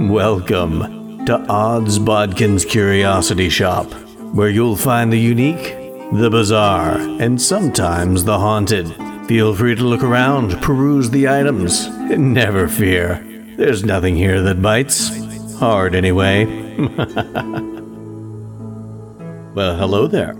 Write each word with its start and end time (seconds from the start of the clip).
Welcome 0.00 1.26
to 1.26 1.44
Odds 1.48 1.98
Bodkin's 1.98 2.64
Curiosity 2.64 3.48
Shop, 3.48 3.92
where 4.32 4.48
you'll 4.48 4.76
find 4.76 5.12
the 5.12 5.18
unique, 5.18 5.74
the 6.12 6.28
bizarre, 6.30 6.96
and 6.96 7.42
sometimes 7.42 8.22
the 8.22 8.38
haunted. 8.38 8.94
Feel 9.26 9.56
free 9.56 9.74
to 9.74 9.82
look 9.82 10.04
around, 10.04 10.62
peruse 10.62 11.10
the 11.10 11.28
items, 11.28 11.86
and 11.86 12.32
never 12.32 12.68
fear. 12.68 13.24
There's 13.56 13.82
nothing 13.82 14.14
here 14.14 14.40
that 14.42 14.62
bites. 14.62 15.10
Hard, 15.58 15.96
anyway. 15.96 16.44
well, 19.52 19.76
hello 19.76 20.06
there. 20.06 20.34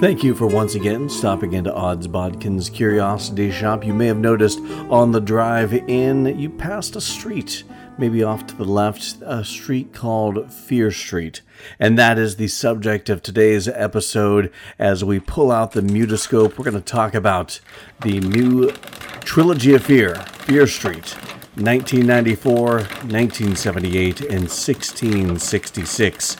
Thank 0.00 0.24
you 0.24 0.34
for 0.34 0.46
once 0.46 0.74
again 0.74 1.10
stopping 1.10 1.52
into 1.52 1.74
Odds 1.74 2.08
Bodkin's 2.08 2.70
Curiosity 2.70 3.50
Shop. 3.50 3.84
You 3.84 3.92
may 3.92 4.06
have 4.06 4.16
noticed 4.16 4.60
on 4.88 5.12
the 5.12 5.20
drive 5.20 5.74
in, 5.74 6.38
you 6.38 6.48
passed 6.48 6.96
a 6.96 7.02
street, 7.02 7.64
maybe 7.98 8.22
off 8.22 8.46
to 8.46 8.56
the 8.56 8.64
left, 8.64 9.16
a 9.22 9.44
street 9.44 9.92
called 9.92 10.52
Fear 10.52 10.90
Street. 10.90 11.42
And 11.78 11.98
that 11.98 12.18
is 12.18 12.36
the 12.36 12.48
subject 12.48 13.08
of 13.08 13.22
today's 13.22 13.68
episode. 13.68 14.52
As 14.78 15.04
we 15.04 15.20
pull 15.20 15.50
out 15.50 15.72
the 15.72 15.80
mutoscope, 15.80 16.56
we're 16.56 16.70
going 16.70 16.74
to 16.74 16.80
talk 16.80 17.14
about 17.14 17.60
the 18.02 18.20
new 18.20 18.70
Trilogy 19.20 19.74
of 19.74 19.84
Fear, 19.84 20.14
Fear 20.14 20.66
Street. 20.66 21.16
1994, 21.56 22.68
1978, 22.68 24.20
and 24.20 24.48
1666. 24.48 26.36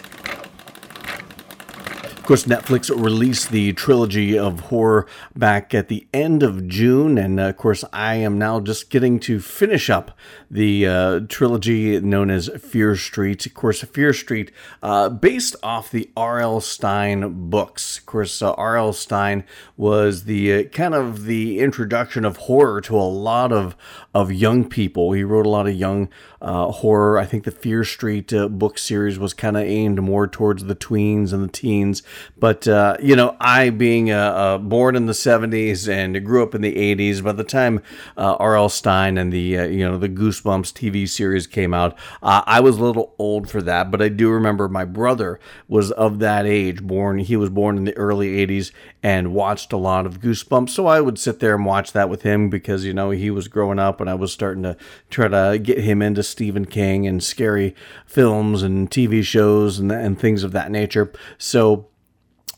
Of 2.28 2.30
course, 2.36 2.44
Netflix 2.44 2.90
released 2.90 3.52
the 3.52 3.72
trilogy 3.72 4.38
of 4.38 4.60
horror 4.60 5.06
back 5.34 5.72
at 5.72 5.88
the 5.88 6.06
end 6.12 6.42
of 6.42 6.68
June, 6.68 7.16
and 7.16 7.40
uh, 7.40 7.44
of 7.44 7.56
course, 7.56 7.84
I 7.90 8.16
am 8.16 8.36
now 8.36 8.60
just 8.60 8.90
getting 8.90 9.18
to 9.20 9.40
finish 9.40 9.88
up 9.88 10.10
the 10.50 10.86
uh, 10.86 11.20
trilogy 11.30 11.98
known 12.00 12.28
as 12.28 12.50
Fear 12.60 12.96
Street. 12.96 13.46
Of 13.46 13.54
course, 13.54 13.80
Fear 13.80 14.12
Street, 14.12 14.52
uh, 14.82 15.08
based 15.08 15.56
off 15.62 15.90
the 15.90 16.10
R.L. 16.18 16.60
Stine 16.60 17.48
books. 17.48 17.96
Of 17.96 18.04
course, 18.04 18.42
uh, 18.42 18.52
R.L. 18.52 18.92
Stine 18.92 19.44
was 19.78 20.24
the 20.24 20.52
uh, 20.52 20.62
kind 20.64 20.94
of 20.94 21.24
the 21.24 21.60
introduction 21.60 22.26
of 22.26 22.36
horror 22.36 22.82
to 22.82 22.94
a 22.94 23.08
lot 23.08 23.52
of 23.52 23.74
of 24.12 24.30
young 24.30 24.68
people. 24.68 25.12
He 25.12 25.24
wrote 25.24 25.46
a 25.46 25.50
lot 25.50 25.66
of 25.66 25.74
young 25.74 26.10
uh, 26.42 26.72
horror. 26.72 27.18
I 27.18 27.24
think 27.24 27.44
the 27.44 27.50
Fear 27.50 27.84
Street 27.84 28.30
book 28.50 28.76
series 28.76 29.18
was 29.18 29.32
kind 29.32 29.56
of 29.56 29.62
aimed 29.62 30.02
more 30.02 30.26
towards 30.26 30.64
the 30.64 30.76
tweens 30.76 31.32
and 31.32 31.42
the 31.42 31.48
teens. 31.48 32.02
But, 32.38 32.68
uh, 32.68 32.96
you 33.00 33.16
know, 33.16 33.36
I 33.40 33.70
being 33.70 34.10
uh, 34.10 34.16
uh, 34.16 34.58
born 34.58 34.96
in 34.96 35.06
the 35.06 35.12
70s 35.12 35.88
and 35.88 36.24
grew 36.24 36.42
up 36.42 36.54
in 36.54 36.60
the 36.60 36.74
80s, 36.74 37.22
by 37.22 37.32
the 37.32 37.44
time 37.44 37.82
uh, 38.16 38.36
R.L. 38.38 38.68
Stine 38.68 39.18
and 39.18 39.32
the, 39.32 39.40
you 39.40 39.88
know, 39.88 39.98
the 39.98 40.08
Goosebumps 40.08 40.72
TV 40.72 41.08
series 41.08 41.46
came 41.46 41.74
out, 41.74 41.96
I 42.22 42.60
was 42.60 42.78
a 42.78 42.84
little 42.84 43.14
old 43.18 43.50
for 43.50 43.62
that. 43.62 43.90
But 43.90 44.02
I 44.02 44.08
do 44.08 44.30
remember 44.30 44.68
my 44.68 44.84
brother 44.84 45.40
was 45.66 45.90
of 45.92 46.18
that 46.20 46.46
age, 46.46 46.82
born, 46.82 47.18
he 47.18 47.36
was 47.36 47.50
born 47.50 47.76
in 47.76 47.84
the 47.84 47.96
early 47.96 48.46
80s 48.46 48.72
and 49.02 49.32
watched 49.32 49.72
a 49.72 49.76
lot 49.76 50.06
of 50.06 50.20
Goosebumps. 50.20 50.70
So 50.70 50.86
I 50.86 51.00
would 51.00 51.18
sit 51.18 51.40
there 51.40 51.54
and 51.54 51.64
watch 51.64 51.92
that 51.92 52.08
with 52.08 52.22
him 52.22 52.50
because, 52.50 52.84
you 52.84 52.92
know, 52.92 53.10
he 53.10 53.30
was 53.30 53.48
growing 53.48 53.78
up 53.78 54.00
and 54.00 54.10
I 54.10 54.14
was 54.14 54.32
starting 54.32 54.62
to 54.64 54.76
try 55.10 55.28
to 55.28 55.58
get 55.58 55.78
him 55.78 56.02
into 56.02 56.22
Stephen 56.22 56.64
King 56.64 57.06
and 57.06 57.22
scary 57.22 57.74
films 58.06 58.62
and 58.62 58.90
TV 58.90 59.22
shows 59.22 59.78
and, 59.78 59.90
and 59.92 60.18
things 60.18 60.42
of 60.42 60.52
that 60.52 60.70
nature. 60.70 61.12
So 61.38 61.88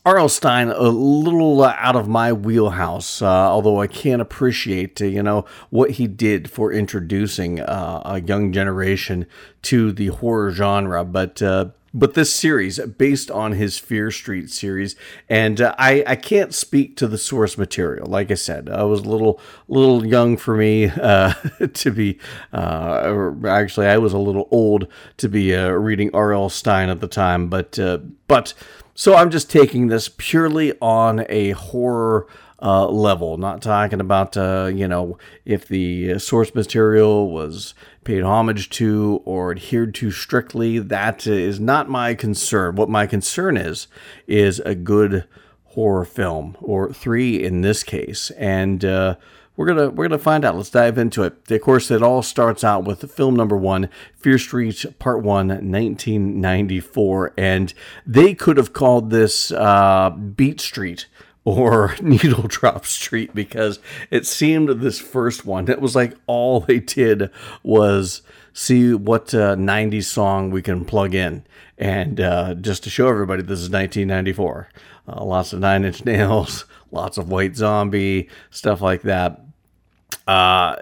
R.L. 0.03 0.29
Stine, 0.29 0.69
a 0.69 0.89
little 0.89 1.63
out 1.63 1.95
of 1.95 2.07
my 2.07 2.33
wheelhouse, 2.33 3.21
uh, 3.21 3.27
although 3.27 3.79
I 3.79 3.85
can 3.85 4.19
appreciate, 4.19 4.99
uh, 4.99 5.05
you 5.05 5.21
know, 5.21 5.45
what 5.69 5.91
he 5.91 6.07
did 6.07 6.49
for 6.49 6.73
introducing 6.73 7.59
uh, 7.59 8.01
a 8.03 8.19
young 8.19 8.51
generation 8.51 9.27
to 9.63 9.91
the 9.91 10.07
horror 10.07 10.51
genre. 10.51 11.03
But 11.03 11.43
uh, 11.43 11.69
but 11.93 12.13
this 12.13 12.33
series, 12.33 12.79
based 12.79 13.29
on 13.29 13.51
his 13.51 13.77
Fear 13.77 14.11
Street 14.11 14.49
series, 14.49 14.95
and 15.29 15.59
uh, 15.59 15.75
I, 15.77 16.03
I 16.07 16.15
can't 16.15 16.53
speak 16.53 16.95
to 16.97 17.07
the 17.07 17.17
source 17.17 17.57
material. 17.57 18.07
Like 18.07 18.31
I 18.31 18.35
said, 18.35 18.69
I 18.69 18.83
was 18.83 19.01
a 19.01 19.09
little 19.09 19.41
little 19.67 20.05
young 20.05 20.37
for 20.37 20.55
me 20.55 20.85
uh, 20.89 21.33
to 21.73 21.91
be. 21.91 22.17
Uh, 22.53 23.33
actually, 23.45 23.87
I 23.87 23.97
was 23.97 24.13
a 24.13 24.17
little 24.17 24.47
old 24.51 24.87
to 25.17 25.27
be 25.27 25.53
uh, 25.53 25.69
reading 25.69 26.09
R.L. 26.13 26.49
Stine 26.49 26.89
at 26.89 27.01
the 27.01 27.07
time. 27.07 27.49
But 27.49 27.77
uh, 27.77 27.99
but 28.27 28.53
so 28.93 29.15
I'm 29.15 29.29
just 29.29 29.49
taking 29.49 29.87
this 29.87 30.09
purely 30.09 30.73
on 30.81 31.25
a 31.29 31.51
horror 31.51 32.27
uh, 32.61 32.87
level, 32.87 33.37
not 33.37 33.61
talking 33.61 33.99
about, 33.99 34.37
uh, 34.37 34.69
you 34.73 34.87
know, 34.87 35.17
if 35.45 35.67
the 35.67 36.19
source 36.19 36.53
material 36.53 37.31
was 37.31 37.73
paid 38.03 38.21
homage 38.21 38.69
to 38.69 39.21
or 39.25 39.51
adhered 39.51 39.95
to 39.95 40.11
strictly. 40.11 40.77
That 40.79 41.25
is 41.25 41.59
not 41.59 41.89
my 41.89 42.13
concern. 42.13 42.75
What 42.75 42.89
my 42.89 43.07
concern 43.07 43.57
is, 43.57 43.87
is 44.27 44.59
a 44.59 44.75
good 44.75 45.27
horror 45.65 46.05
film, 46.05 46.57
or 46.59 46.91
three 46.91 47.43
in 47.43 47.61
this 47.61 47.83
case. 47.83 48.29
And, 48.31 48.83
uh, 48.83 49.15
we're 49.55 49.65
gonna 49.65 49.89
we're 49.89 50.07
gonna 50.07 50.19
find 50.19 50.45
out. 50.45 50.55
Let's 50.55 50.69
dive 50.69 50.97
into 50.97 51.23
it. 51.23 51.51
Of 51.51 51.61
course, 51.61 51.91
it 51.91 52.01
all 52.01 52.21
starts 52.23 52.63
out 52.63 52.85
with 52.85 53.01
the 53.01 53.07
film 53.07 53.35
number 53.35 53.57
one, 53.57 53.89
Fear 54.15 54.37
Street 54.37 54.85
Part 54.99 55.21
One, 55.23 55.47
1994, 55.49 57.33
and 57.37 57.73
they 58.05 58.33
could 58.33 58.57
have 58.57 58.73
called 58.73 59.09
this 59.09 59.51
uh, 59.51 60.09
Beat 60.09 60.61
Street 60.61 61.07
or 61.43 61.95
Needle 62.01 62.43
Drop 62.47 62.85
Street 62.85 63.33
because 63.33 63.79
it 64.09 64.25
seemed 64.25 64.69
this 64.81 64.99
first 64.99 65.45
one, 65.45 65.69
it 65.69 65.81
was 65.81 65.95
like 65.95 66.15
all 66.27 66.59
they 66.59 66.79
did 66.79 67.29
was 67.63 68.21
see 68.53 68.93
what 68.93 69.33
uh, 69.33 69.55
90s 69.55 70.05
song 70.05 70.51
we 70.51 70.61
can 70.61 70.85
plug 70.85 71.15
in. 71.15 71.43
And 71.77 72.19
uh, 72.19 72.53
just 72.55 72.83
to 72.83 72.89
show 72.89 73.07
everybody, 73.07 73.41
this 73.41 73.59
is 73.59 73.69
1994. 73.69 74.69
Uh, 75.07 75.23
lots 75.23 75.51
of 75.51 75.59
Nine 75.59 75.83
Inch 75.83 76.05
Nails, 76.05 76.65
lots 76.91 77.17
of 77.17 77.29
White 77.29 77.55
Zombie, 77.55 78.29
stuff 78.49 78.81
like 78.81 79.01
that. 79.03 79.41
Uh, 80.27 80.75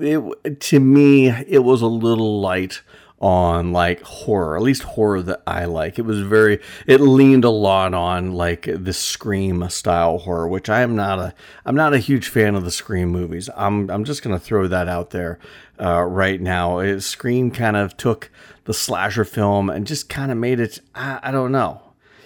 it, 0.00 0.60
to 0.60 0.80
me, 0.80 1.28
it 1.28 1.64
was 1.64 1.82
a 1.82 1.86
little 1.86 2.40
light 2.40 2.82
on 3.22 3.72
like 3.72 4.02
horror, 4.02 4.56
at 4.56 4.62
least 4.62 4.82
horror 4.82 5.22
that 5.22 5.40
I 5.46 5.64
like. 5.66 5.96
It 5.98 6.02
was 6.02 6.20
very, 6.20 6.58
it 6.88 7.00
leaned 7.00 7.44
a 7.44 7.50
lot 7.50 7.94
on 7.94 8.32
like 8.32 8.68
the 8.68 8.92
Scream 8.92 9.68
style 9.70 10.18
horror, 10.18 10.48
which 10.48 10.68
I 10.68 10.80
am 10.80 10.96
not 10.96 11.20
a, 11.20 11.34
I'm 11.64 11.76
not 11.76 11.94
a 11.94 11.98
huge 11.98 12.28
fan 12.28 12.56
of 12.56 12.64
the 12.64 12.72
Scream 12.72 13.10
movies. 13.10 13.48
I'm, 13.56 13.88
I'm 13.90 14.04
just 14.04 14.24
gonna 14.24 14.40
throw 14.40 14.66
that 14.66 14.88
out 14.88 15.10
there 15.10 15.38
uh, 15.80 16.02
right 16.02 16.40
now. 16.40 16.80
It, 16.80 17.00
Scream 17.02 17.52
kind 17.52 17.76
of 17.76 17.96
took 17.96 18.28
the 18.64 18.74
slasher 18.74 19.24
film 19.24 19.70
and 19.70 19.86
just 19.86 20.08
kind 20.08 20.32
of 20.32 20.36
made 20.36 20.58
it, 20.58 20.80
I, 20.92 21.20
I, 21.22 21.30
don't 21.30 21.52
know, 21.52 21.80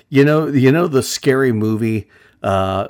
you 0.08 0.24
know, 0.24 0.46
you 0.46 0.72
know 0.72 0.88
the 0.88 1.02
scary 1.02 1.52
movie 1.52 2.08
uh, 2.42 2.88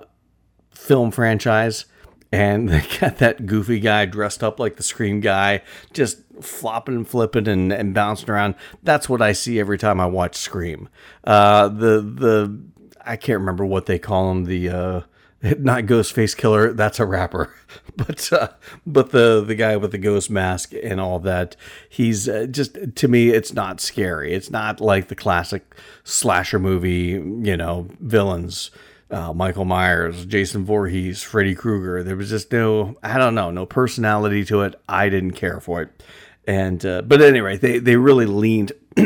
film 0.87 1.11
franchise 1.11 1.85
and 2.33 2.69
they 2.71 2.85
got 3.01 3.19
that 3.19 3.47
goofy 3.47 3.81
guy 3.81 4.07
dressed 4.07 4.43
up 4.43 4.61
like 4.61 4.77
the 4.77 4.83
Scream 4.83 5.21
guy, 5.21 5.63
just 5.93 6.19
flopping 6.41 6.95
and 6.95 7.09
flipping 7.09 7.49
and, 7.49 7.73
and 7.73 7.95
bouncing 7.95 8.31
around. 8.31 8.55
That's 8.83 9.09
what 9.09 9.23
I 9.23 9.33
see 9.33 9.59
every 9.59 9.79
time 9.79 10.01
I 10.01 10.07
watch 10.07 10.37
Scream. 10.37 10.89
Uh, 11.25 11.69
the 11.69 12.01
the 12.01 12.61
I 13.05 13.17
can't 13.17 13.41
remember 13.41 13.65
what 13.65 13.87
they 13.87 13.99
call 13.99 14.31
him. 14.31 14.45
The 14.45 14.69
uh, 14.69 15.01
not 15.59 15.85
Ghostface 15.85 16.37
Killer. 16.37 16.73
That's 16.73 17.01
a 17.01 17.07
rapper, 17.07 17.55
but 17.97 18.33
uh, 18.33 18.49
but 18.87 19.11
the 19.11 19.43
the 19.47 19.55
guy 19.55 19.77
with 19.77 19.93
the 19.93 19.99
ghost 19.99 20.31
mask 20.31 20.73
and 20.83 21.01
all 21.01 21.19
that. 21.21 21.57
He's 21.89 22.29
uh, 22.29 22.47
just 22.51 22.97
to 22.97 23.09
me, 23.09 23.31
it's 23.31 23.55
not 23.55 23.81
scary. 23.81 24.35
It's 24.35 24.51
not 24.51 24.81
like 24.81 25.09
the 25.09 25.15
classic 25.15 25.75
slasher 26.05 26.59
movie. 26.59 27.21
You 27.49 27.57
know, 27.57 27.89
villains 28.01 28.71
uh, 29.11 29.33
Michael 29.33 29.65
Myers, 29.65 30.27
Jason 30.27 30.65
Voorhees, 30.65 31.23
Freddy 31.23 31.55
Krueger. 31.55 32.03
There 32.03 32.17
was 32.17 32.31
just 32.31 32.53
no, 32.53 32.97
I 33.03 33.19
don't 33.19 33.35
know, 33.35 33.51
no 33.51 33.67
personality 33.67 34.45
to 34.47 34.63
it. 34.63 34.75
I 34.89 35.09
didn't 35.09 35.33
care 35.33 35.61
for 35.61 35.83
it. 35.83 36.03
And, 36.47 36.85
uh, 36.85 37.03
but 37.03 37.23
anyway, 37.23 37.57
they, 37.57 37.79
they 37.79 37.97
really 37.97 38.27
leaned 38.27 38.73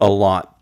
a 0.00 0.08
lot 0.08 0.58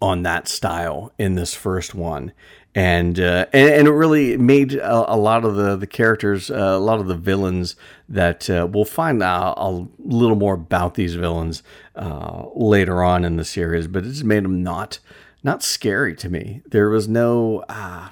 on 0.00 0.22
that 0.22 0.48
style 0.48 1.12
in 1.18 1.34
this 1.34 1.54
first 1.54 1.94
one. 1.94 2.32
And, 2.74 3.20
uh, 3.20 3.46
and, 3.52 3.70
and 3.70 3.88
it 3.88 3.92
really 3.92 4.36
made 4.38 4.74
a, 4.74 5.12
a, 5.12 5.16
lot 5.16 5.44
of 5.44 5.56
the 5.56 5.76
the 5.76 5.86
characters, 5.86 6.50
uh, 6.50 6.54
a 6.54 6.78
lot 6.78 7.00
of 7.00 7.06
the 7.06 7.16
villains 7.16 7.76
that 8.08 8.48
uh, 8.48 8.66
we'll 8.70 8.86
find 8.86 9.22
out 9.22 9.54
a 9.58 9.86
little 9.98 10.36
more 10.36 10.54
about 10.54 10.94
these 10.94 11.14
villains 11.14 11.62
uh, 11.96 12.44
later 12.54 13.02
on 13.02 13.26
in 13.26 13.36
the 13.36 13.44
series. 13.44 13.88
But 13.88 14.06
it 14.06 14.08
just 14.08 14.24
made 14.24 14.44
them 14.44 14.62
not 14.62 15.00
not 15.42 15.62
scary 15.62 16.14
to 16.16 16.28
me. 16.28 16.62
There 16.66 16.88
was 16.88 17.08
no, 17.08 17.64
uh, 17.68 18.08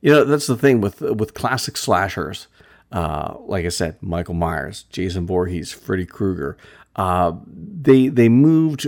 you 0.00 0.12
know, 0.12 0.24
that's 0.24 0.46
the 0.46 0.56
thing 0.56 0.80
with 0.80 1.00
with 1.00 1.34
classic 1.34 1.76
slashers. 1.76 2.48
Uh, 2.92 3.34
like 3.40 3.64
I 3.64 3.70
said, 3.70 3.96
Michael 4.00 4.34
Myers, 4.34 4.84
Jason 4.90 5.26
Voorhees, 5.26 5.72
Freddy 5.72 6.06
Krueger. 6.06 6.56
Uh, 6.94 7.32
they 7.46 8.08
they 8.08 8.28
moved 8.28 8.86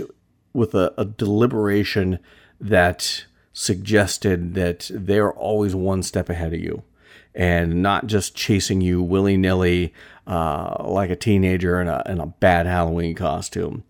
with 0.53 0.73
a, 0.73 0.93
a, 0.97 1.05
deliberation 1.05 2.17
that 2.59 3.25
suggested 3.53 4.55
that 4.55 4.89
they're 4.91 5.31
always 5.31 5.75
one 5.75 6.01
step 6.01 6.29
ahead 6.29 6.53
of 6.53 6.59
you, 6.59 6.83
and 7.35 7.83
not 7.83 8.07
just 8.07 8.35
chasing 8.35 8.81
you 8.81 9.03
willy 9.03 9.37
nilly 9.37 9.93
uh, 10.25 10.83
like 10.85 11.09
a 11.09 11.15
teenager 11.15 11.81
in 11.81 11.87
a 11.87 12.01
in 12.05 12.19
a 12.19 12.27
bad 12.27 12.65
Halloween 12.65 13.15
costume. 13.15 13.83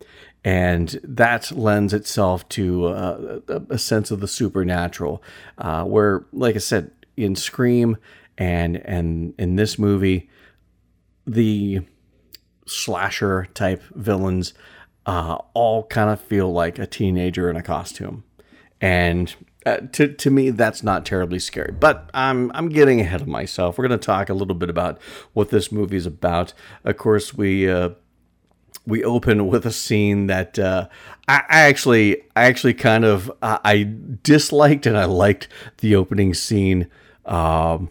And 0.44 0.98
that 1.02 1.52
lends 1.52 1.92
itself 1.92 2.48
to 2.50 2.86
uh, 2.86 3.40
a, 3.68 3.78
sense 3.78 4.10
of 4.10 4.20
the 4.20 4.28
supernatural. 4.28 5.22
Uh, 5.58 5.84
where, 5.84 6.24
like 6.32 6.54
I 6.54 6.60
said, 6.60 6.90
in 7.16 7.36
Scream 7.36 7.96
and 8.38 8.76
and 8.76 9.34
in 9.38 9.56
this 9.56 9.78
movie, 9.78 10.30
the 11.26 11.80
slasher 12.66 13.48
type 13.52 13.82
villains 13.94 14.54
uh, 15.04 15.38
all 15.54 15.84
kind 15.84 16.10
of 16.10 16.20
feel 16.20 16.52
like 16.52 16.78
a 16.78 16.86
teenager 16.86 17.50
in 17.50 17.56
a 17.56 17.62
costume, 17.62 18.24
and 18.80 19.34
uh, 19.66 19.78
to 19.92 20.08
to 20.08 20.30
me 20.30 20.48
that's 20.48 20.82
not 20.82 21.04
terribly 21.04 21.38
scary. 21.38 21.72
But 21.72 22.08
I'm 22.14 22.50
I'm 22.54 22.70
getting 22.70 23.00
ahead 23.00 23.20
of 23.20 23.28
myself. 23.28 23.76
We're 23.76 23.88
going 23.88 24.00
to 24.00 24.06
talk 24.06 24.30
a 24.30 24.34
little 24.34 24.54
bit 24.54 24.70
about 24.70 24.98
what 25.34 25.50
this 25.50 25.70
movie 25.70 25.98
is 25.98 26.06
about. 26.06 26.54
Of 26.82 26.96
course, 26.96 27.34
we 27.34 27.68
uh, 27.68 27.90
we 28.90 29.04
open 29.04 29.46
with 29.46 29.64
a 29.64 29.72
scene 29.72 30.26
that 30.26 30.58
uh, 30.58 30.88
I, 31.28 31.42
I, 31.48 31.60
actually 31.60 32.22
I 32.36 32.44
actually 32.44 32.74
kind 32.74 33.04
of 33.04 33.30
uh, 33.40 33.58
I 33.64 33.90
disliked 34.22 34.86
and 34.86 34.98
I 34.98 35.04
liked 35.04 35.48
the 35.78 35.96
opening 35.96 36.34
scene 36.34 36.88
um, 37.24 37.90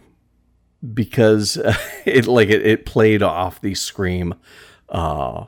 because 0.93 1.57
it 2.05 2.27
like 2.27 2.49
it, 2.49 2.65
it, 2.65 2.85
played 2.85 3.23
off 3.23 3.61
the 3.61 3.75
scream 3.75 4.35
uh, 4.89 5.45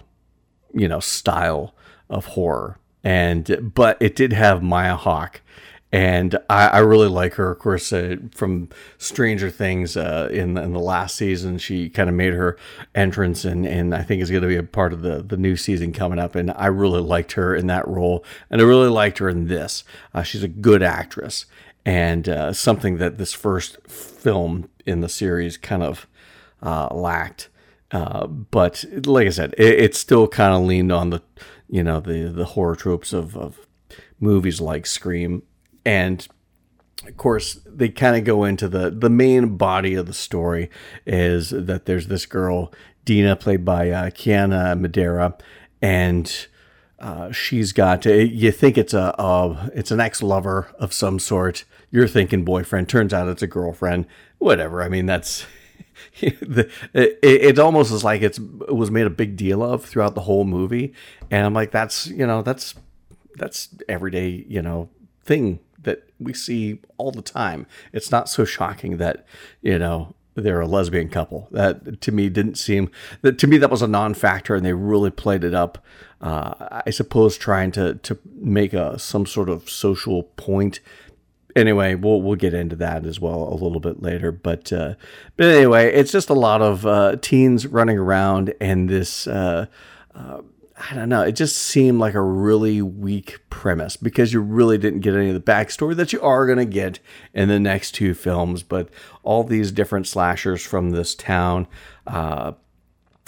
you 0.73 0.87
know 0.87 0.99
style 0.99 1.75
of 2.09 2.25
horror. 2.27 2.77
And 3.03 3.71
but 3.73 3.97
it 3.99 4.15
did 4.15 4.33
have 4.33 4.61
Maya 4.61 4.95
Hawke 4.95 5.41
and 5.91 6.37
I, 6.49 6.67
I, 6.67 6.79
really 6.79 7.09
like 7.09 7.33
her. 7.33 7.51
Of 7.51 7.59
course, 7.59 7.91
uh, 7.91 8.15
from 8.33 8.69
Stranger 8.97 9.49
Things 9.49 9.97
uh, 9.97 10.29
in, 10.31 10.57
in 10.57 10.71
the 10.71 10.79
last 10.79 11.17
season, 11.17 11.57
she 11.57 11.89
kind 11.89 12.07
of 12.07 12.15
made 12.15 12.33
her 12.33 12.57
entrance, 12.95 13.43
and, 13.43 13.65
and 13.65 13.93
I 13.93 14.01
think 14.01 14.21
is 14.21 14.31
going 14.31 14.41
to 14.41 14.47
be 14.47 14.55
a 14.55 14.63
part 14.63 14.93
of 14.93 15.01
the 15.01 15.21
the 15.21 15.37
new 15.37 15.57
season 15.57 15.91
coming 15.91 16.17
up. 16.17 16.35
And 16.35 16.51
I 16.51 16.67
really 16.67 17.01
liked 17.01 17.33
her 17.33 17.53
in 17.53 17.67
that 17.67 17.87
role, 17.87 18.23
and 18.49 18.61
I 18.61 18.63
really 18.63 18.89
liked 18.89 19.17
her 19.17 19.27
in 19.27 19.47
this. 19.47 19.83
Uh, 20.13 20.23
she's 20.23 20.43
a 20.43 20.47
good 20.47 20.81
actress, 20.81 21.45
and 21.85 22.29
uh, 22.29 22.53
something 22.53 22.97
that 22.97 23.17
this 23.17 23.33
first 23.33 23.85
film 23.87 24.69
in 24.85 25.01
the 25.01 25.09
series 25.09 25.57
kind 25.57 25.83
of 25.83 26.07
uh, 26.63 26.87
lacked. 26.93 27.49
Uh, 27.91 28.27
but 28.27 28.85
like 29.05 29.27
I 29.27 29.31
said, 29.31 29.53
it, 29.57 29.79
it 29.79 29.95
still 29.95 30.29
kind 30.29 30.53
of 30.53 30.61
leaned 30.61 30.93
on 30.93 31.09
the 31.09 31.21
you 31.67 31.83
know 31.83 31.99
the 31.99 32.31
the 32.33 32.45
horror 32.45 32.77
tropes 32.77 33.11
of, 33.11 33.35
of 33.35 33.67
movies 34.21 34.61
like 34.61 34.85
Scream 34.85 35.43
and 35.85 36.27
of 37.07 37.17
course 37.17 37.59
they 37.65 37.89
kind 37.89 38.15
of 38.15 38.23
go 38.23 38.43
into 38.43 38.67
the 38.67 38.89
the 38.89 39.09
main 39.09 39.57
body 39.57 39.95
of 39.95 40.05
the 40.05 40.13
story 40.13 40.69
is 41.05 41.49
that 41.49 41.85
there's 41.85 42.07
this 42.07 42.25
girl 42.25 42.71
Dina 43.05 43.35
played 43.35 43.65
by 43.65 43.89
uh, 43.89 44.09
Kiana 44.11 44.79
Madeira 44.79 45.35
and 45.81 46.47
uh, 47.01 47.31
she's 47.31 47.73
got 47.73 48.05
you 48.05 48.51
think 48.51 48.77
it's 48.77 48.93
a, 48.93 49.71
it's 49.73 49.89
an 49.89 49.99
ex-lover 49.99 50.67
of 50.77 50.93
some 50.93 51.17
sort. 51.17 51.65
You're 51.89 52.07
thinking 52.07 52.45
boyfriend. 52.45 52.89
Turns 52.89 53.11
out 53.11 53.27
it's 53.27 53.41
a 53.41 53.47
girlfriend. 53.47 54.05
Whatever. 54.37 54.83
I 54.83 54.89
mean 54.89 55.07
that's 55.07 55.47
it, 56.21 56.69
it, 56.93 57.59
almost 57.59 57.91
is 57.91 58.03
like 58.03 58.21
it's 58.21 58.37
it 58.37 58.75
was 58.75 58.91
made 58.91 59.07
a 59.07 59.11
big 59.11 59.35
deal 59.35 59.63
of 59.63 59.83
throughout 59.83 60.13
the 60.13 60.21
whole 60.21 60.45
movie. 60.45 60.93
And 61.31 61.45
i'm 61.45 61.53
like 61.53 61.71
that's 61.71 62.07
you 62.07 62.27
know 62.27 62.43
that's 62.43 62.75
that's 63.35 63.69
everyday 63.89 64.45
you 64.47 64.61
know 64.61 64.89
thing 65.23 65.59
that 65.83 66.09
we 66.19 66.33
see 66.33 66.79
all 66.97 67.11
the 67.11 67.21
time. 67.21 67.65
It's 67.93 68.11
not 68.11 68.29
so 68.29 68.45
shocking 68.45 68.97
that, 68.97 69.25
you 69.61 69.79
know, 69.79 70.15
they're 70.35 70.61
a 70.61 70.67
lesbian 70.67 71.09
couple. 71.09 71.47
That 71.51 72.01
to 72.01 72.11
me 72.11 72.29
didn't 72.29 72.55
seem 72.55 72.89
that 73.21 73.37
to 73.39 73.47
me 73.47 73.57
that 73.57 73.69
was 73.69 73.81
a 73.81 73.87
non-factor, 73.87 74.55
and 74.55 74.65
they 74.65 74.73
really 74.73 75.11
played 75.11 75.43
it 75.43 75.53
up. 75.53 75.83
Uh, 76.21 76.81
I 76.85 76.89
suppose 76.89 77.37
trying 77.37 77.71
to 77.73 77.95
to 77.95 78.17
make 78.35 78.73
a 78.73 78.97
some 78.97 79.25
sort 79.25 79.49
of 79.49 79.69
social 79.69 80.23
point. 80.23 80.79
Anyway, 81.55 81.95
we'll 81.95 82.21
we'll 82.21 82.37
get 82.37 82.53
into 82.53 82.77
that 82.77 83.05
as 83.05 83.19
well 83.19 83.49
a 83.51 83.55
little 83.55 83.81
bit 83.81 84.01
later. 84.01 84.31
But 84.31 84.71
uh, 84.71 84.93
but 85.35 85.47
anyway, 85.47 85.93
it's 85.93 86.11
just 86.11 86.29
a 86.29 86.33
lot 86.33 86.61
of 86.61 86.85
uh, 86.85 87.17
teens 87.17 87.67
running 87.67 87.97
around 87.97 88.53
and 88.61 88.89
this. 88.89 89.27
Uh, 89.27 89.65
uh, 90.15 90.41
I 90.89 90.95
don't 90.95 91.09
know. 91.09 91.21
It 91.21 91.33
just 91.33 91.57
seemed 91.57 91.99
like 91.99 92.15
a 92.15 92.21
really 92.21 92.81
weak 92.81 93.39
premise 93.49 93.97
because 93.97 94.33
you 94.33 94.41
really 94.41 94.77
didn't 94.77 95.01
get 95.01 95.13
any 95.13 95.29
of 95.29 95.35
the 95.35 95.39
backstory 95.51 95.95
that 95.95 96.11
you 96.11 96.21
are 96.21 96.45
going 96.47 96.57
to 96.57 96.65
get 96.65 96.99
in 97.33 97.49
the 97.49 97.59
next 97.59 97.91
two 97.91 98.13
films. 98.13 98.63
But 98.63 98.89
all 99.21 99.43
these 99.43 99.71
different 99.71 100.07
slashers 100.07 100.65
from 100.65 100.89
this 100.89 101.13
town. 101.13 101.67
Uh, 102.07 102.53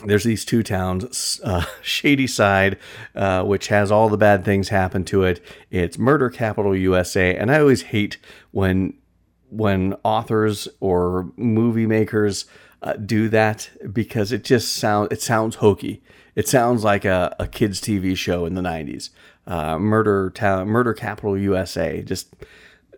there's 0.05 0.23
these 0.23 0.43
two 0.43 0.63
towns, 0.63 1.39
uh, 1.43 1.65
Shady 1.81 2.27
Side, 2.27 2.77
uh, 3.15 3.43
which 3.43 3.67
has 3.67 3.91
all 3.91 4.09
the 4.09 4.17
bad 4.17 4.43
things 4.43 4.69
happen 4.69 5.03
to 5.05 5.23
it. 5.23 5.39
It's 5.69 5.97
murder 5.97 6.29
capital 6.29 6.75
USA, 6.75 7.35
and 7.35 7.51
I 7.51 7.59
always 7.59 7.83
hate 7.83 8.17
when 8.51 8.95
when 9.49 9.95
authors 10.03 10.67
or 10.79 11.31
movie 11.37 11.85
makers 11.85 12.45
uh, 12.81 12.93
do 12.93 13.29
that 13.29 13.69
because 13.93 14.31
it 14.31 14.43
just 14.43 14.75
sounds 14.75 15.09
it 15.11 15.21
sounds 15.21 15.57
hokey. 15.57 16.01
It 16.35 16.47
sounds 16.47 16.83
like 16.83 17.05
a, 17.05 17.35
a 17.39 17.47
kids 17.47 17.79
TV 17.79 18.17
show 18.17 18.45
in 18.45 18.55
the 18.55 18.61
'90s. 18.61 19.09
Uh, 19.45 19.77
Murder 19.77 20.29
Town, 20.29 20.67
Murder 20.67 20.93
Capital 20.93 21.37
USA. 21.37 22.01
Just 22.01 22.33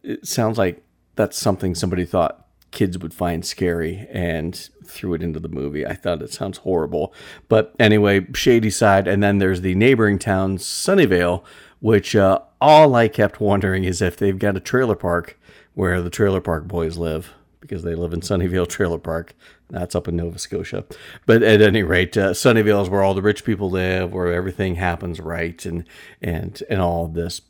it 0.04 0.28
sounds 0.28 0.58
like 0.58 0.84
that's 1.16 1.38
something 1.38 1.76
somebody 1.76 2.06
thought 2.06 2.46
kids 2.72 2.98
would 3.00 3.14
find 3.14 3.46
scary 3.46 4.08
and 4.12 4.70
threw 4.86 5.14
it 5.14 5.24
into 5.24 5.40
the 5.40 5.50
movie. 5.50 5.86
I 5.86 5.94
thought 5.94 6.22
it 6.22 6.34
sounds 6.34 6.60
horrible, 6.60 7.14
but 7.48 7.74
anyway, 7.80 8.28
Shady 8.34 8.70
Side, 8.70 9.08
and 9.08 9.24
then 9.24 9.38
there's 9.38 9.62
the 9.62 9.76
neighboring 9.76 10.20
town, 10.20 10.58
Sunnyvale, 10.58 11.44
which 11.80 12.16
uh, 12.16 12.40
all 12.60 12.96
I 12.96 13.08
kept 13.08 13.40
wondering 13.40 13.84
is 13.84 14.02
if 14.02 14.18
they've 14.18 14.38
got 14.38 14.58
a 14.58 14.60
trailer 14.60 14.96
park 14.96 15.40
where 15.74 16.02
the 16.02 16.10
trailer 16.10 16.42
park 16.42 16.68
boys 16.68 16.98
live 16.98 17.34
because 17.68 17.84
they 17.84 17.96
live 17.96 18.14
in 18.14 18.22
Sunnyvale 18.22 18.68
Trailer 18.70 19.00
Park. 19.00 19.34
That's 19.69 19.95
up 19.95 20.07
in 20.07 20.15
Nova 20.15 20.38
Scotia. 20.38 20.85
But 21.25 21.41
at 21.41 21.62
any 21.62 21.83
rate, 21.83 22.15
uh, 22.17 22.31
Sunnyvale 22.31 22.83
is 22.83 22.89
where 22.89 23.01
all 23.01 23.13
the 23.13 23.21
rich 23.21 23.44
people 23.44 23.69
live, 23.69 24.13
where 24.13 24.31
everything 24.31 24.75
happens 24.75 25.19
right, 25.19 25.65
and 25.65 25.85
and 26.21 26.62
and 26.69 26.81
all 26.81 27.06
of 27.06 27.13
this. 27.13 27.41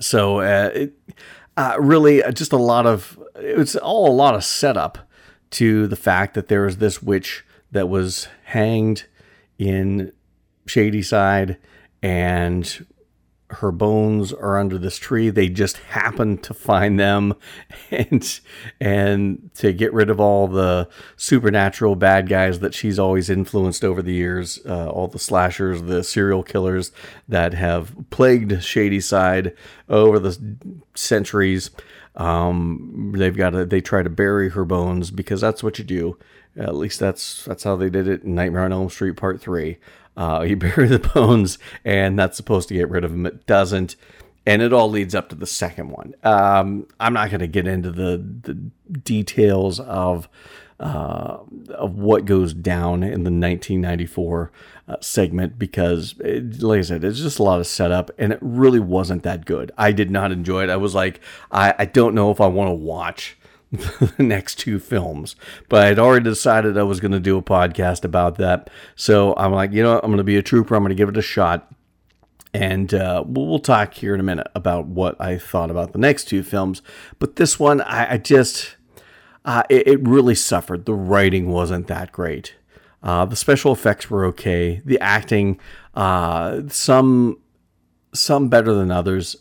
So 0.00 0.40
uh, 0.40 0.70
it, 0.74 0.92
uh, 1.56 1.76
really, 1.78 2.22
uh, 2.22 2.32
just 2.32 2.52
a 2.52 2.58
lot 2.58 2.86
of 2.86 3.18
it's 3.36 3.76
all 3.76 4.10
a 4.10 4.12
lot 4.12 4.34
of 4.34 4.44
setup 4.44 4.98
to 5.50 5.86
the 5.86 5.96
fact 5.96 6.34
that 6.34 6.48
there 6.48 6.66
is 6.66 6.78
this 6.78 7.02
witch 7.02 7.44
that 7.70 7.88
was 7.88 8.28
hanged 8.44 9.06
in 9.58 10.12
Shady 10.66 11.02
Side, 11.02 11.58
and 12.02 12.86
her 13.50 13.70
bones 13.70 14.32
are 14.32 14.58
under 14.58 14.76
this 14.76 14.98
tree. 14.98 15.30
They 15.30 15.48
just 15.48 15.76
happen 15.78 16.38
to 16.38 16.52
find 16.52 16.98
them, 16.98 17.34
and 17.90 18.40
and 18.80 19.50
to 19.54 19.72
get 19.72 19.92
rid 19.92 20.10
of 20.10 20.20
all 20.20 20.48
the 20.48 20.88
supernatural 21.16 21.96
bad 21.96 22.28
guys 22.28 22.60
that 22.60 22.74
she's 22.74 22.98
always 22.98 23.30
influenced 23.30 23.84
over 23.84 24.02
the 24.02 24.12
years, 24.12 24.58
uh, 24.66 24.88
all 24.90 25.08
the 25.08 25.18
slashers, 25.18 25.82
the 25.82 26.02
serial 26.02 26.42
killers 26.42 26.92
that 27.28 27.54
have 27.54 27.94
plagued 28.10 28.62
Shady 28.62 29.00
Side 29.00 29.54
over 29.88 30.18
the 30.18 30.56
centuries. 30.94 31.70
Um, 32.16 33.12
they've 33.16 33.36
got 33.36 33.50
to 33.50 33.64
they 33.64 33.80
try 33.80 34.02
to 34.02 34.10
bury 34.10 34.50
her 34.50 34.64
bones 34.64 35.10
because 35.10 35.40
that's 35.40 35.62
what 35.62 35.78
you 35.78 35.84
do. 35.84 36.18
At 36.56 36.74
least 36.74 36.98
that's 36.98 37.44
that's 37.44 37.64
how 37.64 37.76
they 37.76 37.90
did 37.90 38.08
it 38.08 38.22
in 38.22 38.34
Nightmare 38.34 38.64
on 38.64 38.72
Elm 38.72 38.88
Street 38.88 39.16
Part 39.16 39.40
Three. 39.40 39.78
Uh, 40.16 40.44
you 40.46 40.56
bury 40.56 40.88
the 40.88 40.98
bones, 40.98 41.58
and 41.84 42.18
that's 42.18 42.36
supposed 42.36 42.68
to 42.68 42.74
get 42.74 42.88
rid 42.90 43.04
of 43.04 43.10
them. 43.12 43.26
It 43.26 43.46
doesn't, 43.46 43.96
and 44.46 44.62
it 44.62 44.72
all 44.72 44.90
leads 44.90 45.14
up 45.14 45.28
to 45.30 45.34
the 45.34 45.46
second 45.46 45.90
one. 45.90 46.14
Um, 46.22 46.86
I'm 46.98 47.12
not 47.12 47.30
going 47.30 47.40
to 47.40 47.46
get 47.46 47.66
into 47.66 47.90
the 47.90 48.16
the 48.42 48.54
details 48.98 49.80
of 49.80 50.28
uh, 50.78 51.38
of 51.70 51.96
what 51.96 52.26
goes 52.26 52.52
down 52.52 53.02
in 53.02 53.24
the 53.24 53.30
1994 53.30 54.52
uh, 54.88 54.96
segment 55.00 55.58
because, 55.58 56.14
it, 56.20 56.62
like 56.62 56.80
I 56.80 56.82
said, 56.82 57.02
it's 57.02 57.20
just 57.20 57.38
a 57.38 57.42
lot 57.42 57.60
of 57.60 57.66
setup, 57.66 58.10
and 58.18 58.32
it 58.32 58.38
really 58.42 58.78
wasn't 58.78 59.22
that 59.22 59.46
good. 59.46 59.72
I 59.78 59.92
did 59.92 60.10
not 60.10 60.32
enjoy 60.32 60.64
it. 60.64 60.70
I 60.70 60.76
was 60.76 60.94
like, 60.94 61.20
I, 61.50 61.74
I 61.78 61.84
don't 61.86 62.14
know 62.14 62.30
if 62.30 62.40
I 62.40 62.46
want 62.46 62.68
to 62.68 62.74
watch 62.74 63.35
the 63.72 64.14
next 64.18 64.58
two 64.58 64.78
films. 64.78 65.36
But 65.68 65.86
I'd 65.86 65.98
already 65.98 66.24
decided 66.24 66.78
I 66.78 66.82
was 66.84 67.00
going 67.00 67.12
to 67.12 67.20
do 67.20 67.36
a 67.36 67.42
podcast 67.42 68.04
about 68.04 68.36
that. 68.36 68.70
So 68.94 69.34
I'm 69.36 69.52
like, 69.52 69.72
you 69.72 69.82
know, 69.82 69.94
what? 69.94 70.04
I'm 70.04 70.10
going 70.10 70.18
to 70.18 70.24
be 70.24 70.36
a 70.36 70.42
trooper. 70.42 70.74
I'm 70.74 70.82
going 70.82 70.90
to 70.90 70.94
give 70.94 71.08
it 71.08 71.16
a 71.16 71.22
shot. 71.22 71.72
And 72.54 72.94
uh, 72.94 73.22
we'll, 73.26 73.58
talk 73.58 73.94
here 73.94 74.14
in 74.14 74.20
a 74.20 74.22
minute 74.22 74.46
about 74.54 74.86
what 74.86 75.20
I 75.20 75.36
thought 75.36 75.70
about 75.70 75.92
the 75.92 75.98
next 75.98 76.24
two 76.24 76.42
films. 76.42 76.80
But 77.18 77.36
this 77.36 77.58
one, 77.58 77.82
I, 77.82 78.14
I 78.14 78.18
just, 78.18 78.76
uh, 79.44 79.64
it, 79.68 79.86
it, 79.86 80.08
really 80.08 80.34
suffered. 80.34 80.86
The 80.86 80.94
writing 80.94 81.50
wasn't 81.50 81.86
that 81.88 82.12
great. 82.12 82.54
Uh, 83.02 83.26
the 83.26 83.36
special 83.36 83.72
effects 83.72 84.08
were 84.08 84.24
okay. 84.26 84.80
The 84.86 84.98
acting, 85.00 85.60
uh, 85.94 86.62
some 86.68 87.38
some 88.14 88.48
better 88.48 88.72
than 88.72 88.90
others. 88.90 89.36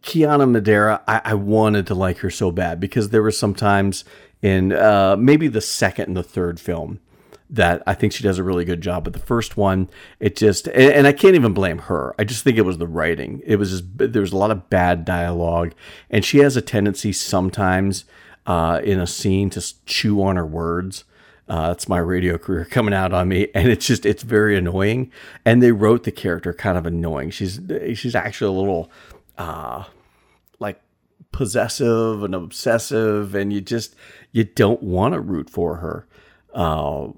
Kiana 0.00 0.50
Madeira, 0.50 1.02
I, 1.06 1.20
I, 1.24 1.34
wanted 1.34 1.86
to 1.86 1.94
like 1.94 2.18
her 2.18 2.30
so 2.30 2.50
bad 2.50 2.80
because 2.80 3.10
there 3.10 3.22
were 3.22 3.30
some 3.30 3.54
times 3.54 4.04
in 4.42 4.72
uh, 4.72 5.16
maybe 5.16 5.46
the 5.46 5.60
second 5.60 6.08
and 6.08 6.16
the 6.16 6.22
third 6.22 6.58
film 6.58 7.00
that 7.48 7.82
I 7.86 7.94
think 7.94 8.12
she 8.12 8.22
does 8.22 8.38
a 8.38 8.42
really 8.42 8.64
good 8.64 8.80
job. 8.80 9.04
But 9.04 9.12
the 9.12 9.18
first 9.18 9.56
one, 9.56 9.88
it 10.18 10.36
just, 10.36 10.66
and, 10.68 10.92
and 10.92 11.06
I 11.06 11.12
can't 11.12 11.36
even 11.36 11.54
blame 11.54 11.78
her. 11.78 12.14
I 12.18 12.24
just 12.24 12.42
think 12.42 12.58
it 12.58 12.62
was 12.62 12.78
the 12.78 12.86
writing. 12.86 13.42
It 13.46 13.56
was 13.56 13.70
just, 13.70 13.84
there 13.96 14.22
was 14.22 14.32
a 14.32 14.36
lot 14.36 14.50
of 14.50 14.68
bad 14.68 15.04
dialogue. 15.04 15.72
And 16.10 16.24
she 16.24 16.38
has 16.38 16.56
a 16.56 16.62
tendency 16.62 17.12
sometimes 17.12 18.04
uh, 18.46 18.80
in 18.82 18.98
a 18.98 19.06
scene 19.06 19.50
to 19.50 19.84
chew 19.86 20.22
on 20.22 20.36
her 20.36 20.46
words. 20.46 21.04
Uh, 21.46 21.68
that's 21.68 21.88
my 21.88 21.98
radio 21.98 22.38
career 22.38 22.64
coming 22.70 22.94
out 22.94 23.12
on 23.12 23.28
me, 23.28 23.48
and 23.54 23.68
it's 23.68 23.86
just 23.86 24.06
it's 24.06 24.22
very 24.22 24.56
annoying. 24.56 25.12
And 25.44 25.62
they 25.62 25.72
wrote 25.72 26.04
the 26.04 26.10
character 26.10 26.54
kind 26.54 26.78
of 26.78 26.86
annoying. 26.86 27.30
She's 27.30 27.60
she's 27.94 28.14
actually 28.14 28.48
a 28.48 28.58
little 28.58 28.90
uh, 29.38 29.84
like 30.58 30.80
possessive 31.32 32.22
and 32.22 32.34
obsessive, 32.34 33.34
and 33.34 33.52
you 33.52 33.60
just 33.60 33.94
you 34.32 34.44
don't 34.44 34.82
want 34.82 35.14
to 35.14 35.20
root 35.20 35.50
for 35.50 35.76
her. 35.76 36.06
Uh, 36.54 37.08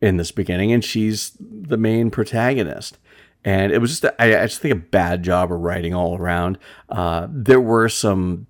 in 0.00 0.18
this 0.18 0.30
beginning, 0.30 0.70
and 0.70 0.84
she's 0.84 1.32
the 1.40 1.78
main 1.78 2.10
protagonist. 2.10 2.98
And 3.42 3.72
it 3.72 3.78
was 3.78 3.90
just, 3.90 4.04
a, 4.04 4.22
I, 4.22 4.42
I 4.42 4.46
just 4.46 4.60
think 4.60 4.72
a 4.72 4.76
bad 4.76 5.22
job 5.22 5.50
of 5.50 5.60
writing 5.60 5.94
all 5.94 6.18
around. 6.18 6.58
Uh, 6.90 7.26
there 7.30 7.60
were 7.60 7.88
some, 7.88 8.46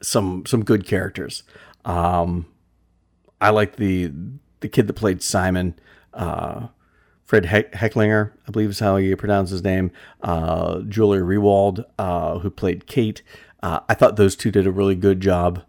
some, 0.00 0.46
some 0.46 0.64
good 0.64 0.86
characters. 0.86 1.42
Um, 1.84 2.46
I 3.40 3.50
like 3.50 3.76
the 3.76 4.12
the 4.60 4.68
kid 4.68 4.86
that 4.86 4.92
played 4.92 5.22
Simon, 5.22 5.74
uh, 6.14 6.68
Fred 7.30 7.44
Hecklinger, 7.44 8.32
I 8.48 8.50
believe 8.50 8.70
is 8.70 8.80
how 8.80 8.96
you 8.96 9.16
pronounce 9.16 9.50
his 9.50 9.62
name. 9.62 9.92
Uh, 10.20 10.80
Julia 10.80 11.20
Rehwald, 11.20 11.84
uh, 11.96 12.40
who 12.40 12.50
played 12.50 12.88
Kate. 12.88 13.22
Uh, 13.62 13.78
I 13.88 13.94
thought 13.94 14.16
those 14.16 14.34
two 14.34 14.50
did 14.50 14.66
a 14.66 14.72
really 14.72 14.96
good 14.96 15.20
job. 15.20 15.62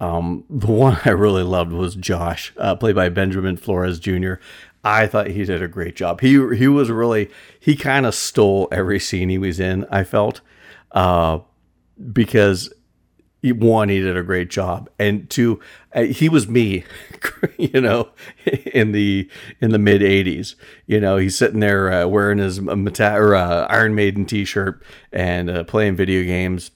Um, 0.00 0.44
the 0.48 0.68
one 0.68 0.98
I 1.04 1.10
really 1.10 1.42
loved 1.42 1.70
was 1.70 1.96
Josh, 1.96 2.54
uh, 2.56 2.76
played 2.76 2.94
by 2.94 3.10
Benjamin 3.10 3.58
Flores 3.58 4.00
Jr. 4.00 4.36
I 4.82 5.06
thought 5.06 5.26
he 5.26 5.44
did 5.44 5.62
a 5.62 5.68
great 5.68 5.96
job. 5.96 6.22
He 6.22 6.30
he 6.56 6.66
was 6.66 6.90
really 6.90 7.28
he 7.60 7.76
kind 7.76 8.06
of 8.06 8.14
stole 8.14 8.68
every 8.72 8.98
scene 8.98 9.28
he 9.28 9.36
was 9.36 9.60
in. 9.60 9.84
I 9.90 10.04
felt 10.04 10.40
uh, 10.92 11.40
because 12.10 12.72
one 13.50 13.88
he 13.88 14.00
did 14.00 14.16
a 14.16 14.22
great 14.22 14.50
job, 14.50 14.88
and 14.98 15.28
two 15.28 15.58
uh, 15.94 16.02
he 16.02 16.28
was 16.28 16.46
me, 16.46 16.84
you 17.58 17.80
know, 17.80 18.10
in 18.72 18.92
the 18.92 19.28
in 19.60 19.72
the 19.72 19.78
mid 19.78 20.00
'80s. 20.00 20.54
You 20.86 21.00
know, 21.00 21.16
he's 21.16 21.36
sitting 21.36 21.60
there 21.60 21.92
uh, 21.92 22.06
wearing 22.06 22.38
his 22.38 22.60
Meta- 22.60 23.16
or, 23.16 23.34
uh, 23.34 23.66
Iron 23.68 23.94
Maiden 23.94 24.26
T-shirt 24.26 24.84
and 25.12 25.50
uh, 25.50 25.64
playing 25.64 25.96
video 25.96 26.22
games 26.22 26.70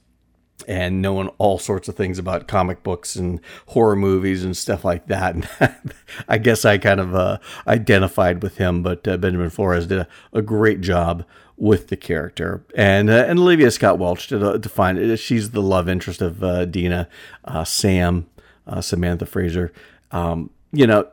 and 0.66 1.00
knowing 1.00 1.28
all 1.38 1.58
sorts 1.58 1.88
of 1.88 1.94
things 1.94 2.18
about 2.18 2.49
comic 2.49 2.82
books 2.82 3.14
and 3.14 3.40
horror 3.66 3.96
movies 3.96 4.44
and 4.44 4.56
stuff 4.56 4.85
like 4.85 5.06
that. 5.06 5.35
And 5.35 5.49
I 6.28 6.38
guess 6.38 6.64
I 6.64 6.78
kind 6.78 7.00
of 7.00 7.14
uh, 7.14 7.38
identified 7.66 8.42
with 8.42 8.56
him, 8.56 8.82
but 8.82 9.06
uh, 9.06 9.16
Benjamin 9.16 9.50
Flores 9.50 9.87
did 9.87 10.00
a, 10.00 10.08
a, 10.32 10.42
great 10.42 10.80
job 10.80 11.25
with 11.57 11.89
the 11.89 11.97
character, 11.97 12.65
and 12.75 13.09
uh, 13.09 13.25
and 13.27 13.39
Olivia 13.39 13.71
Scott 13.71 13.99
Welch 13.99 14.29
to 14.29 14.69
find 14.69 14.99
it. 14.99 15.17
She's 15.17 15.51
the 15.51 15.63
love 15.63 15.89
interest 15.89 16.21
of 16.21 16.43
uh, 16.43 16.65
Dina, 16.67 17.09
uh, 17.45 17.65
Sam, 17.65 18.27
uh, 18.67 18.81
Samantha 18.81 19.27
Fraser. 19.27 19.73
Um, 20.11 20.51
you 20.73 20.87
know, 20.87 21.09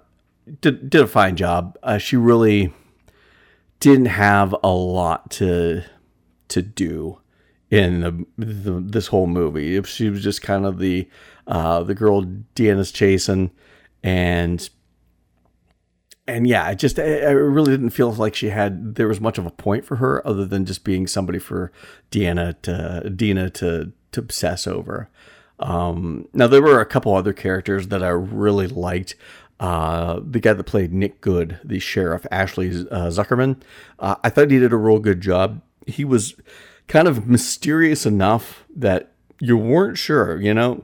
did 0.62 0.90
did 0.90 1.02
a 1.02 1.08
fine 1.08 1.36
job. 1.36 1.78
she 2.00 2.18
really 2.18 2.74
didn't 3.80 4.06
have 4.06 4.56
a 4.64 4.72
lot 4.72 5.32
to 5.32 5.84
to 6.50 6.62
do 6.62 7.20
in 7.70 8.02
the, 8.02 8.26
the, 8.38 8.80
this 8.80 9.08
whole 9.08 9.26
movie. 9.26 9.82
She 9.84 10.10
was 10.10 10.24
just 10.24 10.42
kind 10.42 10.66
of 10.66 10.78
the 10.78 11.10
uh, 11.48 11.84
the 11.84 11.96
girl 11.96 12.24
Deanna's 12.56 12.92
chasing, 12.92 13.52
and 14.04 14.70
and 16.27 16.48
yeah, 16.48 16.65
I 16.65 16.74
just 16.74 17.00
I, 17.00 17.32
really 17.32 17.72
didn't 17.72 17.89
feel 17.89 18.12
like 18.13 18.36
she 18.36 18.50
had 18.50 18.96
there 18.96 19.08
was 19.08 19.20
much 19.20 19.38
of 19.38 19.46
a 19.46 19.51
point 19.51 19.86
for 19.86 19.98
her 19.98 20.25
other 20.25 20.46
than 20.46 20.65
just 20.65 20.84
being 20.84 21.06
somebody 21.08 21.39
for 21.39 21.72
Deanna 22.12 22.62
to 22.62 23.10
Dina 23.10 23.50
to 23.51 23.92
to 24.12 24.20
obsess 24.20 24.65
over. 24.65 25.10
Um, 25.60 26.27
now 26.34 26.48
there 26.48 26.62
were 26.62 26.82
a 26.82 26.86
couple 26.86 27.13
other 27.15 27.34
characters 27.34 27.89
that 27.89 28.03
I 28.03 28.10
really 28.10 28.68
liked. 28.68 29.15
Uh, 29.60 30.20
the 30.25 30.39
guy 30.39 30.53
that 30.53 30.63
played 30.63 30.92
Nick 30.92 31.22
Good, 31.22 31.60
the 31.63 31.80
sheriff, 31.80 32.25
Ashley 32.32 32.70
uh, 32.70 33.08
Zukerman, 33.08 33.62
uh, 34.00 34.15
I 34.24 34.30
thought 34.30 34.51
he 34.51 34.60
did 34.60 34.74
a 34.74 34.77
real 34.77 35.00
good 35.00 35.22
job. 35.22 35.62
He 35.88 36.03
was 36.03 36.36
kind 36.88 37.08
of 37.08 37.27
mysterious 37.27 38.06
enough 38.06 38.65
that 38.75 39.12
you 39.39 39.58
weren't 39.58 39.98
sure, 39.98 40.42
you 40.42 40.53
know, 40.53 40.84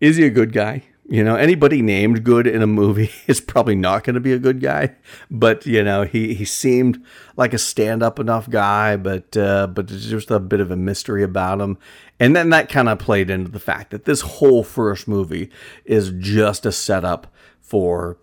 is 0.00 0.16
he 0.16 0.24
a 0.24 0.30
good 0.30 0.52
guy? 0.52 0.84
You 1.08 1.22
know, 1.22 1.36
anybody 1.36 1.82
named 1.82 2.24
good 2.24 2.48
in 2.48 2.62
a 2.62 2.66
movie 2.66 3.12
is 3.28 3.40
probably 3.40 3.76
not 3.76 4.02
going 4.02 4.14
to 4.14 4.20
be 4.20 4.32
a 4.32 4.40
good 4.40 4.60
guy, 4.60 4.96
but 5.30 5.64
you 5.64 5.84
know, 5.84 6.02
he, 6.02 6.34
he 6.34 6.44
seemed 6.44 7.04
like 7.36 7.54
a 7.54 7.58
stand 7.58 8.02
up 8.02 8.18
enough 8.18 8.50
guy, 8.50 8.96
but 8.96 9.36
uh, 9.36 9.68
but 9.68 9.86
there's 9.86 10.10
just 10.10 10.30
a 10.30 10.40
bit 10.40 10.60
of 10.60 10.70
a 10.72 10.76
mystery 10.76 11.22
about 11.22 11.60
him, 11.60 11.78
and 12.18 12.34
then 12.34 12.50
that 12.50 12.68
kind 12.68 12.88
of 12.88 12.98
played 12.98 13.30
into 13.30 13.50
the 13.50 13.60
fact 13.60 13.90
that 13.90 14.04
this 14.04 14.20
whole 14.20 14.64
first 14.64 15.06
movie 15.06 15.48
is 15.84 16.12
just 16.18 16.66
a 16.66 16.72
setup 16.72 17.32
for 17.60 18.18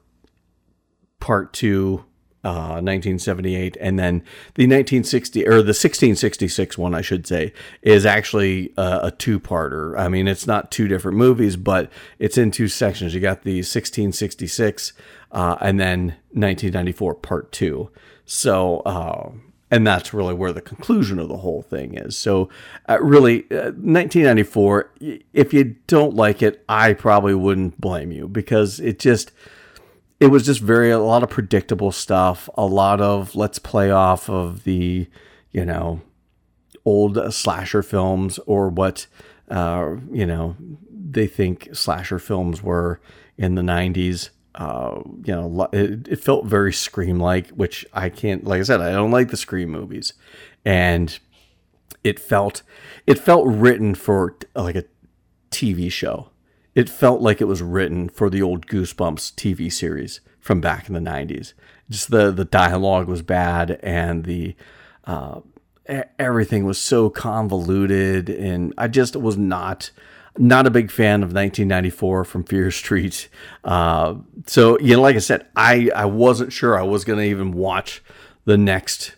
part 1.19 1.53
two 1.53 2.03
1978, 2.43 3.77
uh, 3.77 3.79
and 3.81 3.97
then 3.97 4.19
the 4.55 4.63
1960 4.63 5.47
or 5.47 5.61
the 5.61 5.73
1666 5.73 6.77
one, 6.77 6.93
I 6.93 7.01
should 7.01 7.25
say, 7.25 7.53
is 7.81 8.05
actually 8.05 8.73
a, 8.77 9.11
two-parter. 9.11 9.97
I 9.97 10.09
mean, 10.09 10.27
it's 10.27 10.47
not 10.47 10.71
two 10.71 10.87
different 10.87 11.17
movies, 11.17 11.55
but 11.55 11.91
it's 12.19 12.37
in 12.37 12.51
two 12.51 12.67
sections. 12.67 13.13
You 13.13 13.21
got 13.21 13.43
the 13.43 13.57
1666, 13.57 14.93
uh, 15.31 15.57
and 15.61 15.79
then 15.79 16.15
1994 16.31 17.15
Part 17.15 17.51
Two. 17.51 17.89
So. 18.25 18.79
Uh, 18.79 19.31
and 19.71 19.87
that's 19.87 20.13
really 20.13 20.35
where 20.35 20.53
the 20.53 20.61
conclusion 20.61 21.17
of 21.17 21.29
the 21.29 21.37
whole 21.37 21.63
thing 21.63 21.95
is. 21.97 22.15
So, 22.15 22.47
uh, 22.87 22.99
really, 23.01 23.45
uh, 23.49 23.73
1994. 23.73 24.91
If 25.33 25.51
you 25.51 25.75
don't 25.87 26.13
like 26.13 26.43
it, 26.43 26.63
I 26.69 26.93
probably 26.93 27.33
wouldn't 27.33 27.81
blame 27.81 28.11
you 28.11 28.27
because 28.27 28.79
it 28.79 28.99
just 28.99 29.31
it 30.19 30.27
was 30.27 30.45
just 30.45 30.61
very 30.61 30.91
a 30.91 30.99
lot 30.99 31.23
of 31.23 31.29
predictable 31.29 31.91
stuff. 31.91 32.49
A 32.55 32.65
lot 32.65 33.01
of 33.01 33.35
let's 33.35 33.59
play 33.59 33.91
off 33.91 34.29
of 34.29 34.63
the 34.63 35.07
you 35.51 35.65
know 35.65 36.01
old 36.85 37.33
slasher 37.33 37.83
films 37.83 38.39
or 38.45 38.69
what 38.69 39.07
uh, 39.49 39.95
you 40.11 40.25
know 40.25 40.55
they 40.91 41.27
think 41.27 41.69
slasher 41.73 42.19
films 42.19 42.63
were 42.63 42.99
in 43.37 43.55
the 43.55 43.61
90s 43.61 44.29
uh, 44.55 45.01
you 45.23 45.33
know 45.33 45.67
it, 45.71 46.07
it 46.07 46.23
felt 46.23 46.45
very 46.45 46.73
scream 46.73 47.19
like 47.19 47.49
which 47.49 47.85
i 47.93 48.09
can't 48.09 48.45
like 48.45 48.59
i 48.59 48.63
said 48.63 48.81
i 48.81 48.91
don't 48.91 49.11
like 49.11 49.29
the 49.29 49.37
scream 49.37 49.69
movies 49.69 50.13
and 50.65 51.19
it 52.03 52.19
felt 52.19 52.61
it 53.07 53.17
felt 53.17 53.47
written 53.47 53.95
for 53.95 54.35
like 54.55 54.75
a 54.75 54.85
tv 55.51 55.91
show 55.91 56.29
it 56.75 56.89
felt 56.89 57.21
like 57.21 57.41
it 57.41 57.45
was 57.45 57.61
written 57.61 58.09
for 58.09 58.29
the 58.29 58.41
old 58.41 58.67
Goosebumps 58.67 59.33
TV 59.35 59.71
series 59.71 60.21
from 60.39 60.59
back 60.59 60.87
in 60.87 60.93
the 60.93 60.99
90s. 60.99 61.53
Just 61.89 62.11
the, 62.11 62.31
the 62.31 62.45
dialogue 62.45 63.07
was 63.07 63.21
bad 63.21 63.79
and 63.83 64.25
the 64.25 64.55
uh, 65.05 65.41
everything 66.17 66.65
was 66.65 66.79
so 66.79 67.09
convoluted. 67.09 68.29
And 68.29 68.73
I 68.77 68.87
just 68.87 69.15
was 69.15 69.37
not 69.37 69.91
not 70.37 70.65
a 70.65 70.71
big 70.71 70.89
fan 70.89 71.21
of 71.21 71.29
1994 71.29 72.25
from 72.25 72.43
Fear 72.43 72.71
Street. 72.71 73.29
Uh, 73.63 74.15
so, 74.47 74.79
you 74.79 74.95
know, 74.95 75.01
like 75.01 75.15
I 75.15 75.19
said, 75.19 75.45
I, 75.55 75.91
I 75.95 76.05
wasn't 76.05 76.51
sure 76.51 76.77
I 76.77 76.81
was 76.81 77.05
going 77.05 77.19
to 77.19 77.25
even 77.25 77.51
watch 77.51 78.03
the 78.45 78.57
next 78.57 79.15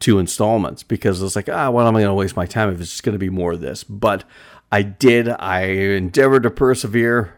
two 0.00 0.18
installments 0.18 0.82
because 0.82 1.22
it's 1.22 1.36
like, 1.36 1.48
ah, 1.48 1.70
well, 1.70 1.86
am 1.86 1.94
I 1.94 2.00
going 2.00 2.10
to 2.10 2.14
waste 2.14 2.34
my 2.34 2.46
time 2.46 2.70
if 2.70 2.80
it's 2.80 2.90
just 2.90 3.04
going 3.04 3.12
to 3.12 3.20
be 3.20 3.30
more 3.30 3.52
of 3.52 3.60
this? 3.60 3.84
But 3.84 4.24
I 4.72 4.80
did. 4.80 5.28
I 5.28 5.64
endeavored 5.64 6.44
to 6.44 6.50
persevere, 6.50 7.34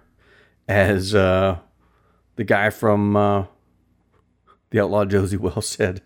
as 0.68 1.16
uh, 1.16 1.58
the 2.36 2.44
guy 2.44 2.70
from 2.70 3.16
uh, 3.16 3.46
the 4.70 4.80
Outlaw 4.80 5.04
Josey 5.04 5.36
Wales 5.36 5.68
said. 5.68 6.00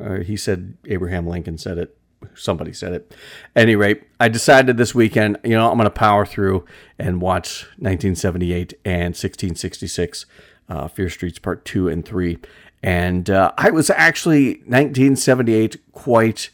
Uh, 0.00 0.20
he 0.20 0.36
said 0.36 0.78
Abraham 0.86 1.26
Lincoln 1.26 1.58
said 1.58 1.78
it. 1.78 1.98
Somebody 2.34 2.72
said 2.72 2.92
it. 2.92 3.14
Any 3.56 3.74
rate, 3.74 4.04
I 4.20 4.28
decided 4.28 4.76
this 4.76 4.94
weekend, 4.94 5.38
you 5.42 5.50
know, 5.50 5.68
I'm 5.68 5.76
going 5.76 5.84
to 5.86 5.90
power 5.90 6.24
through 6.24 6.64
and 6.96 7.20
watch 7.20 7.64
1978 7.78 8.74
and 8.84 9.16
1666, 9.16 10.26
uh, 10.68 10.86
Fear 10.86 11.10
Streets 11.10 11.40
Part 11.40 11.64
2 11.64 11.88
and 11.88 12.06
3. 12.06 12.38
And 12.80 13.28
uh, 13.28 13.52
I 13.58 13.70
was 13.70 13.90
actually 13.90 14.58
1978 14.66 15.92
quite 15.92 16.50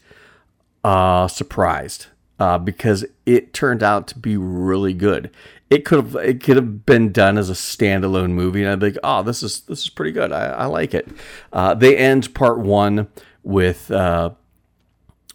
uh, 0.83 1.27
surprised 1.27 2.07
uh, 2.39 2.57
because 2.57 3.05
it 3.25 3.53
turned 3.53 3.83
out 3.83 4.07
to 4.07 4.19
be 4.19 4.37
really 4.37 4.93
good. 4.93 5.29
It 5.69 5.85
could 5.85 6.03
have 6.03 6.15
it 6.15 6.41
could 6.41 6.55
have 6.55 6.85
been 6.85 7.11
done 7.11 7.37
as 7.37 7.49
a 7.49 7.53
standalone 7.53 8.31
movie, 8.31 8.63
and 8.63 8.71
I'd 8.71 8.79
be 8.79 8.87
like, 8.87 8.99
oh, 9.03 9.21
this 9.23 9.43
is 9.43 9.61
this 9.61 9.83
is 9.83 9.89
pretty 9.89 10.11
good. 10.11 10.31
I, 10.31 10.45
I 10.47 10.65
like 10.65 10.93
it. 10.93 11.07
Uh, 11.53 11.73
they 11.75 11.95
end 11.95 12.33
part 12.33 12.59
one 12.59 13.07
with 13.43 13.91
uh, 13.91 14.31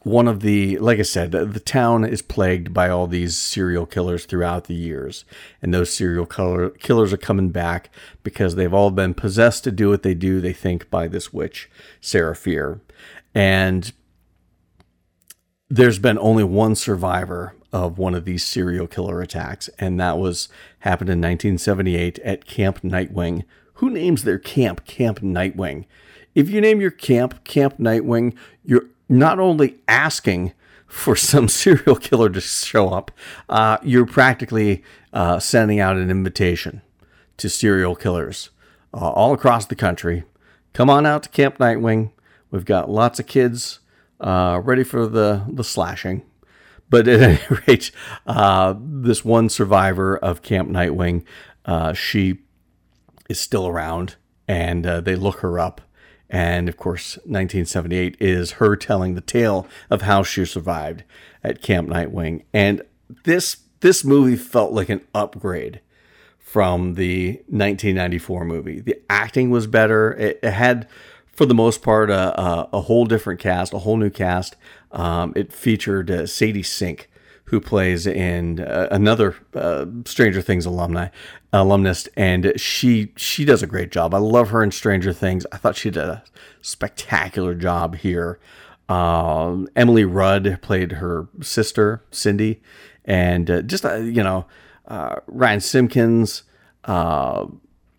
one 0.05 0.29
of 0.29 0.41
the 0.41 0.79
like 0.79 0.99
i 0.99 1.03
said 1.03 1.33
the 1.33 1.61
town 1.61 2.05
is 2.05 2.21
plagued 2.21 2.75
by 2.75 2.91
all 2.91 3.07
these 3.07 3.37
serial 3.37 3.87
killers 3.87 4.27
throughout 4.27 4.65
the 4.65 4.75
years 4.75 5.25
and 5.63 5.73
those 5.73 5.93
serial 5.93 6.27
killer, 6.27 6.69
killers 6.71 7.11
are 7.13 7.19
coming 7.19 7.49
back 7.49 7.89
because 8.23 8.55
they've 8.55 8.75
all 8.75 8.91
been 8.91 9.15
possessed 9.15 9.65
to 9.65 9.73
do 9.73 9.89
what 9.89 10.03
they 10.03 10.13
do 10.13 10.43
they 10.43 10.53
think 10.53 10.91
by 10.91 11.09
this 11.09 11.33
witch 11.33 11.71
sarah 12.03 12.37
fier 12.37 12.81
and 13.35 13.95
there's 15.69 15.99
been 15.99 16.19
only 16.19 16.45
one 16.45 16.75
survivor 16.75 17.55
of 17.73 17.99
one 17.99 18.15
of 18.15 18.25
these 18.25 18.45
serial 18.45 18.87
killer 18.87 19.21
attacks 19.21 19.69
and 19.79 19.99
that 19.99 20.19
was 20.19 20.49
happened 20.81 21.11
in 21.11 21.19
1978 21.19 22.19
at 22.21 22.45
camp 22.45 22.81
nightwing 22.83 23.45
who 23.75 23.91
names 23.91 24.23
their 24.25 24.39
camp 24.39 24.85
camp 24.85 25.21
nightwing 25.21 25.85
if 26.35 26.49
you 26.49 26.61
name 26.61 26.81
your 26.81 26.91
camp 26.91 27.43
camp 27.45 27.79
nightwing 27.79 28.37
you're 28.65 28.87
not 29.09 29.39
only 29.39 29.77
asking 29.89 30.53
for 30.87 31.17
some 31.17 31.49
serial 31.61 31.97
killer 31.97 32.31
to 32.31 32.41
show 32.41 32.91
up, 32.91 33.11
uh, 33.49 33.79
you're 33.83 34.07
practically 34.07 34.83
uh, 35.13 35.39
sending 35.39 35.81
out 35.81 35.97
an 35.97 36.11
invitation 36.11 36.83
to 37.37 37.49
serial 37.49 37.97
killers 37.97 38.51
uh, 38.93 39.11
all 39.11 39.33
across 39.33 39.67
the 39.67 39.75
country. 39.75 40.25
Come 40.73 40.89
on 40.89 41.07
out 41.07 41.25
to 41.25 41.29
Camp 41.29 41.59
Nightwing. 41.59 42.13
We've 42.51 42.65
got 42.65 42.91
lots 42.91 43.19
of 43.19 43.27
kids 43.27 43.81
uh, 44.21 44.61
ready 44.63 44.85
for 44.85 45.07
the, 45.07 45.45
the 45.49 45.65
slashing. 45.65 46.23
But 46.91 47.09
at 47.09 47.21
any 47.51 47.61
rate, 47.67 47.91
uh, 48.27 48.75
this 48.79 49.25
one 49.25 49.49
survivor 49.49 50.17
of 50.17 50.43
Camp 50.43 50.71
Nightwing, 50.71 51.25
uh, 51.65 51.93
she 51.93 52.41
is 53.29 53.41
still 53.41 53.67
around, 53.67 54.17
and 54.47 54.85
they 54.85 55.17
look 55.17 55.41
her 55.41 55.59
up 55.59 55.81
and 56.35 56.69
of 56.69 56.77
course, 56.77 57.17
1978 57.19 58.17
is 58.19 58.53
her 58.53 58.75
telling 58.75 59.15
the 59.15 59.21
tale 59.21 59.69
of 59.89 60.03
how 60.03 60.25
she 60.25 60.45
survived 60.45 61.05
at 61.45 61.63
Camp 61.63 61.89
Nightwing. 61.89 62.43
And 62.53 62.83
this 63.25 63.59
this 63.81 64.03
movie 64.03 64.35
felt 64.35 64.73
like 64.73 64.89
an 64.89 65.03
upgrade 65.15 65.81
from 66.39 66.95
the 66.95 67.35
1994 67.49 68.45
movie. 68.47 68.81
The 68.81 69.01
acting 69.09 69.51
was 69.51 69.67
better. 69.67 70.13
It, 70.15 70.41
it 70.43 70.53
had, 70.53 70.89
for 71.35 71.47
the 71.47 71.55
most 71.55 71.83
part, 71.83 72.11
a, 72.11 72.41
a, 72.41 72.69
a, 72.75 72.81
whole 72.83 73.05
different 73.05 73.41
cast, 73.41 73.73
a 73.73 73.79
whole 73.79 73.97
new 73.97 74.11
cast. 74.11 74.57
Um, 74.93 75.33
it 75.35 75.53
featured 75.53 76.11
uh, 76.11 76.27
Sadie 76.27 76.63
Sink, 76.63 77.11
who 77.47 77.61
plays 77.61 78.07
in 78.07 78.61
uh, 78.61 78.89
another 78.91 79.37
uh, 79.55 79.87
Stranger 80.05 80.41
Things 80.41 80.67
alumni 80.67 81.09
alumnus, 81.53 82.09
and 82.17 82.53
she 82.57 83.13
she 83.17 83.45
does 83.45 83.63
a 83.63 83.67
great 83.67 83.91
job. 83.91 84.15
I 84.15 84.19
love 84.19 84.51
her 84.51 84.63
in 84.63 84.71
Stranger 84.71 85.13
Things. 85.13 85.47
I 85.53 85.57
thought 85.57 85.77
she 85.77 85.91
did 85.91 86.03
a 86.03 86.25
spectacular 86.63 87.55
job 87.55 87.97
here. 87.97 88.39
Um, 88.89 89.69
Emily 89.75 90.05
Rudd 90.05 90.59
played 90.63 90.93
her 90.93 91.29
sister 91.41 92.03
Cindy, 92.11 92.61
and 93.05 93.51
uh, 93.51 93.63
just 93.63 93.85
uh, 93.85 93.97
you 93.97 94.23
know 94.23 94.47
uh, 94.87 95.17
Ryan 95.27 95.61
Simpkins. 95.61 96.43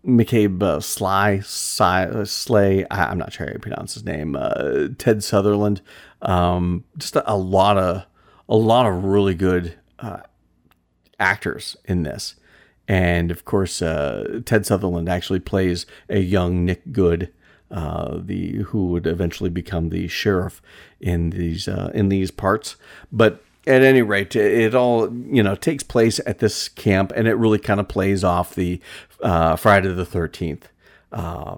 Uh, 0.06 0.10
McCabe 0.10 0.62
uh, 0.62 0.80
Sly, 0.80 1.40
Sly, 1.40 2.24
Slay, 2.24 2.86
I, 2.90 3.10
am 3.10 3.18
not 3.18 3.32
sure 3.32 3.46
how 3.46 3.52
you 3.52 3.58
pronounce 3.58 3.94
his 3.94 4.04
name. 4.04 4.36
Uh, 4.36 4.88
Ted 4.98 5.22
Sutherland, 5.22 5.80
um, 6.22 6.84
just 6.96 7.16
a, 7.16 7.32
a, 7.32 7.36
lot 7.36 7.76
of 7.76 8.06
a 8.48 8.56
lot 8.56 8.86
of 8.86 9.04
really 9.04 9.34
good 9.34 9.74
uh, 9.98 10.20
actors 11.18 11.76
in 11.84 12.02
this. 12.02 12.36
And 12.88 13.30
of 13.30 13.44
course, 13.44 13.82
uh, 13.82 14.40
Ted 14.44 14.64
Sutherland 14.64 15.08
actually 15.08 15.40
plays 15.40 15.86
a 16.08 16.20
young 16.20 16.64
Nick 16.64 16.92
Good, 16.92 17.32
uh, 17.70 18.18
the 18.22 18.58
who 18.68 18.86
would 18.88 19.06
eventually 19.06 19.50
become 19.50 19.88
the 19.88 20.06
sheriff 20.06 20.62
in 21.00 21.30
these 21.30 21.66
uh, 21.66 21.90
in 21.94 22.08
these 22.08 22.30
parts. 22.30 22.76
But 23.10 23.42
at 23.66 23.82
any 23.82 24.02
rate, 24.02 24.36
it 24.36 24.74
all 24.74 25.12
you 25.12 25.42
know 25.42 25.54
takes 25.54 25.82
place 25.82 26.20
at 26.26 26.38
this 26.38 26.68
camp, 26.68 27.12
and 27.14 27.26
it 27.28 27.34
really 27.34 27.58
kind 27.58 27.80
of 27.80 27.88
plays 27.88 28.24
off 28.24 28.54
the 28.54 28.80
uh, 29.22 29.56
Friday 29.56 29.92
the 29.92 30.06
Thirteenth 30.06 30.68
uh, 31.12 31.56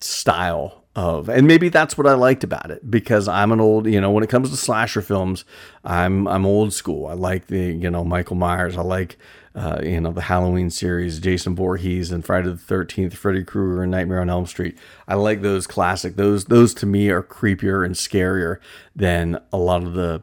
style 0.00 0.84
of 0.96 1.28
and 1.28 1.46
maybe 1.46 1.68
that's 1.68 1.98
what 1.98 2.06
I 2.06 2.14
liked 2.14 2.44
about 2.44 2.70
it 2.70 2.88
because 2.88 3.26
I'm 3.26 3.50
an 3.50 3.60
old 3.60 3.86
you 3.86 4.00
know 4.00 4.12
when 4.12 4.22
it 4.22 4.30
comes 4.30 4.50
to 4.50 4.56
slasher 4.56 5.02
films 5.02 5.44
I'm 5.82 6.28
I'm 6.28 6.46
old 6.46 6.72
school. 6.72 7.06
I 7.06 7.14
like 7.14 7.48
the 7.48 7.72
you 7.72 7.90
know 7.90 8.04
Michael 8.04 8.36
Myers. 8.36 8.76
I 8.76 8.82
like 8.82 9.18
uh, 9.56 9.80
you 9.82 10.00
know 10.00 10.12
the 10.12 10.22
Halloween 10.22 10.70
series 10.70 11.18
Jason 11.18 11.56
Voorhees 11.56 12.12
and 12.12 12.24
Friday 12.24 12.48
the 12.48 12.54
13th 12.54 13.14
Freddy 13.14 13.42
Krueger 13.42 13.82
and 13.82 13.90
Nightmare 13.90 14.20
on 14.20 14.30
Elm 14.30 14.46
Street. 14.46 14.78
I 15.08 15.14
like 15.14 15.42
those 15.42 15.66
classic 15.66 16.14
those 16.14 16.44
those 16.44 16.72
to 16.74 16.86
me 16.86 17.10
are 17.10 17.22
creepier 17.22 17.84
and 17.84 17.96
scarier 17.96 18.58
than 18.94 19.38
a 19.52 19.58
lot 19.58 19.82
of 19.82 19.94
the 19.94 20.22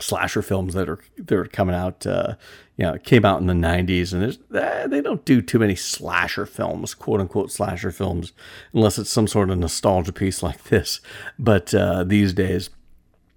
slasher 0.00 0.42
films 0.42 0.74
that 0.74 0.88
are 0.88 0.98
that 1.16 1.32
are 1.32 1.44
coming 1.46 1.74
out. 1.74 2.06
Uh, 2.06 2.34
you 2.76 2.86
know, 2.86 2.96
came 2.98 3.24
out 3.24 3.40
in 3.40 3.46
the 3.46 3.52
'90s, 3.54 4.12
and 4.12 4.38
eh, 4.56 4.86
they 4.86 5.00
don't 5.00 5.24
do 5.24 5.42
too 5.42 5.58
many 5.58 5.76
slasher 5.76 6.46
films, 6.46 6.94
quote 6.94 7.20
unquote 7.20 7.52
slasher 7.52 7.90
films, 7.90 8.32
unless 8.72 8.98
it's 8.98 9.10
some 9.10 9.26
sort 9.26 9.50
of 9.50 9.58
nostalgia 9.58 10.12
piece 10.12 10.42
like 10.42 10.64
this. 10.64 11.00
But 11.38 11.74
uh, 11.74 12.04
these 12.04 12.32
days. 12.32 12.70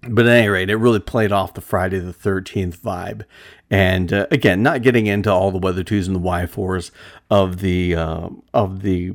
But 0.06 0.26
at 0.26 0.36
any 0.36 0.48
rate, 0.48 0.68
it 0.68 0.76
really 0.76 1.00
played 1.00 1.32
off 1.32 1.54
the 1.54 1.62
Friday 1.62 1.98
the 1.98 2.12
13th 2.12 2.76
vibe. 2.76 3.24
And 3.70 4.12
uh, 4.12 4.26
again, 4.30 4.62
not 4.62 4.82
getting 4.82 5.06
into 5.06 5.32
all 5.32 5.50
the 5.50 5.56
weather 5.56 5.82
twos 5.82 6.06
and 6.06 6.14
the 6.14 6.20
Y 6.20 6.44
fours 6.44 6.92
of 7.30 7.60
the 7.60 7.94
uh, 7.94 8.28
of 8.52 8.82
the 8.82 9.14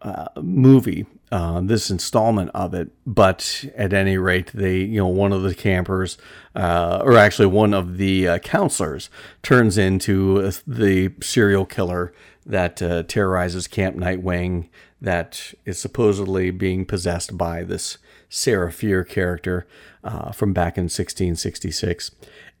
uh, 0.00 0.28
movie, 0.40 1.06
uh, 1.32 1.62
this 1.62 1.90
installment 1.90 2.50
of 2.54 2.74
it. 2.74 2.90
But 3.06 3.64
at 3.74 3.94
any 3.94 4.18
rate, 4.18 4.50
they, 4.52 4.80
you 4.80 4.98
know, 4.98 5.08
one 5.08 5.32
of 5.32 5.42
the 5.42 5.54
campers, 5.54 6.18
uh, 6.54 7.00
or 7.02 7.16
actually 7.16 7.46
one 7.46 7.72
of 7.72 7.96
the 7.96 8.28
uh, 8.28 8.38
counselors, 8.38 9.08
turns 9.42 9.78
into 9.78 10.52
the 10.66 11.12
serial 11.22 11.64
killer 11.64 12.12
that 12.44 12.82
uh, 12.82 13.04
terrorizes 13.04 13.66
Camp 13.66 13.96
Nightwing, 13.96 14.68
that 15.00 15.54
is 15.64 15.78
supposedly 15.78 16.50
being 16.50 16.84
possessed 16.84 17.36
by 17.38 17.64
this 17.64 17.96
Sarah 18.28 18.70
Fier 18.70 19.02
character 19.02 19.66
uh, 20.04 20.32
from 20.32 20.52
back 20.52 20.76
in 20.76 20.84
1666 20.84 22.10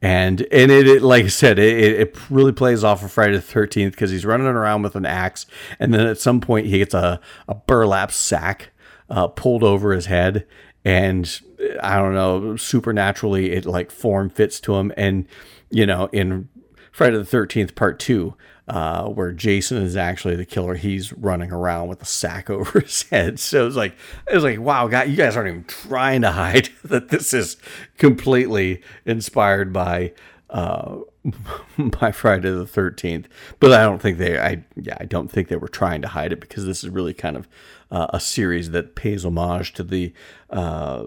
and 0.02 0.44
and 0.50 0.72
it, 0.72 0.88
it, 0.88 1.02
like 1.02 1.24
I 1.24 1.28
said, 1.28 1.60
it, 1.60 1.78
it 1.78 2.18
really 2.28 2.52
plays 2.52 2.82
off 2.82 3.04
of 3.04 3.12
Friday 3.12 3.36
the 3.36 3.40
Thirteenth 3.40 3.94
because 3.94 4.10
he's 4.10 4.26
running 4.26 4.48
around 4.48 4.82
with 4.82 4.96
an 4.96 5.06
axe, 5.06 5.46
and 5.78 5.94
then 5.94 6.06
at 6.06 6.18
some 6.18 6.40
point 6.40 6.66
he 6.66 6.78
gets 6.78 6.92
a 6.92 7.20
a 7.48 7.54
burlap 7.54 8.10
sack 8.10 8.70
uh, 9.08 9.28
pulled 9.28 9.62
over 9.62 9.92
his 9.92 10.06
head, 10.06 10.44
and 10.84 11.40
I 11.80 11.98
don't 11.98 12.14
know, 12.14 12.56
supernaturally 12.56 13.52
it 13.52 13.64
like 13.64 13.92
form 13.92 14.28
fits 14.28 14.58
to 14.60 14.74
him, 14.74 14.92
and 14.96 15.26
you 15.70 15.86
know 15.86 16.08
in 16.12 16.48
Friday 16.90 17.16
the 17.16 17.24
Thirteenth 17.24 17.76
Part 17.76 18.00
Two, 18.00 18.34
uh, 18.68 19.08
where 19.08 19.32
Jason 19.32 19.82
is 19.82 19.96
actually 19.96 20.36
the 20.36 20.44
killer. 20.44 20.74
He's 20.74 21.12
running 21.12 21.52
around 21.52 21.88
with 21.88 22.02
a 22.02 22.06
sack 22.06 22.48
over 22.50 22.80
his 22.80 23.02
head. 23.04 23.38
So 23.38 23.66
it's 23.66 23.76
like 23.76 23.96
it 24.30 24.34
was 24.34 24.44
like, 24.44 24.60
wow, 24.60 24.88
God, 24.88 25.08
you 25.08 25.16
guys 25.16 25.36
aren't 25.36 25.48
even 25.48 25.64
trying 25.64 26.22
to 26.22 26.32
hide 26.32 26.70
that 26.84 27.08
this 27.08 27.32
is 27.32 27.56
completely 27.98 28.82
inspired 29.04 29.72
by 29.72 30.12
uh, 30.50 30.98
by 31.78 32.12
Friday 32.12 32.50
the 32.50 32.66
Thirteenth. 32.66 33.28
But 33.58 33.72
I 33.72 33.82
don't 33.82 34.00
think 34.00 34.18
they, 34.18 34.38
I 34.38 34.64
yeah, 34.76 34.96
I 35.00 35.04
don't 35.04 35.30
think 35.30 35.48
they 35.48 35.56
were 35.56 35.68
trying 35.68 36.02
to 36.02 36.08
hide 36.08 36.32
it 36.32 36.40
because 36.40 36.66
this 36.66 36.84
is 36.84 36.90
really 36.90 37.14
kind 37.14 37.36
of 37.36 37.48
uh, 37.90 38.06
a 38.10 38.20
series 38.20 38.70
that 38.70 38.94
pays 38.94 39.24
homage 39.24 39.72
to 39.74 39.82
the 39.82 40.12
uh, 40.50 41.06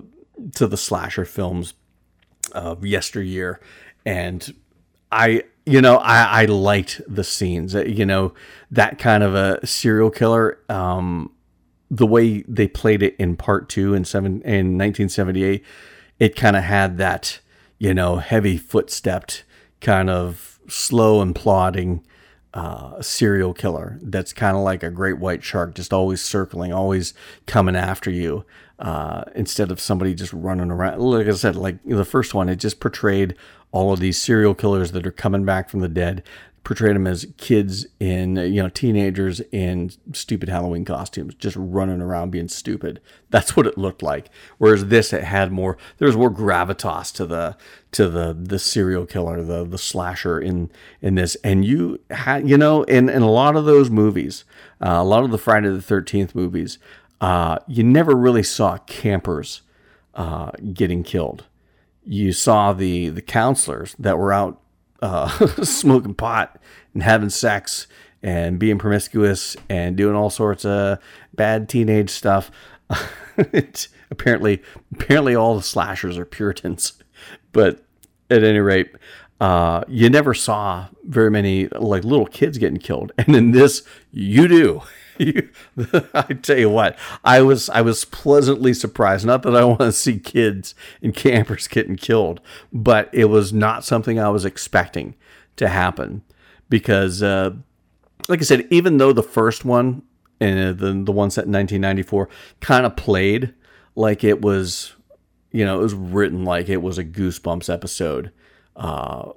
to 0.55 0.67
the 0.67 0.77
slasher 0.77 1.25
films 1.25 1.73
of 2.51 2.85
yesteryear, 2.85 3.59
and 4.05 4.53
I 5.11 5.43
you 5.65 5.81
know, 5.81 5.97
I, 5.97 6.43
I 6.43 6.45
liked 6.45 7.01
the 7.07 7.23
scenes. 7.23 7.75
Uh, 7.75 7.83
you 7.85 8.05
know, 8.05 8.33
that 8.71 8.99
kind 8.99 9.23
of 9.23 9.35
a 9.35 9.65
serial 9.65 10.11
killer. 10.11 10.59
Um, 10.69 11.31
the 11.89 12.05
way 12.05 12.43
they 12.47 12.67
played 12.67 13.03
it 13.03 13.15
in 13.17 13.35
part 13.35 13.69
two 13.69 13.93
in 13.93 14.05
seven 14.05 14.41
in 14.41 14.77
1978, 14.77 15.63
it 16.19 16.35
kind 16.35 16.55
of 16.55 16.63
had 16.63 16.97
that, 16.97 17.39
you 17.77 17.93
know, 17.93 18.17
heavy 18.17 18.59
footstepped 18.59 19.43
kind 19.81 20.09
of 20.09 20.59
slow 20.67 21.21
and 21.21 21.35
plodding 21.35 22.03
uh, 22.53 23.01
serial 23.01 23.53
killer 23.53 23.99
that's 24.01 24.31
kind 24.31 24.55
of 24.55 24.63
like 24.63 24.81
a 24.81 24.89
great 24.89 25.19
white 25.19 25.43
shark, 25.43 25.75
just 25.75 25.91
always 25.91 26.21
circling, 26.21 26.71
always 26.71 27.13
coming 27.45 27.75
after 27.75 28.09
you, 28.09 28.45
uh, 28.79 29.25
instead 29.35 29.71
of 29.71 29.79
somebody 29.79 30.15
just 30.15 30.31
running 30.31 30.71
around. 30.71 30.99
Like 30.99 31.27
I 31.27 31.31
said, 31.31 31.55
like 31.55 31.83
the 31.83 32.05
first 32.05 32.33
one, 32.33 32.49
it 32.49 32.55
just 32.55 32.79
portrayed 32.79 33.35
all 33.75 33.91
of 33.91 33.99
these 33.99 34.17
serial 34.17 34.55
killers 34.55 34.93
that 34.93 35.05
are 35.05 35.11
coming 35.11 35.43
back 35.43 35.69
from 35.69 35.81
the 35.81 35.89
dead, 35.89 36.23
portrayed 36.63 36.95
them 36.95 37.05
as 37.05 37.27
kids 37.35 37.85
in, 37.99 38.37
you 38.37 38.63
know, 38.63 38.69
teenagers 38.69 39.41
in 39.51 39.91
stupid 40.13 40.47
Halloween 40.47 40.85
costumes, 40.85 41.35
just 41.35 41.57
running 41.59 42.01
around 42.01 42.31
being 42.31 42.47
stupid. 42.47 43.01
That's 43.31 43.57
what 43.57 43.67
it 43.67 43.77
looked 43.77 44.01
like. 44.01 44.29
Whereas 44.59 44.85
this, 44.85 45.11
it 45.11 45.25
had 45.25 45.51
more, 45.51 45.77
there 45.97 46.07
was 46.07 46.15
more 46.15 46.31
gravitas 46.31 47.13
to 47.15 47.25
the, 47.25 47.57
to 47.91 48.07
the, 48.07 48.33
the 48.33 48.59
serial 48.59 49.05
killer, 49.05 49.43
the, 49.43 49.65
the 49.65 49.77
slasher 49.77 50.39
in, 50.39 50.71
in 51.01 51.15
this. 51.15 51.35
And 51.43 51.65
you 51.65 51.99
had, 52.11 52.49
you 52.49 52.57
know, 52.57 52.83
in, 52.83 53.09
in 53.09 53.23
a 53.23 53.29
lot 53.29 53.57
of 53.57 53.65
those 53.65 53.89
movies, 53.89 54.45
uh, 54.81 54.87
a 54.89 55.03
lot 55.03 55.25
of 55.25 55.31
the 55.31 55.37
Friday 55.37 55.67
the 55.67 55.79
13th 55.79 56.33
movies, 56.33 56.79
uh, 57.19 57.59
you 57.67 57.83
never 57.83 58.15
really 58.15 58.43
saw 58.43 58.77
campers 58.77 59.63
uh, 60.15 60.51
getting 60.73 61.03
killed 61.03 61.43
you 62.05 62.31
saw 62.31 62.73
the 62.73 63.09
the 63.09 63.21
counselors 63.21 63.95
that 63.99 64.17
were 64.17 64.31
out 64.31 64.61
uh, 65.01 65.27
smoking 65.63 66.13
pot 66.13 66.59
and 66.93 67.03
having 67.03 67.29
sex 67.29 67.87
and 68.23 68.57
being 68.57 68.77
promiscuous 68.77 69.55
and 69.69 69.95
doing 69.95 70.15
all 70.15 70.29
sorts 70.29 70.65
of 70.65 70.99
bad 71.33 71.69
teenage 71.69 72.09
stuff. 72.09 72.49
apparently, 74.11 74.61
apparently, 74.93 75.35
all 75.35 75.55
the 75.55 75.63
slashers 75.63 76.17
are 76.17 76.25
Puritans, 76.25 76.93
but 77.51 77.83
at 78.29 78.43
any 78.43 78.59
rate, 78.59 78.91
uh, 79.39 79.83
you 79.87 80.09
never 80.09 80.33
saw 80.33 80.87
very 81.03 81.29
many 81.29 81.67
like 81.67 82.03
little 82.03 82.25
kids 82.25 82.57
getting 82.57 82.79
killed, 82.79 83.11
and 83.17 83.35
in 83.35 83.51
this, 83.51 83.83
you 84.11 84.47
do. 84.47 84.81
I 86.13 86.33
tell 86.41 86.57
you 86.57 86.69
what, 86.69 86.97
I 87.23 87.41
was 87.41 87.69
I 87.69 87.81
was 87.81 88.05
pleasantly 88.05 88.73
surprised. 88.73 89.25
Not 89.25 89.43
that 89.43 89.55
I 89.55 89.63
want 89.63 89.79
to 89.81 89.91
see 89.91 90.19
kids 90.19 90.75
and 91.01 91.13
campers 91.13 91.67
getting 91.67 91.95
killed, 91.95 92.41
but 92.73 93.09
it 93.13 93.25
was 93.25 93.53
not 93.53 93.85
something 93.85 94.19
I 94.19 94.29
was 94.29 94.45
expecting 94.45 95.15
to 95.55 95.67
happen 95.69 96.23
because, 96.69 97.23
uh, 97.23 97.51
like 98.27 98.39
I 98.39 98.43
said, 98.43 98.67
even 98.69 98.97
though 98.97 99.13
the 99.13 99.23
first 99.23 99.63
one 99.65 100.03
and 100.39 100.59
uh, 100.59 100.73
the 100.73 101.03
the 101.03 101.11
one 101.11 101.31
set 101.31 101.45
in 101.45 101.51
1994 101.51 102.29
kind 102.59 102.85
of 102.85 102.95
played 102.95 103.53
like 103.95 104.23
it 104.23 104.41
was, 104.41 104.93
you 105.51 105.63
know, 105.65 105.79
it 105.79 105.83
was 105.83 105.93
written 105.93 106.43
like 106.43 106.69
it 106.69 106.81
was 106.81 106.97
a 106.97 107.05
Goosebumps 107.05 107.73
episode 107.73 108.31
uh, 108.75 109.31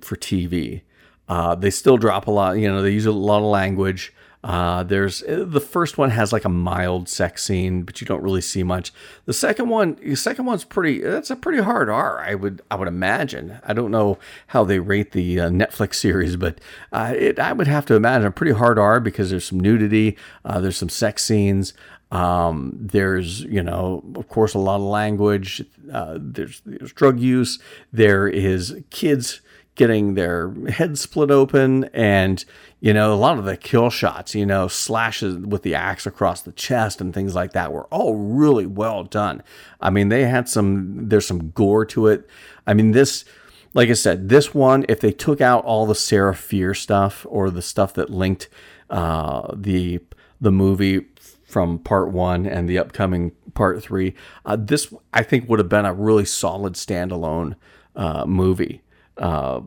for 0.00 0.16
TV. 0.16 0.82
Uh, 1.28 1.54
they 1.54 1.70
still 1.70 1.96
drop 1.96 2.26
a 2.26 2.30
lot, 2.30 2.58
you 2.58 2.66
know, 2.68 2.82
they 2.82 2.90
use 2.90 3.06
a 3.06 3.12
lot 3.12 3.38
of 3.38 3.44
language. 3.44 4.12
Uh, 4.42 4.82
there's 4.82 5.22
uh, 5.24 5.44
the 5.46 5.60
first 5.60 5.98
one 5.98 6.10
has 6.10 6.32
like 6.32 6.46
a 6.46 6.50
mild 6.50 7.08
sex 7.08 7.44
scene, 7.44 7.82
but 7.82 8.00
you 8.00 8.06
don't 8.06 8.22
really 8.22 8.40
see 8.40 8.62
much. 8.62 8.90
The 9.26 9.34
second 9.34 9.68
one, 9.68 9.98
the 10.02 10.14
second 10.14 10.46
one's 10.46 10.64
pretty. 10.64 11.00
That's 11.00 11.30
a 11.30 11.36
pretty 11.36 11.62
hard 11.62 11.90
R. 11.90 12.20
I 12.20 12.34
would 12.34 12.62
I 12.70 12.76
would 12.76 12.88
imagine. 12.88 13.58
I 13.66 13.74
don't 13.74 13.90
know 13.90 14.18
how 14.48 14.64
they 14.64 14.78
rate 14.78 15.12
the 15.12 15.40
uh, 15.40 15.50
Netflix 15.50 15.94
series, 15.96 16.36
but 16.36 16.58
uh, 16.90 17.12
it 17.14 17.38
I 17.38 17.52
would 17.52 17.66
have 17.66 17.84
to 17.86 17.94
imagine 17.94 18.28
a 18.28 18.30
pretty 18.30 18.52
hard 18.52 18.78
R 18.78 18.98
because 18.98 19.28
there's 19.28 19.44
some 19.44 19.60
nudity, 19.60 20.16
uh, 20.44 20.60
there's 20.60 20.78
some 20.78 20.88
sex 20.88 21.22
scenes. 21.22 21.74
Um, 22.12 22.72
there's, 22.74 23.42
you 23.42 23.62
know, 23.62 24.02
of 24.16 24.28
course, 24.28 24.54
a 24.54 24.58
lot 24.58 24.76
of 24.76 24.82
language. 24.82 25.64
Uh, 25.92 26.18
there's, 26.20 26.60
there's 26.66 26.92
drug 26.92 27.20
use. 27.20 27.60
There 27.92 28.26
is 28.26 28.82
kids 28.90 29.42
getting 29.80 30.12
their 30.12 30.52
heads 30.68 31.00
split 31.00 31.30
open 31.30 31.84
and 31.94 32.44
you 32.80 32.92
know 32.92 33.14
a 33.14 33.16
lot 33.16 33.38
of 33.38 33.46
the 33.46 33.56
kill 33.56 33.88
shots 33.88 34.34
you 34.34 34.44
know 34.44 34.68
slashes 34.68 35.38
with 35.38 35.62
the 35.62 35.74
axe 35.74 36.04
across 36.04 36.42
the 36.42 36.52
chest 36.52 37.00
and 37.00 37.14
things 37.14 37.34
like 37.34 37.52
that 37.52 37.72
were 37.72 37.86
all 37.86 38.14
really 38.14 38.66
well 38.66 39.04
done. 39.04 39.42
I 39.80 39.88
mean 39.88 40.10
they 40.10 40.26
had 40.26 40.50
some 40.50 41.08
there's 41.08 41.26
some 41.26 41.48
gore 41.52 41.86
to 41.86 42.08
it. 42.08 42.28
I 42.66 42.74
mean 42.74 42.90
this 42.90 43.24
like 43.72 43.88
i 43.88 43.94
said 43.94 44.28
this 44.28 44.52
one 44.52 44.84
if 44.86 45.00
they 45.00 45.12
took 45.12 45.40
out 45.40 45.64
all 45.64 45.86
the 45.86 45.94
sarah 45.94 46.34
fier 46.34 46.74
stuff 46.74 47.24
or 47.30 47.48
the 47.48 47.62
stuff 47.62 47.94
that 47.94 48.10
linked 48.10 48.48
uh, 48.90 49.54
the 49.56 49.98
the 50.42 50.52
movie 50.52 51.06
from 51.44 51.78
part 51.78 52.10
one 52.10 52.44
and 52.44 52.68
the 52.68 52.76
upcoming 52.76 53.32
part 53.54 53.82
three 53.82 54.12
uh, 54.44 54.56
this 54.56 54.92
i 55.14 55.22
think 55.22 55.48
would 55.48 55.58
have 55.58 55.70
been 55.70 55.86
a 55.86 55.94
really 55.94 56.26
solid 56.26 56.74
standalone 56.74 57.54
uh, 57.96 58.26
movie 58.26 58.82
uh, 59.20 59.60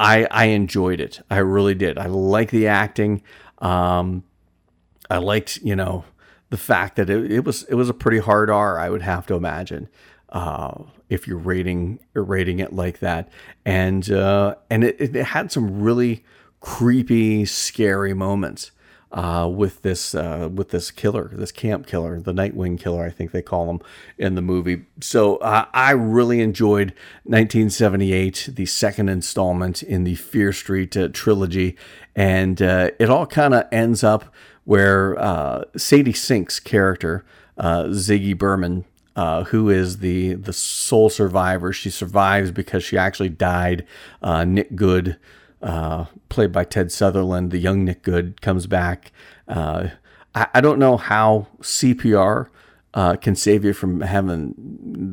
I 0.00 0.26
I 0.30 0.46
enjoyed 0.46 1.00
it. 1.00 1.20
I 1.30 1.38
really 1.38 1.74
did. 1.74 1.98
I 1.98 2.06
like 2.06 2.50
the 2.50 2.66
acting. 2.66 3.22
Um, 3.58 4.24
I 5.08 5.18
liked 5.18 5.58
you 5.62 5.76
know 5.76 6.04
the 6.50 6.56
fact 6.56 6.96
that 6.96 7.08
it, 7.08 7.30
it 7.30 7.44
was 7.44 7.62
it 7.64 7.74
was 7.74 7.88
a 7.88 7.94
pretty 7.94 8.18
hard 8.18 8.50
R. 8.50 8.78
I 8.78 8.90
would 8.90 9.02
have 9.02 9.26
to 9.26 9.34
imagine 9.34 9.88
uh, 10.30 10.82
if 11.08 11.26
you're 11.28 11.38
rating 11.38 12.00
rating 12.14 12.58
it 12.58 12.72
like 12.72 12.98
that, 13.00 13.28
and 13.64 14.10
uh, 14.10 14.56
and 14.70 14.84
it, 14.84 14.96
it 15.00 15.14
had 15.14 15.52
some 15.52 15.80
really 15.80 16.24
creepy, 16.60 17.44
scary 17.44 18.14
moments 18.14 18.72
uh, 19.16 19.48
with 19.48 19.80
this 19.80 20.14
uh, 20.14 20.50
with 20.54 20.68
this 20.68 20.90
killer, 20.90 21.30
this 21.32 21.50
camp 21.50 21.86
killer, 21.86 22.20
the 22.20 22.34
Nightwing 22.34 22.78
killer, 22.78 23.02
I 23.02 23.08
think 23.10 23.30
they 23.30 23.40
call 23.40 23.70
him 23.70 23.80
in 24.18 24.34
the 24.34 24.42
movie. 24.42 24.84
So 25.00 25.38
uh, 25.38 25.64
I 25.72 25.92
really 25.92 26.42
enjoyed 26.42 26.92
1978, 27.24 28.50
the 28.52 28.66
second 28.66 29.08
installment 29.08 29.82
in 29.82 30.04
the 30.04 30.16
Fear 30.16 30.52
Street 30.52 30.94
uh, 30.98 31.08
trilogy, 31.08 31.78
and 32.14 32.60
uh, 32.60 32.90
it 32.98 33.08
all 33.08 33.26
kind 33.26 33.54
of 33.54 33.64
ends 33.72 34.04
up 34.04 34.34
where 34.64 35.18
uh, 35.18 35.64
Sadie 35.78 36.12
Sink's 36.12 36.60
character, 36.60 37.24
Ziggy 37.58 38.36
Berman. 38.36 38.84
who 39.46 39.70
is 39.70 39.98
the 39.98 40.34
the 40.34 40.52
sole 40.52 41.08
survivor? 41.08 41.72
She 41.72 41.88
survives 41.88 42.50
because 42.50 42.84
she 42.84 42.98
actually 42.98 43.30
died. 43.30 43.86
Nick 44.22 44.76
Good, 44.76 45.16
uh, 45.66 46.06
played 46.28 46.52
by 46.52 46.64
Ted 46.64 46.92
Sutherland. 46.92 47.50
The 47.50 47.58
young 47.58 47.84
Nick 47.84 48.02
Good 48.02 48.40
comes 48.40 48.66
back. 48.66 49.10
Uh, 49.48 49.88
I, 50.34 50.46
I, 50.54 50.60
don't 50.60 50.78
know 50.78 50.96
how 50.96 51.48
CPR 51.60 52.48
uh, 52.94 53.16
can 53.16 53.34
save 53.34 53.64
you 53.64 53.72
from 53.72 54.00
having 54.00 54.54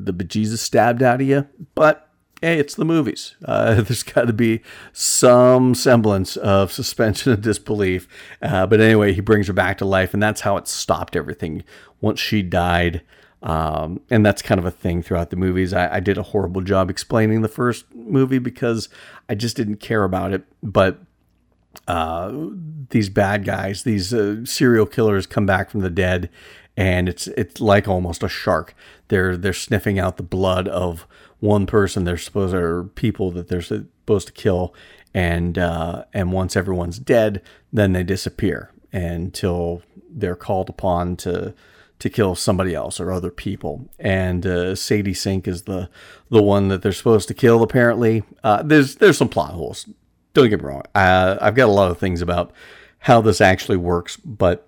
the 0.05 0.13
bejesus 0.13 0.59
stabbed 0.59 1.01
out 1.01 1.21
of 1.21 1.27
you, 1.27 1.47
but 1.73 2.07
hey, 2.41 2.59
it's 2.59 2.75
the 2.75 2.85
movies. 2.85 3.35
Uh, 3.43 3.73
there's 3.81 4.03
got 4.03 4.27
to 4.27 4.33
be 4.33 4.61
some 4.91 5.73
semblance 5.73 6.37
of 6.37 6.71
suspension 6.71 7.31
of 7.31 7.41
disbelief. 7.41 8.07
Uh, 8.39 8.67
but 8.67 8.79
anyway, 8.79 9.11
he 9.11 9.21
brings 9.21 9.47
her 9.47 9.53
back 9.53 9.79
to 9.79 9.85
life, 9.85 10.13
and 10.13 10.21
that's 10.21 10.41
how 10.41 10.55
it 10.57 10.67
stopped 10.67 11.15
everything. 11.15 11.63
Once 11.99 12.19
she 12.19 12.43
died, 12.43 13.01
um, 13.43 13.99
and 14.09 14.25
that's 14.25 14.41
kind 14.41 14.57
of 14.57 14.65
a 14.65 14.71
thing 14.71 15.03
throughout 15.03 15.29
the 15.29 15.35
movies. 15.35 15.73
I, 15.73 15.95
I, 15.95 15.99
did 15.99 16.17
a 16.17 16.23
horrible 16.23 16.61
job 16.61 16.89
explaining 16.89 17.41
the 17.41 17.49
first 17.49 17.93
movie 17.93 18.39
because 18.39 18.87
I 19.27 19.35
just 19.35 19.57
didn't 19.57 19.77
care 19.77 20.05
about 20.05 20.31
it. 20.31 20.45
But 20.63 20.99
uh, 21.85 22.31
these 22.89 23.09
bad 23.09 23.43
guys, 23.43 23.83
these 23.83 24.13
uh, 24.13 24.45
serial 24.45 24.85
killers, 24.85 25.27
come 25.27 25.45
back 25.45 25.69
from 25.69 25.81
the 25.81 25.89
dead, 25.89 26.29
and 26.77 27.09
it's 27.09 27.27
it's 27.27 27.59
like 27.59 27.85
almost 27.85 28.23
a 28.23 28.29
shark. 28.29 28.73
They're 29.09 29.35
they're 29.35 29.51
sniffing 29.51 29.99
out 29.99 30.15
the 30.15 30.23
blood 30.23 30.69
of 30.69 31.05
one 31.41 31.65
person 31.65 32.05
they're 32.05 32.17
supposed 32.17 32.53
or 32.53 32.85
people 32.85 33.29
that 33.31 33.49
they're 33.49 33.61
supposed 33.61 34.27
to 34.27 34.33
kill, 34.33 34.73
and 35.13 35.57
uh, 35.57 36.05
and 36.13 36.31
once 36.31 36.55
everyone's 36.55 36.97
dead, 36.97 37.41
then 37.73 37.91
they 37.91 38.03
disappear 38.03 38.71
until 38.93 39.81
they're 40.09 40.37
called 40.37 40.69
upon 40.69 41.17
to 41.17 41.53
to 42.03 42.09
kill 42.09 42.35
somebody 42.35 42.75
else 42.75 42.99
or 42.99 43.13
other 43.13 43.31
people. 43.31 43.87
And 43.97 44.45
uh, 44.45 44.75
Sadie 44.75 45.13
Sink 45.13 45.47
is 45.47 45.61
the 45.61 45.89
the 46.29 46.43
one 46.43 46.67
that 46.67 46.81
they're 46.81 46.91
supposed 46.91 47.29
to 47.29 47.33
kill. 47.33 47.63
Apparently, 47.63 48.23
uh, 48.43 48.61
there's 48.61 48.95
there's 48.95 49.17
some 49.17 49.29
plot 49.29 49.51
holes. 49.51 49.87
Don't 50.33 50.49
get 50.49 50.59
me 50.59 50.67
wrong. 50.67 50.83
I've 50.93 51.55
got 51.55 51.69
a 51.69 51.71
lot 51.71 51.91
of 51.91 51.99
things 51.99 52.21
about 52.21 52.51
how 52.99 53.21
this 53.21 53.39
actually 53.39 53.77
works, 53.77 54.17
but 54.17 54.67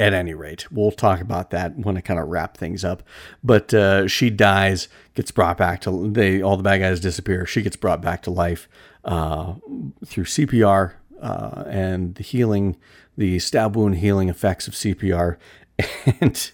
at 0.00 0.12
any 0.12 0.34
rate, 0.34 0.72
we'll 0.72 0.90
talk 0.90 1.20
about 1.20 1.50
that 1.50 1.76
when 1.76 1.96
I 1.96 2.00
kind 2.00 2.18
of 2.18 2.26
wrap 2.26 2.56
things 2.56 2.84
up. 2.84 3.04
But 3.44 3.72
uh, 3.72 4.08
she 4.08 4.28
dies, 4.28 4.88
gets 5.14 5.30
brought 5.30 5.56
back 5.56 5.82
to 5.82 6.10
they 6.10 6.42
all 6.42 6.56
the 6.56 6.64
bad 6.64 6.78
guys 6.78 6.98
disappear. 6.98 7.46
She 7.46 7.62
gets 7.62 7.76
brought 7.76 8.02
back 8.02 8.22
to 8.22 8.32
life 8.32 8.68
uh, 9.04 9.54
through 10.04 10.24
CPR 10.24 10.94
uh, 11.22 11.62
and 11.68 12.16
the 12.16 12.24
healing, 12.24 12.76
the 13.16 13.38
stab 13.38 13.76
wound 13.76 13.98
healing 13.98 14.28
effects 14.28 14.66
of 14.66 14.74
CPR, 14.74 15.36
and 16.20 16.50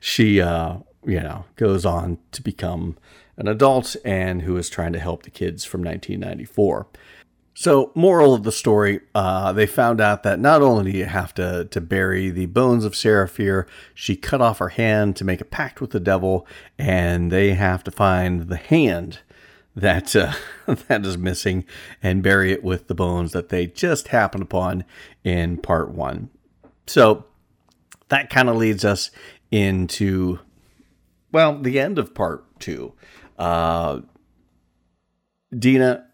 she, 0.00 0.40
uh, 0.40 0.78
you 1.04 1.20
know, 1.20 1.44
goes 1.56 1.84
on 1.84 2.18
to 2.32 2.42
become 2.42 2.96
an 3.36 3.48
adult 3.48 3.96
and 4.04 4.42
who 4.42 4.56
is 4.56 4.68
trying 4.68 4.92
to 4.92 5.00
help 5.00 5.22
the 5.22 5.30
kids 5.30 5.64
from 5.64 5.82
1994. 5.82 6.86
So, 7.54 7.90
moral 7.94 8.32
of 8.32 8.44
the 8.44 8.52
story, 8.52 9.00
uh, 9.14 9.52
they 9.52 9.66
found 9.66 10.00
out 10.00 10.22
that 10.22 10.38
not 10.38 10.62
only 10.62 10.92
do 10.92 10.98
you 10.98 11.04
have 11.04 11.34
to, 11.34 11.66
to 11.66 11.80
bury 11.80 12.30
the 12.30 12.46
bones 12.46 12.84
of 12.84 12.96
Sarah 12.96 13.28
Fier, 13.28 13.66
she 13.92 14.16
cut 14.16 14.40
off 14.40 14.58
her 14.58 14.70
hand 14.70 15.16
to 15.16 15.24
make 15.24 15.40
a 15.40 15.44
pact 15.44 15.80
with 15.80 15.90
the 15.90 16.00
devil, 16.00 16.46
and 16.78 17.30
they 17.30 17.54
have 17.54 17.84
to 17.84 17.90
find 17.90 18.48
the 18.48 18.56
hand 18.56 19.18
that 19.74 20.14
uh, 20.16 20.32
that 20.88 21.04
is 21.04 21.18
missing 21.18 21.64
and 22.02 22.22
bury 22.22 22.52
it 22.52 22.64
with 22.64 22.86
the 22.86 22.94
bones 22.94 23.32
that 23.32 23.48
they 23.48 23.66
just 23.66 24.08
happened 24.08 24.42
upon 24.42 24.84
in 25.24 25.58
part 25.58 25.90
one. 25.90 26.30
So, 26.86 27.26
that 28.10 28.30
kind 28.30 28.48
of 28.48 28.56
leads 28.56 28.84
us 28.84 29.10
into, 29.50 30.38
well, 31.32 31.58
the 31.58 31.80
end 31.80 31.98
of 31.98 32.14
part 32.14 32.44
two. 32.60 32.92
Uh, 33.38 34.00
Dina 35.56 36.06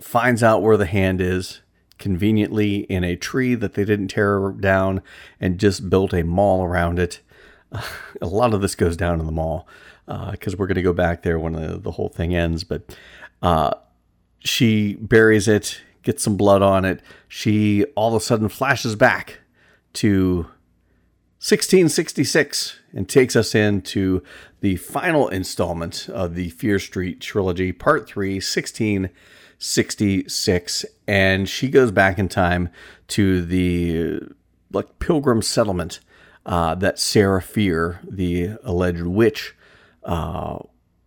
finds 0.00 0.42
out 0.42 0.62
where 0.62 0.76
the 0.76 0.86
hand 0.86 1.20
is 1.20 1.60
conveniently 1.98 2.78
in 2.78 3.04
a 3.04 3.14
tree 3.14 3.54
that 3.54 3.74
they 3.74 3.84
didn't 3.84 4.08
tear 4.08 4.50
down 4.58 5.00
and 5.38 5.58
just 5.58 5.88
built 5.88 6.12
a 6.12 6.24
mall 6.24 6.64
around 6.64 6.98
it. 6.98 7.20
a 8.20 8.26
lot 8.26 8.52
of 8.52 8.60
this 8.60 8.74
goes 8.74 8.96
down 8.96 9.20
in 9.20 9.26
the 9.26 9.32
mall 9.32 9.68
because 10.06 10.54
uh, 10.54 10.56
we're 10.58 10.66
going 10.66 10.74
to 10.74 10.82
go 10.82 10.92
back 10.92 11.22
there 11.22 11.38
when 11.38 11.52
the, 11.52 11.78
the 11.78 11.92
whole 11.92 12.08
thing 12.08 12.34
ends. 12.34 12.64
But 12.64 12.96
uh, 13.40 13.70
she 14.40 14.94
buries 14.96 15.46
it, 15.46 15.80
gets 16.02 16.22
some 16.22 16.36
blood 16.36 16.62
on 16.62 16.84
it. 16.84 17.00
She 17.28 17.84
all 17.94 18.14
of 18.14 18.20
a 18.20 18.24
sudden 18.24 18.48
flashes 18.48 18.96
back 18.96 19.40
to 19.94 20.46
1666 21.42 22.78
and 22.92 23.08
takes 23.08 23.34
us 23.34 23.52
into 23.52 24.22
the 24.60 24.76
final 24.76 25.26
installment 25.26 26.08
of 26.08 26.36
the 26.36 26.50
Fear 26.50 26.78
Street 26.78 27.20
trilogy, 27.20 27.72
part 27.72 28.06
3, 28.06 28.34
1666. 28.34 30.84
And 31.08 31.48
she 31.48 31.68
goes 31.68 31.90
back 31.90 32.20
in 32.20 32.28
time 32.28 32.68
to 33.08 33.44
the 33.44 34.20
like 34.70 35.00
pilgrim 35.00 35.42
settlement 35.42 35.98
uh, 36.46 36.76
that 36.76 37.00
Sarah 37.00 37.42
Fier, 37.42 37.98
the 38.08 38.50
alleged 38.62 39.02
witch, 39.02 39.56
uh, 40.04 40.60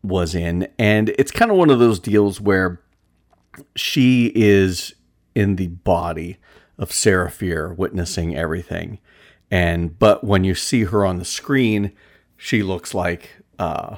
was 0.04 0.36
in. 0.36 0.67
And 0.78 1.15
it's 1.17 1.32
kind 1.32 1.50
of 1.50 1.56
one 1.56 1.69
of 1.69 1.80
those 1.80 2.02
deals 2.02 2.41
where 2.41 2.82
she 3.78 4.34
is 4.36 4.95
in 5.34 5.56
the 5.56 5.67
body 5.67 6.39
of 6.78 6.91
Sarah 6.91 7.32
Fier, 7.32 7.74
witnessing 7.74 8.36
everything. 8.36 9.00
And 9.51 9.97
but 9.97 10.23
when 10.23 10.43
you 10.43 10.55
see 10.55 10.86
her 10.86 11.05
on 11.05 11.17
the 11.17 11.25
screen, 11.25 11.91
she 12.38 12.63
looks 12.63 12.93
like 12.93 13.29
uh, 13.60 13.97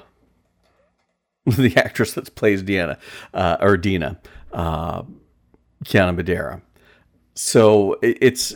the 1.45 1.75
actress 1.77 2.13
that 2.13 2.33
plays 2.35 2.63
Deanna 2.63 2.97
uh, 3.33 3.57
or 3.59 3.77
Dina, 3.77 4.19
uh, 4.51 5.03
Kiana 5.85 6.15
Madeira. 6.15 6.61
So 7.33 7.97
it's 8.01 8.55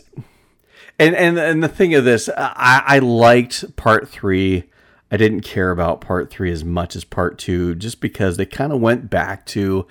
and 0.99 1.15
and 1.15 1.37
and 1.37 1.63
the 1.63 1.67
thing 1.67 1.93
of 1.93 2.03
this, 2.03 2.29
I, 2.35 2.83
I 2.85 2.99
liked 2.99 3.75
part 3.75 4.09
three. 4.09 4.69
I 5.13 5.17
didn't 5.17 5.41
care 5.41 5.71
about 5.71 6.01
part 6.01 6.31
three 6.31 6.51
as 6.51 6.63
much 6.63 6.95
as 6.95 7.03
part 7.03 7.37
two, 7.37 7.75
just 7.75 7.99
because 7.99 8.37
they 8.37 8.45
kind 8.45 8.71
of 8.71 8.79
went 8.79 9.09
back 9.09 9.45
to 9.47 9.85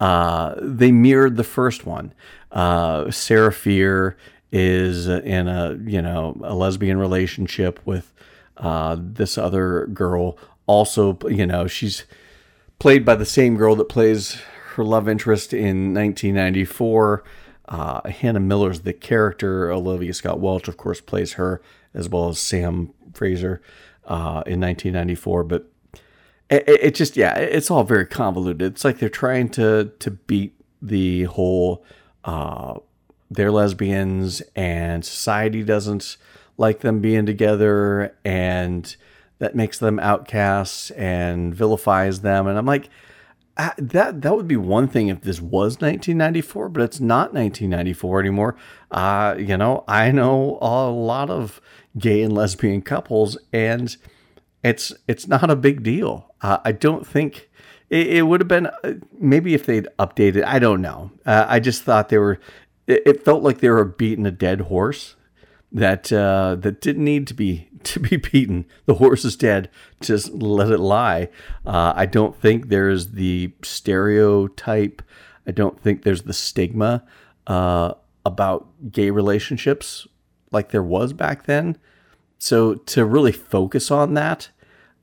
uh, 0.00 0.54
they 0.60 0.92
mirrored 0.92 1.36
the 1.36 1.44
first 1.44 1.86
one. 1.86 2.12
Uh, 2.50 3.10
Sarah 3.10 3.52
Fier 3.52 4.16
is 4.56 5.08
in 5.08 5.48
a 5.48 5.76
you 5.84 6.00
know 6.00 6.40
a 6.44 6.54
lesbian 6.54 6.96
relationship 6.96 7.80
with 7.84 8.12
uh, 8.56 8.96
this 8.98 9.36
other 9.36 9.86
girl. 9.88 10.38
Also, 10.66 11.18
you 11.28 11.44
know 11.44 11.66
she's 11.66 12.04
played 12.78 13.04
by 13.04 13.16
the 13.16 13.26
same 13.26 13.56
girl 13.56 13.74
that 13.74 13.88
plays 13.88 14.40
her 14.76 14.84
love 14.84 15.08
interest 15.08 15.52
in 15.52 15.92
1994. 15.92 17.24
Uh, 17.66 18.08
Hannah 18.08 18.40
Miller's 18.40 18.82
the 18.82 18.92
character. 18.92 19.72
Olivia 19.72 20.14
Scott 20.14 20.38
Welch, 20.38 20.68
of 20.68 20.76
course, 20.76 21.00
plays 21.00 21.32
her 21.32 21.60
as 21.92 22.08
well 22.08 22.28
as 22.28 22.38
Sam 22.38 22.94
Fraser 23.12 23.60
uh, 24.06 24.44
in 24.46 24.60
1994. 24.60 25.44
But 25.44 25.68
it, 26.48 26.68
it, 26.68 26.94
just 26.94 27.16
yeah, 27.16 27.34
it's 27.36 27.72
all 27.72 27.82
very 27.82 28.06
convoluted. 28.06 28.72
It's 28.72 28.84
like 28.84 28.98
they're 28.98 29.08
trying 29.08 29.48
to 29.50 29.90
to 29.98 30.10
beat 30.12 30.54
the 30.80 31.24
whole 31.24 31.84
uh, 32.24 32.78
they're 33.30 33.52
lesbians 33.52 34.42
and 34.54 35.04
society 35.04 35.62
doesn't 35.62 36.16
like 36.56 36.80
them 36.80 37.00
being 37.00 37.26
together 37.26 38.16
and 38.24 38.96
that 39.38 39.54
makes 39.56 39.78
them 39.78 39.98
outcasts 39.98 40.90
and 40.92 41.54
vilifies 41.54 42.20
them. 42.20 42.46
And 42.46 42.56
i'm 42.56 42.66
like 42.66 42.88
that 43.56 44.22
that 44.22 44.36
would 44.36 44.48
be 44.48 44.56
one 44.56 44.88
thing 44.88 45.08
if 45.08 45.20
this 45.20 45.40
was 45.40 45.74
1994 45.80 46.68
but 46.70 46.82
it's 46.82 47.00
not 47.00 47.32
1994 47.32 48.20
anymore. 48.20 48.56
Uh, 48.90 49.34
you 49.38 49.56
know 49.56 49.84
i 49.88 50.10
know 50.10 50.58
a 50.60 50.90
lot 50.90 51.30
of 51.30 51.60
gay 51.98 52.22
and 52.22 52.32
lesbian 52.32 52.82
couples 52.82 53.36
and 53.52 53.96
it's 54.62 54.92
it's 55.06 55.28
not 55.28 55.50
a 55.50 55.56
big 55.56 55.82
deal. 55.82 56.32
Uh, 56.40 56.58
i 56.64 56.72
don't 56.72 57.06
think 57.06 57.48
it, 57.90 58.06
it 58.08 58.22
would 58.22 58.40
have 58.40 58.48
been 58.48 58.66
uh, 58.66 58.94
maybe 59.18 59.54
if 59.54 59.66
they'd 59.66 59.88
updated 59.98 60.44
i 60.44 60.58
don't 60.58 60.80
know. 60.82 61.10
Uh, 61.26 61.46
i 61.48 61.60
just 61.60 61.82
thought 61.82 62.08
they 62.08 62.18
were 62.18 62.40
it, 62.86 63.02
it 63.06 63.24
felt 63.24 63.42
like 63.42 63.58
they 63.58 63.68
were 63.68 63.84
beating 63.84 64.26
a 64.26 64.30
dead 64.30 64.62
horse 64.62 65.16
that 65.72 66.12
uh, 66.12 66.56
that 66.60 66.80
didn't 66.80 67.04
need 67.04 67.26
to 67.26 67.34
be 67.34 67.68
to 67.84 68.00
be 68.00 68.16
beaten. 68.16 68.66
The 68.86 68.94
horse 68.94 69.24
is 69.24 69.36
dead. 69.36 69.68
Just 70.00 70.32
let 70.32 70.70
it 70.70 70.78
lie. 70.78 71.28
Uh, 71.66 71.92
I 71.94 72.06
don't 72.06 72.40
think 72.40 72.68
there's 72.68 73.12
the 73.12 73.52
stereotype. 73.62 75.02
I 75.46 75.50
don't 75.50 75.78
think 75.80 76.02
there's 76.02 76.22
the 76.22 76.32
stigma 76.32 77.04
uh, 77.46 77.94
about 78.24 78.68
gay 78.90 79.10
relationships 79.10 80.06
like 80.50 80.70
there 80.70 80.82
was 80.82 81.12
back 81.12 81.44
then. 81.44 81.76
So 82.38 82.74
to 82.74 83.04
really 83.04 83.32
focus 83.32 83.90
on 83.90 84.14
that 84.14 84.48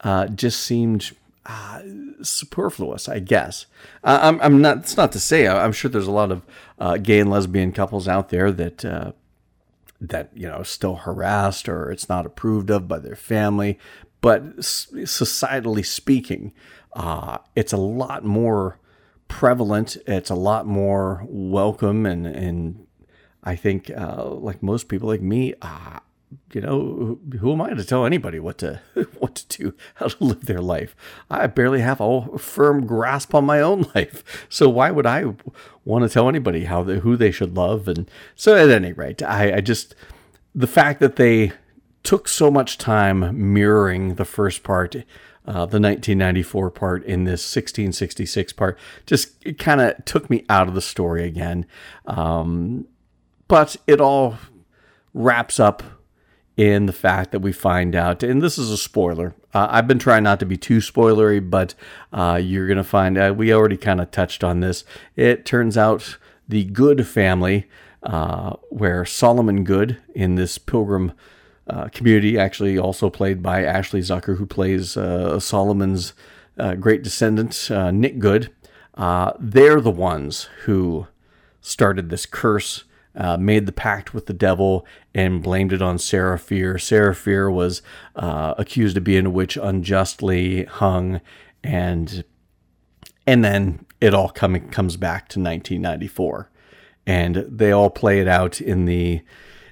uh, 0.01 0.27
just 0.27 0.61
seemed 0.61 1.11
uh, 1.51 1.81
superfluous, 2.21 3.09
I 3.09 3.19
guess. 3.19 3.65
Uh, 4.03 4.19
I'm, 4.21 4.41
I'm 4.41 4.61
not. 4.61 4.77
It's 4.77 4.95
not 4.95 5.11
to 5.11 5.19
say. 5.19 5.47
I'm 5.47 5.73
sure 5.73 5.91
there's 5.91 6.07
a 6.07 6.11
lot 6.11 6.31
of 6.31 6.45
uh, 6.79 6.97
gay 6.97 7.19
and 7.19 7.29
lesbian 7.29 7.71
couples 7.73 8.07
out 8.07 8.29
there 8.29 8.51
that 8.51 8.85
uh, 8.85 9.11
that 9.99 10.29
you 10.33 10.47
know 10.47 10.63
still 10.63 10.95
harassed 10.95 11.67
or 11.67 11.91
it's 11.91 12.07
not 12.07 12.25
approved 12.25 12.69
of 12.69 12.87
by 12.87 12.99
their 12.99 13.15
family. 13.15 13.77
But 14.21 14.57
societally 14.57 15.85
speaking, 15.85 16.53
uh, 16.93 17.39
it's 17.55 17.73
a 17.73 17.77
lot 17.77 18.23
more 18.23 18.79
prevalent. 19.27 19.97
It's 20.07 20.29
a 20.29 20.35
lot 20.35 20.65
more 20.65 21.25
welcome, 21.27 22.05
and 22.05 22.25
and 22.25 22.87
I 23.43 23.57
think 23.57 23.89
uh, 23.89 24.25
like 24.25 24.63
most 24.63 24.87
people 24.87 25.09
like 25.09 25.21
me, 25.21 25.53
you 26.53 26.61
know, 26.61 27.19
who 27.39 27.51
am 27.51 27.61
I 27.61 27.73
to 27.73 27.83
tell 27.83 28.05
anybody 28.05 28.39
what 28.39 28.57
to 28.59 28.81
what 29.19 29.35
to 29.35 29.57
do, 29.57 29.73
how 29.95 30.07
to 30.07 30.23
live 30.23 30.45
their 30.45 30.61
life? 30.61 30.95
I 31.29 31.47
barely 31.47 31.81
have 31.81 32.01
a 32.01 32.37
firm 32.37 32.85
grasp 32.85 33.33
on 33.35 33.45
my 33.45 33.61
own 33.61 33.85
life, 33.95 34.45
so 34.49 34.69
why 34.69 34.91
would 34.91 35.05
I 35.05 35.33
want 35.85 36.03
to 36.03 36.09
tell 36.09 36.29
anybody 36.29 36.65
how 36.65 36.83
they, 36.83 36.99
who 36.99 37.15
they 37.15 37.31
should 37.31 37.55
love? 37.55 37.87
And 37.87 38.09
so, 38.35 38.55
at 38.55 38.69
any 38.69 38.93
rate, 38.93 39.21
I, 39.23 39.57
I 39.57 39.61
just 39.61 39.95
the 40.53 40.67
fact 40.67 40.99
that 40.99 41.15
they 41.15 41.53
took 42.03 42.27
so 42.27 42.49
much 42.49 42.77
time 42.77 43.53
mirroring 43.53 44.15
the 44.15 44.25
first 44.25 44.63
part, 44.63 44.95
uh, 45.45 45.65
the 45.65 45.79
1994 45.79 46.71
part 46.71 47.03
in 47.03 47.25
this 47.25 47.43
1666 47.43 48.53
part, 48.53 48.77
just 49.05 49.57
kind 49.57 49.81
of 49.81 50.03
took 50.05 50.29
me 50.29 50.43
out 50.49 50.67
of 50.67 50.73
the 50.73 50.81
story 50.81 51.23
again. 51.23 51.65
Um, 52.05 52.87
but 53.47 53.75
it 53.85 54.01
all 54.01 54.37
wraps 55.13 55.59
up 55.59 55.83
in 56.61 56.85
the 56.85 56.93
fact 56.93 57.31
that 57.31 57.39
we 57.39 57.51
find 57.51 57.95
out, 57.95 58.21
and 58.21 58.39
this 58.39 58.59
is 58.59 58.69
a 58.69 58.77
spoiler. 58.77 59.33
Uh, 59.51 59.65
I've 59.71 59.87
been 59.87 59.97
trying 59.97 60.21
not 60.21 60.39
to 60.41 60.45
be 60.45 60.57
too 60.57 60.77
spoilery, 60.77 61.41
but 61.49 61.73
uh, 62.13 62.39
you're 62.39 62.67
going 62.67 62.77
to 62.77 62.83
find 62.83 63.17
out. 63.17 63.35
We 63.35 63.51
already 63.51 63.77
kind 63.77 63.99
of 63.99 64.11
touched 64.11 64.43
on 64.43 64.59
this. 64.59 64.83
It 65.15 65.43
turns 65.43 65.75
out 65.75 66.19
the 66.47 66.63
Good 66.65 67.07
family, 67.07 67.67
uh, 68.03 68.57
where 68.69 69.05
Solomon 69.05 69.63
Good 69.63 69.97
in 70.13 70.35
this 70.35 70.59
pilgrim 70.59 71.13
uh, 71.67 71.87
community, 71.87 72.37
actually 72.37 72.77
also 72.77 73.09
played 73.09 73.41
by 73.41 73.63
Ashley 73.63 74.01
Zucker, 74.01 74.37
who 74.37 74.45
plays 74.45 74.95
uh, 74.95 75.39
Solomon's 75.39 76.13
uh, 76.59 76.75
great 76.75 77.01
descendant, 77.01 77.71
Nick 77.91 78.19
Good, 78.19 78.51
they're 79.39 79.81
the 79.81 79.89
ones 79.89 80.43
who 80.65 81.07
started 81.59 82.11
this 82.11 82.27
curse 82.27 82.83
uh, 83.15 83.37
made 83.37 83.65
the 83.65 83.71
pact 83.71 84.13
with 84.13 84.25
the 84.25 84.33
devil 84.33 84.85
and 85.13 85.43
blamed 85.43 85.73
it 85.73 85.81
on. 85.81 85.97
Sarah 85.97 86.39
Fier 86.39 87.51
was 87.51 87.81
uh, 88.15 88.53
accused 88.57 88.97
of 88.97 89.03
being 89.03 89.25
a 89.25 89.29
witch, 89.29 89.57
unjustly 89.57 90.65
hung, 90.65 91.21
and 91.63 92.23
and 93.27 93.43
then 93.43 93.85
it 93.99 94.13
all 94.13 94.29
coming 94.29 94.69
comes 94.69 94.97
back 94.97 95.29
to 95.29 95.39
1994, 95.39 96.49
and 97.05 97.45
they 97.47 97.71
all 97.71 97.89
play 97.89 98.19
it 98.19 98.27
out 98.27 98.59
in 98.59 98.85
the 98.85 99.21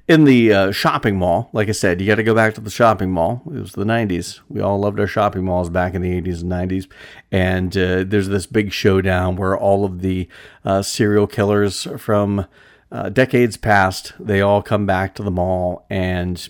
in 0.09 0.23
the 0.23 0.51
uh, 0.51 0.71
shopping 0.71 1.17
mall. 1.17 1.49
Like 1.53 1.69
I 1.69 1.71
said, 1.71 2.01
you 2.01 2.07
got 2.07 2.15
to 2.15 2.23
go 2.23 2.33
back 2.33 2.55
to 2.55 2.61
the 2.61 2.71
shopping 2.71 3.11
mall. 3.11 3.43
It 3.45 3.59
was 3.59 3.73
the 3.73 3.83
90s. 3.83 4.39
We 4.49 4.59
all 4.59 4.79
loved 4.79 4.99
our 4.99 5.05
shopping 5.05 5.45
malls 5.45 5.69
back 5.69 5.93
in 5.93 6.01
the 6.01 6.19
80s 6.19 6.41
and 6.41 6.51
90s. 6.51 6.87
And 7.31 7.77
uh, 7.77 8.03
there's 8.07 8.27
this 8.27 8.47
big 8.47 8.73
showdown 8.73 9.35
where 9.35 9.55
all 9.55 9.85
of 9.85 10.01
the 10.01 10.27
uh, 10.65 10.81
serial 10.81 11.27
killers 11.27 11.87
from 11.97 12.47
uh, 12.91 13.09
decades 13.09 13.57
past, 13.57 14.13
they 14.19 14.41
all 14.41 14.61
come 14.61 14.85
back 14.85 15.15
to 15.15 15.23
the 15.23 15.31
mall, 15.31 15.85
and 15.89 16.49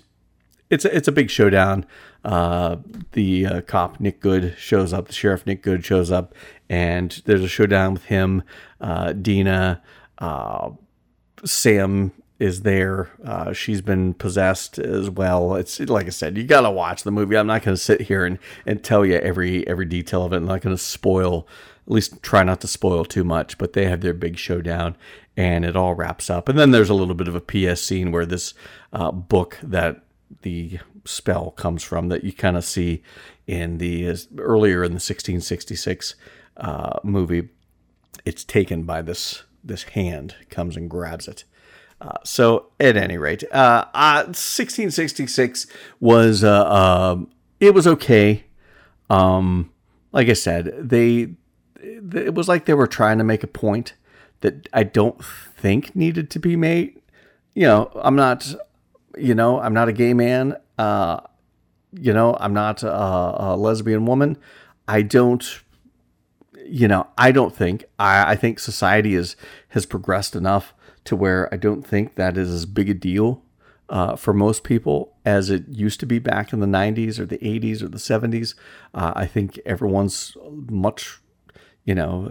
it's 0.69 0.85
a, 0.85 0.95
it's 0.95 1.07
a 1.07 1.11
big 1.11 1.29
showdown. 1.29 1.85
Uh, 2.23 2.77
the 3.13 3.45
uh, 3.45 3.61
cop 3.61 3.99
Nick 3.99 4.19
Good 4.19 4.55
shows 4.57 4.93
up. 4.93 5.07
The 5.07 5.13
sheriff 5.13 5.45
Nick 5.45 5.61
Good 5.61 5.85
shows 5.85 6.11
up, 6.11 6.33
and 6.69 7.21
there's 7.25 7.43
a 7.43 7.47
showdown 7.47 7.93
with 7.93 8.05
him. 8.05 8.43
Uh, 8.79 9.13
Dina, 9.13 9.81
uh, 10.19 10.71
Sam 11.45 12.11
is 12.39 12.61
there. 12.61 13.09
Uh, 13.23 13.51
she's 13.51 13.81
been 13.81 14.13
possessed 14.13 14.79
as 14.79 15.09
well. 15.09 15.55
It's 15.55 15.79
like 15.79 16.07
I 16.07 16.09
said, 16.09 16.37
you 16.37 16.45
gotta 16.45 16.71
watch 16.71 17.03
the 17.03 17.11
movie. 17.11 17.37
I'm 17.37 17.47
not 17.47 17.63
gonna 17.63 17.77
sit 17.77 18.01
here 18.01 18.25
and, 18.25 18.39
and 18.65 18.81
tell 18.81 19.05
you 19.05 19.15
every 19.15 19.67
every 19.67 19.85
detail 19.85 20.23
of 20.23 20.33
it. 20.33 20.37
I'm 20.37 20.45
not 20.45 20.61
gonna 20.61 20.77
spoil. 20.77 21.47
At 21.89 21.95
least 21.95 22.21
try 22.21 22.43
not 22.43 22.61
to 22.61 22.67
spoil 22.67 23.03
too 23.03 23.23
much. 23.23 23.57
But 23.57 23.73
they 23.73 23.85
have 23.85 24.01
their 24.01 24.13
big 24.13 24.37
showdown, 24.37 24.95
and 25.35 25.65
it 25.65 25.75
all 25.75 25.95
wraps 25.95 26.29
up. 26.29 26.47
And 26.47 26.59
then 26.59 26.69
there's 26.71 26.89
a 26.89 26.93
little 26.93 27.15
bit 27.15 27.27
of 27.27 27.35
a 27.35 27.41
PS 27.41 27.81
scene 27.81 28.11
where 28.11 28.27
this 28.27 28.53
uh, 28.93 29.11
book 29.11 29.57
that 29.63 30.03
the 30.43 30.79
spell 31.05 31.51
comes 31.51 31.83
from 31.83 32.09
that 32.09 32.23
you 32.23 32.31
kind 32.31 32.55
of 32.55 32.63
see 32.63 33.01
in 33.47 33.79
the 33.79 34.07
uh, 34.07 34.15
earlier 34.37 34.83
in 34.83 34.91
the 34.91 34.95
1666 34.95 36.15
uh, 36.57 36.99
movie. 37.03 37.49
It's 38.25 38.43
taken 38.43 38.83
by 38.83 39.01
this 39.01 39.43
this 39.63 39.83
hand 39.83 40.35
comes 40.49 40.77
and 40.77 40.89
grabs 40.89 41.27
it. 41.27 41.43
Uh, 42.01 42.13
so, 42.23 42.67
at 42.79 42.95
any 42.95 43.17
rate, 43.17 43.43
uh, 43.51 43.85
1666 43.93 45.67
was 45.99 46.43
uh, 46.43 46.71
um, 46.71 47.29
it 47.59 47.73
was 47.73 47.85
okay. 47.85 48.45
Um, 49.09 49.71
like 50.11 50.29
I 50.29 50.33
said, 50.33 50.73
they 50.77 51.33
it 51.81 52.33
was 52.33 52.47
like 52.47 52.65
they 52.65 52.73
were 52.73 52.87
trying 52.87 53.17
to 53.17 53.23
make 53.23 53.43
a 53.43 53.47
point 53.47 53.93
that 54.41 54.69
I 54.73 54.83
don't 54.83 55.23
think 55.23 55.95
needed 55.95 56.29
to 56.31 56.39
be 56.39 56.55
made. 56.55 57.01
You 57.53 57.63
know, 57.63 57.91
I'm 57.95 58.15
not, 58.15 58.53
you 59.17 59.35
know, 59.35 59.59
I'm 59.59 59.73
not 59.73 59.89
a 59.89 59.93
gay 59.93 60.13
man. 60.13 60.55
Uh, 60.77 61.19
you 61.93 62.13
know, 62.13 62.37
I'm 62.39 62.53
not 62.53 62.83
a, 62.83 62.91
a 62.91 63.55
lesbian 63.57 64.05
woman. 64.05 64.37
I 64.87 65.01
don't 65.01 65.61
you 66.69 66.87
know, 66.87 67.07
I 67.17 67.31
don't 67.31 67.55
think 67.55 67.85
I, 67.97 68.33
I 68.33 68.35
think 68.35 68.59
society 68.59 69.15
is 69.15 69.35
has 69.69 69.85
progressed 69.85 70.35
enough 70.35 70.73
to 71.05 71.15
where 71.15 71.51
I 71.53 71.57
don't 71.57 71.85
think 71.85 72.15
that 72.15 72.37
is 72.37 72.49
as 72.49 72.65
big 72.65 72.89
a 72.89 72.93
deal 72.93 73.41
uh, 73.89 74.15
for 74.15 74.33
most 74.33 74.63
people 74.63 75.15
as 75.25 75.49
it 75.49 75.67
used 75.67 75.99
to 76.01 76.05
be 76.05 76.19
back 76.19 76.53
in 76.53 76.59
the 76.59 76.67
90s 76.67 77.17
or 77.17 77.25
the 77.25 77.39
80s 77.39 77.81
or 77.81 77.87
the 77.87 77.97
70s. 77.97 78.53
Uh, 78.93 79.13
I 79.15 79.25
think 79.25 79.59
everyone's 79.65 80.37
much, 80.69 81.19
you 81.89 81.95
know, 81.95 82.29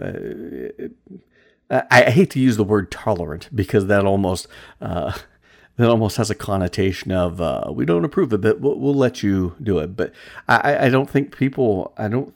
uh, 1.69 1.83
I, 1.91 2.05
I, 2.07 2.11
hate 2.11 2.31
to 2.31 2.39
use 2.39 2.57
the 2.57 2.63
word 2.63 2.93
tolerant 2.93 3.49
because 3.53 3.87
that 3.87 4.05
almost 4.05 4.47
uh, 4.81 5.19
that 5.77 5.91
almost 5.91 6.17
has 6.17 6.31
a 6.31 6.37
connotation 6.37 7.11
of 7.11 7.41
uh, 7.41 7.65
we 7.73 7.85
don't 7.85 8.05
approve 8.05 8.33
of 8.33 8.45
it, 8.45 8.61
we'll, 8.61 8.79
we'll, 8.79 8.95
let 8.95 9.25
you 9.25 9.57
do 9.61 9.81
it. 9.81 9.97
But 9.97 10.13
I, 10.49 10.87
I 10.87 10.89
don't 10.91 11.11
think 11.11 11.37
people, 11.37 11.93
I 11.99 12.07
don't, 12.07 12.33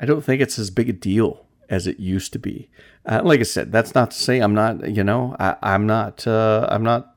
I 0.00 0.06
don't 0.06 0.22
think 0.22 0.42
it's 0.42 0.58
as 0.58 0.70
big 0.70 0.88
a 0.88 0.92
deal 0.92 1.46
as 1.70 1.86
it 1.86 2.00
used 2.00 2.32
to 2.32 2.40
be. 2.40 2.68
Uh, 3.04 3.20
like 3.22 3.38
I 3.38 3.44
said, 3.44 3.70
that's 3.70 3.94
not 3.94 4.10
to 4.10 4.16
say 4.16 4.40
I'm 4.40 4.54
not, 4.54 4.90
you 4.90 5.04
know, 5.04 5.36
I, 5.38 5.56
am 5.62 5.86
not, 5.86 6.26
uh, 6.26 6.66
I'm 6.68 6.82
not 6.82 7.14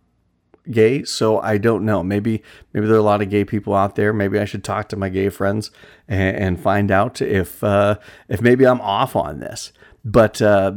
gay, 0.70 1.04
so 1.04 1.40
I 1.40 1.58
don't 1.58 1.86
know. 1.86 2.04
Maybe, 2.04 2.44
maybe 2.74 2.88
there 2.88 2.96
are 2.96 3.00
a 3.00 3.04
lot 3.04 3.22
of 3.22 3.30
gay 3.30 3.46
people 3.46 3.74
out 3.74 3.96
there. 3.96 4.14
Maybe 4.14 4.40
I 4.40 4.46
should 4.46 4.64
talk 4.64 4.90
to 4.90 4.96
my 4.96 5.10
gay 5.10 5.30
friends 5.30 5.72
and, 6.08 6.38
and 6.38 6.60
find 6.60 6.92
out 6.92 7.22
if, 7.22 7.64
uh, 7.64 7.98
if 8.28 8.42
maybe 8.42 8.66
I'm 8.66 8.82
off 8.82 9.16
on 9.16 9.40
this. 9.40 9.72
But, 10.06 10.42
uh, 10.42 10.74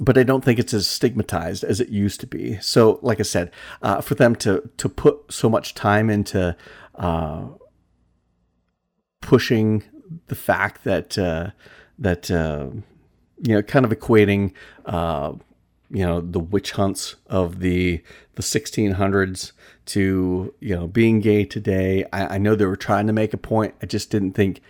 but 0.00 0.18
I 0.18 0.22
don't 0.22 0.44
think 0.44 0.58
it's 0.58 0.74
as 0.74 0.88
stigmatized 0.88 1.62
as 1.64 1.80
it 1.80 1.88
used 1.88 2.20
to 2.20 2.26
be. 2.26 2.58
So, 2.60 2.98
like 3.02 3.20
I 3.20 3.22
said, 3.22 3.50
uh, 3.82 4.00
for 4.00 4.14
them 4.14 4.34
to 4.36 4.68
to 4.76 4.88
put 4.88 5.32
so 5.32 5.48
much 5.48 5.74
time 5.74 6.10
into 6.10 6.56
uh, 6.96 7.46
pushing 9.20 9.84
the 10.26 10.34
fact 10.34 10.84
that 10.84 11.16
uh, 11.16 11.50
that 11.98 12.28
uh, 12.28 12.70
you 13.42 13.54
know, 13.54 13.62
kind 13.62 13.84
of 13.84 13.92
equating 13.92 14.52
uh, 14.86 15.32
you 15.94 16.04
know 16.04 16.20
the 16.20 16.40
witch 16.40 16.72
hunts 16.72 17.14
of 17.28 17.60
the 17.60 18.02
the 18.34 18.42
1600s 18.42 19.52
to 19.86 20.52
you 20.60 20.74
know 20.74 20.88
being 20.88 21.20
gay 21.20 21.44
today. 21.44 22.04
I, 22.12 22.34
I 22.34 22.38
know 22.38 22.54
they 22.54 22.66
were 22.66 22.76
trying 22.76 23.06
to 23.06 23.12
make 23.12 23.32
a 23.32 23.38
point. 23.38 23.74
I 23.80 23.86
just 23.86 24.10
didn't 24.10 24.32
think 24.32 24.60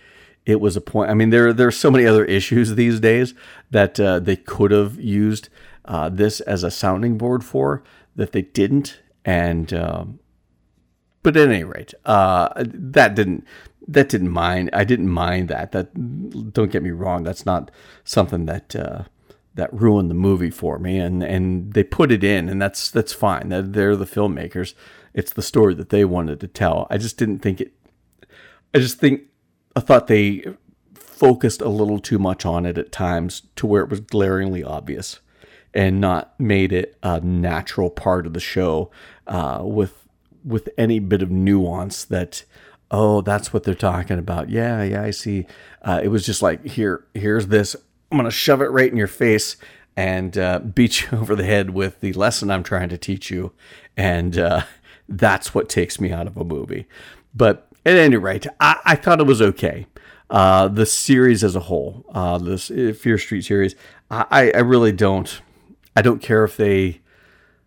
it 0.45 0.61
was 0.61 0.77
a 0.77 0.81
point. 0.81 1.09
I 1.09 1.15
mean, 1.15 1.31
there 1.31 1.51
there 1.51 1.67
are 1.67 1.71
so 1.71 1.89
many 1.89 2.05
other 2.05 2.23
issues 2.25 2.75
these 2.75 2.99
days 2.99 3.33
that 3.71 3.99
uh, 3.99 4.19
they 4.19 4.35
could 4.35 4.69
have 4.69 4.99
used 4.99 5.49
uh, 5.85 6.09
this 6.09 6.41
as 6.41 6.63
a 6.63 6.71
sounding 6.71 7.17
board 7.17 7.43
for 7.43 7.83
that 8.15 8.31
they 8.31 8.43
didn't. 8.43 9.01
And 9.25 9.73
um, 9.73 10.19
but 11.23 11.35
at 11.35 11.49
any 11.49 11.63
rate, 11.63 11.95
uh, 12.05 12.49
that 12.57 13.15
didn't 13.15 13.45
that 13.87 14.09
didn't 14.09 14.29
mind. 14.29 14.69
I 14.73 14.83
didn't 14.83 15.09
mind 15.09 15.49
that. 15.49 15.71
That 15.71 16.53
don't 16.53 16.71
get 16.71 16.83
me 16.83 16.91
wrong. 16.91 17.23
That's 17.23 17.47
not 17.47 17.71
something 18.03 18.45
that 18.45 18.75
uh, 18.75 19.03
that 19.55 19.73
ruined 19.73 20.09
the 20.09 20.15
movie 20.15 20.49
for 20.49 20.77
me. 20.79 20.99
And 20.99 21.23
and 21.23 21.73
they 21.73 21.83
put 21.83 22.11
it 22.11 22.23
in, 22.23 22.49
and 22.49 22.61
that's 22.61 22.91
that's 22.91 23.13
fine. 23.13 23.49
They're, 23.49 23.61
they're 23.61 23.95
the 23.95 24.05
filmmakers. 24.05 24.73
It's 25.13 25.33
the 25.33 25.41
story 25.41 25.73
that 25.75 25.89
they 25.89 26.05
wanted 26.05 26.39
to 26.41 26.47
tell. 26.47 26.87
I 26.89 26.97
just 26.97 27.17
didn't 27.17 27.39
think 27.39 27.61
it. 27.61 27.73
I 28.73 28.79
just 28.79 28.99
think 28.99 29.21
I 29.75 29.79
thought 29.79 30.07
they 30.07 30.45
focused 30.93 31.61
a 31.61 31.69
little 31.69 31.99
too 31.99 32.19
much 32.19 32.45
on 32.45 32.65
it 32.65 32.77
at 32.77 32.91
times 32.91 33.43
to 33.55 33.65
where 33.65 33.83
it 33.83 33.89
was 33.89 34.01
glaringly 34.01 34.63
obvious, 34.63 35.19
and 35.73 36.01
not 36.01 36.37
made 36.39 36.73
it 36.73 36.97
a 37.01 37.21
natural 37.21 37.89
part 37.89 38.27
of 38.27 38.33
the 38.33 38.39
show 38.39 38.91
uh, 39.27 39.61
with 39.63 40.07
with 40.43 40.69
any 40.77 40.99
bit 40.99 41.21
of 41.21 41.31
nuance 41.31 42.03
that 42.05 42.43
oh, 42.91 43.21
that's 43.21 43.53
what 43.53 43.63
they're 43.63 43.73
talking 43.75 44.19
about. 44.19 44.49
Yeah, 44.49 44.83
yeah, 44.83 45.03
I 45.03 45.11
see. 45.11 45.47
Uh, 45.81 45.99
it 46.03 46.09
was 46.09 46.25
just 46.25 46.41
like, 46.41 46.65
here, 46.65 47.05
here's 47.13 47.47
this. 47.47 47.75
I'm 48.15 48.19
going 48.21 48.31
to 48.31 48.31
shove 48.31 48.61
it 48.61 48.71
right 48.71 48.89
in 48.89 48.95
your 48.95 49.07
face 49.07 49.57
and 49.97 50.37
uh, 50.37 50.59
beat 50.59 51.01
you 51.01 51.17
over 51.17 51.35
the 51.35 51.43
head 51.43 51.71
with 51.71 51.99
the 51.99 52.13
lesson 52.13 52.49
I'm 52.49 52.63
trying 52.63 52.87
to 52.87 52.97
teach 52.97 53.29
you. 53.29 53.51
And 53.97 54.37
uh, 54.37 54.63
that's 55.09 55.53
what 55.53 55.67
takes 55.67 55.99
me 55.99 56.13
out 56.13 56.25
of 56.25 56.37
a 56.37 56.45
movie. 56.45 56.87
But 57.33 57.67
at 57.85 57.97
any 57.97 58.15
rate, 58.15 58.47
I, 58.61 58.79
I 58.85 58.95
thought 58.95 59.19
it 59.19 59.27
was 59.27 59.41
okay. 59.41 59.87
Uh, 60.29 60.69
the 60.69 60.85
series 60.85 61.43
as 61.43 61.57
a 61.57 61.59
whole, 61.59 62.05
uh, 62.13 62.37
this 62.37 62.69
Fear 62.69 63.17
Street 63.17 63.43
series, 63.43 63.75
I, 64.09 64.49
I 64.55 64.59
really 64.59 64.93
don't. 64.93 65.41
I 65.93 66.01
don't 66.01 66.21
care 66.21 66.45
if 66.45 66.55
they 66.55 67.01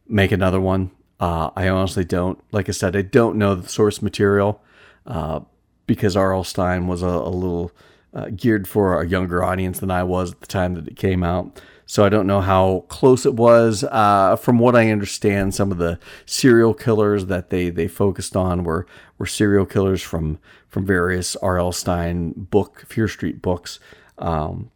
make 0.09 0.33
another 0.33 0.61
one. 0.61 0.93
Uh, 1.21 1.51
I 1.57 1.69
honestly 1.69 2.05
don't. 2.05 2.43
Like 2.53 2.71
I 2.71 2.73
said, 2.73 2.97
I 2.97 3.03
don't 3.03 3.37
know 3.37 3.55
the 3.55 3.69
source 3.69 4.01
material 4.01 4.63
uh, 5.07 5.41
because 5.87 6.17
R.L. 6.17 6.45
Stine 6.45 6.87
was 6.87 7.03
a, 7.03 7.07
a 7.07 7.29
little 7.29 7.71
uh, 8.15 8.31
geared 8.35 8.67
for 8.67 9.01
a 9.01 9.07
younger 9.07 9.45
audience 9.45 9.81
than 9.81 9.91
I 9.91 10.03
was 10.03 10.33
at 10.33 10.41
the 10.41 10.47
time 10.47 10.75
that 10.75 10.89
it 10.89 10.97
came 10.97 11.23
out. 11.23 11.61
So 11.87 12.05
I 12.05 12.11
don't 12.11 12.27
know 12.27 12.43
how 12.43 12.85
close 12.89 13.25
it 13.25 13.35
was. 13.35 13.83
Uh, 13.83 14.37
from 14.37 14.59
what 14.59 14.77
I 14.77 14.91
understand, 14.91 15.55
some 15.55 15.73
of 15.73 15.79
the 15.79 15.99
serial 16.27 16.75
killers 16.75 17.27
that 17.27 17.49
they, 17.49 17.71
they 17.71 17.89
focused 17.89 18.37
on 18.37 18.63
were 18.63 18.87
were 19.17 19.27
serial 19.27 19.65
killers 19.65 20.03
from 20.03 20.39
from 20.69 20.85
various 20.85 21.35
R.L. 21.37 21.73
Stine 21.73 22.33
book 22.37 22.85
Fear 22.87 23.09
Street 23.09 23.41
books. 23.41 23.81
Um, 24.19 24.71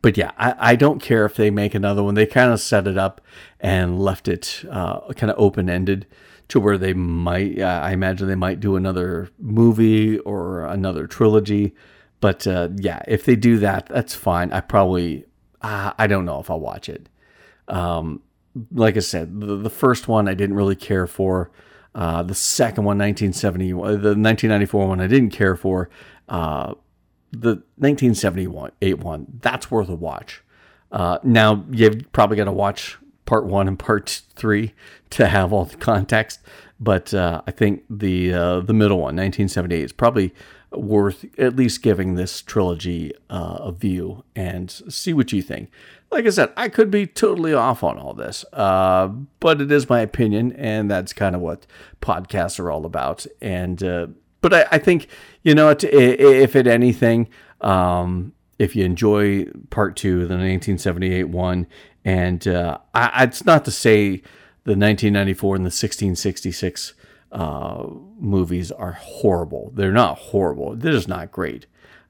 but 0.00 0.16
yeah, 0.16 0.30
I, 0.38 0.54
I, 0.58 0.76
don't 0.76 1.02
care 1.02 1.24
if 1.24 1.34
they 1.34 1.50
make 1.50 1.74
another 1.74 2.02
one. 2.02 2.14
They 2.14 2.24
kind 2.24 2.52
of 2.52 2.60
set 2.60 2.86
it 2.86 2.96
up 2.96 3.20
and 3.60 3.98
left 3.98 4.28
it 4.28 4.64
uh, 4.70 5.12
kind 5.14 5.30
of 5.30 5.38
open 5.38 5.68
ended 5.68 6.06
to 6.48 6.60
where 6.60 6.78
they 6.78 6.94
might, 6.94 7.60
uh, 7.60 7.80
I 7.82 7.92
imagine 7.92 8.28
they 8.28 8.34
might 8.34 8.60
do 8.60 8.76
another 8.76 9.28
movie 9.38 10.18
or 10.20 10.64
another 10.64 11.06
trilogy. 11.06 11.74
But 12.20 12.46
uh, 12.46 12.68
yeah, 12.76 13.02
if 13.06 13.24
they 13.24 13.36
do 13.36 13.58
that, 13.58 13.86
that's 13.86 14.14
fine. 14.14 14.52
I 14.52 14.60
probably, 14.60 15.24
uh, 15.62 15.92
I 15.98 16.06
don't 16.06 16.24
know 16.24 16.40
if 16.40 16.50
I'll 16.50 16.60
watch 16.60 16.88
it. 16.88 17.08
Um, 17.68 18.22
like 18.72 18.96
I 18.96 19.00
said, 19.00 19.40
the, 19.40 19.56
the, 19.56 19.70
first 19.70 20.08
one 20.08 20.26
I 20.26 20.34
didn't 20.34 20.56
really 20.56 20.74
care 20.74 21.06
for. 21.06 21.50
Uh, 21.94 22.22
the 22.22 22.34
second 22.34 22.84
one, 22.84 22.98
1970, 22.98 23.70
the 23.70 23.76
1994 23.76 24.88
one, 24.88 25.00
I 25.00 25.06
didn't 25.06 25.30
care 25.30 25.54
for. 25.54 25.90
Uh, 26.28 26.74
the 27.30 27.62
1978 27.76 28.98
one, 28.98 29.26
that's 29.40 29.70
worth 29.70 29.88
a 29.88 29.94
watch. 29.94 30.42
Uh, 30.90 31.18
now 31.22 31.64
you've 31.70 32.10
probably 32.12 32.36
got 32.36 32.44
to 32.44 32.52
watch 32.52 32.96
part 33.26 33.44
one 33.44 33.68
and 33.68 33.78
part 33.78 34.22
three 34.34 34.72
to 35.10 35.26
have 35.26 35.52
all 35.52 35.66
the 35.66 35.76
context. 35.76 36.40
But 36.80 37.12
uh, 37.12 37.42
I 37.46 37.50
think 37.50 37.84
the 37.90 38.32
uh, 38.32 38.60
the 38.60 38.72
middle 38.72 38.98
one, 38.98 39.16
1978, 39.16 39.84
is 39.84 39.92
probably 39.92 40.32
worth 40.70 41.24
at 41.38 41.56
least 41.56 41.82
giving 41.82 42.14
this 42.14 42.42
trilogy 42.42 43.12
uh, 43.30 43.58
a 43.60 43.72
view 43.72 44.24
and 44.36 44.70
see 44.70 45.12
what 45.12 45.32
you 45.32 45.42
think. 45.42 45.70
Like 46.10 46.26
I 46.26 46.30
said, 46.30 46.52
I 46.56 46.68
could 46.68 46.90
be 46.90 47.06
totally 47.06 47.52
off 47.52 47.82
on 47.82 47.98
all 47.98 48.14
this, 48.14 48.44
uh, 48.52 49.08
but 49.40 49.60
it 49.60 49.70
is 49.70 49.88
my 49.88 50.00
opinion, 50.00 50.52
and 50.52 50.90
that's 50.90 51.12
kind 51.12 51.34
of 51.34 51.42
what 51.42 51.66
podcasts 52.00 52.58
are 52.58 52.70
all 52.70 52.86
about. 52.86 53.26
And 53.40 53.82
uh, 53.82 54.06
but 54.40 54.54
I, 54.54 54.66
I, 54.72 54.78
think 54.78 55.08
you 55.42 55.54
know, 55.54 55.68
if 55.70 56.56
it 56.56 56.66
anything, 56.66 57.28
um, 57.60 58.32
if 58.58 58.74
you 58.74 58.84
enjoy 58.84 59.46
part 59.70 59.96
two, 59.96 60.20
the 60.20 60.34
1978 60.34 61.24
one, 61.24 61.66
and 62.04 62.46
uh, 62.48 62.78
I, 62.94 63.24
it's 63.24 63.44
not 63.44 63.66
to 63.66 63.70
say 63.70 64.22
the 64.64 64.76
1994 64.76 65.56
and 65.56 65.64
the 65.64 65.68
1666 65.68 66.94
uh, 67.32 67.86
movies 68.18 68.72
are 68.72 68.92
horrible. 68.92 69.72
They're 69.74 69.92
not 69.92 70.18
horrible. 70.18 70.74
They're 70.76 70.92
just 70.92 71.08
not 71.08 71.30
great. 71.30 71.66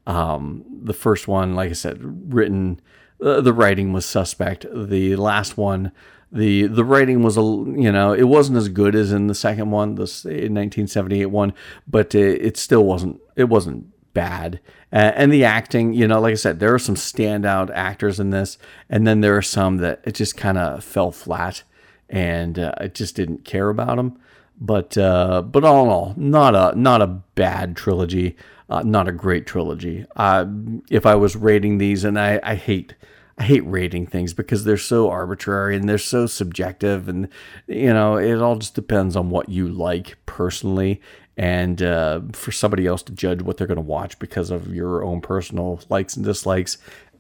Um, 0.07 0.65
the 0.83 0.95
first 0.95 1.29
one, 1.29 1.55
like 1.55 1.71
I 1.71 1.75
said, 1.75 2.33
written, 2.33 2.81
uh, 3.23 3.41
the 3.41 3.53
writing 3.53 3.93
was 3.93 4.07
suspect. 4.07 4.65
The 4.73 5.17
last 5.17 5.57
one, 5.57 5.93
the 6.31 6.67
the 6.67 6.85
writing 6.85 7.23
was 7.23 7.37
a 7.37 7.43
you 7.43 7.91
know 7.91 8.13
it 8.13 8.25
wasn't 8.25 8.59
as 8.59 8.69
good 8.69 8.95
as 8.95 9.13
in 9.13 9.27
the 9.27 9.35
second 9.35 9.71
one, 9.71 9.95
the 9.97 10.03
1978 10.03 11.27
one, 11.27 11.53
but 11.87 12.15
it, 12.15 12.41
it 12.43 12.57
still 12.57 12.85
wasn't 12.85 13.21
it 13.37 13.45
wasn't 13.45 13.87
bad. 14.15 14.61
Uh, 14.93 15.13
and 15.15 15.33
the 15.33 15.45
acting, 15.45 15.93
you 15.93 16.09
know, 16.09 16.21
like 16.21 16.33
I 16.33 16.37
said, 16.37 16.61
there 16.61 16.75
are 16.75 16.79
some 16.79 16.95
standout 16.95 17.71
actors 17.75 18.19
in 18.19 18.31
this, 18.31 18.57
and 18.89 19.07
then 19.07 19.21
there 19.21 19.37
are 19.37 19.43
some 19.43 19.77
that 19.79 20.01
it 20.05 20.15
just 20.15 20.37
kind 20.37 20.57
of 20.59 20.83
fell 20.83 21.13
flat, 21.13 21.63
and 22.09 22.59
uh, 22.59 22.73
I 22.79 22.89
just 22.89 23.15
didn't 23.15 23.45
care 23.45 23.69
about 23.69 23.97
them. 23.97 24.19
But 24.61 24.99
uh, 24.99 25.43
but 25.43 25.65
all 25.65 25.85
in 25.85 25.91
all, 25.91 26.15
not 26.17 26.55
a 26.55 26.79
not 26.79 27.01
a 27.01 27.07
bad 27.07 27.77
trilogy, 27.77 28.37
uh, 28.69 28.83
not 28.83 29.09
a 29.09 29.13
great 29.13 29.47
trilogy. 29.47 30.05
Uh, 30.17 30.47
if 30.91 31.07
I 31.07 31.15
was 31.15 31.37
rating 31.37 31.79
these, 31.79 32.05
and 32.05 32.19
I, 32.19 32.41
I 32.43 32.55
hate 32.57 32.95
I 33.39 33.45
hate 33.45 33.65
rating 33.67 34.07
things 34.07 34.35
because 34.35 34.65
they're 34.65 34.77
so 34.77 35.11
arbitrary 35.11 35.77
and 35.77 35.89
they're 35.89 35.97
so 35.97 36.27
subjective, 36.27 37.09
and 37.09 37.29
you 37.69 37.93
know, 37.93 38.17
it 38.17 38.41
all 38.41 38.57
just 38.57 38.75
depends 38.75 39.15
on 39.15 39.31
what 39.31 39.49
you 39.49 39.69
like 39.69 40.17
personally. 40.27 41.01
And 41.37 41.81
uh, 41.81 42.23
for 42.33 42.51
somebody 42.51 42.85
else 42.89 43.05
to 43.05 43.13
judge 43.13 43.43
what 43.43 43.57
they're 43.57 43.69
going 43.69 43.77
to 43.77 43.81
watch 43.81 44.19
because 44.19 44.51
of 44.51 44.75
your 44.75 45.05
own 45.05 45.21
personal 45.21 45.81
likes 45.89 46.17
and 46.17 46.25
dislikes, 46.25 46.79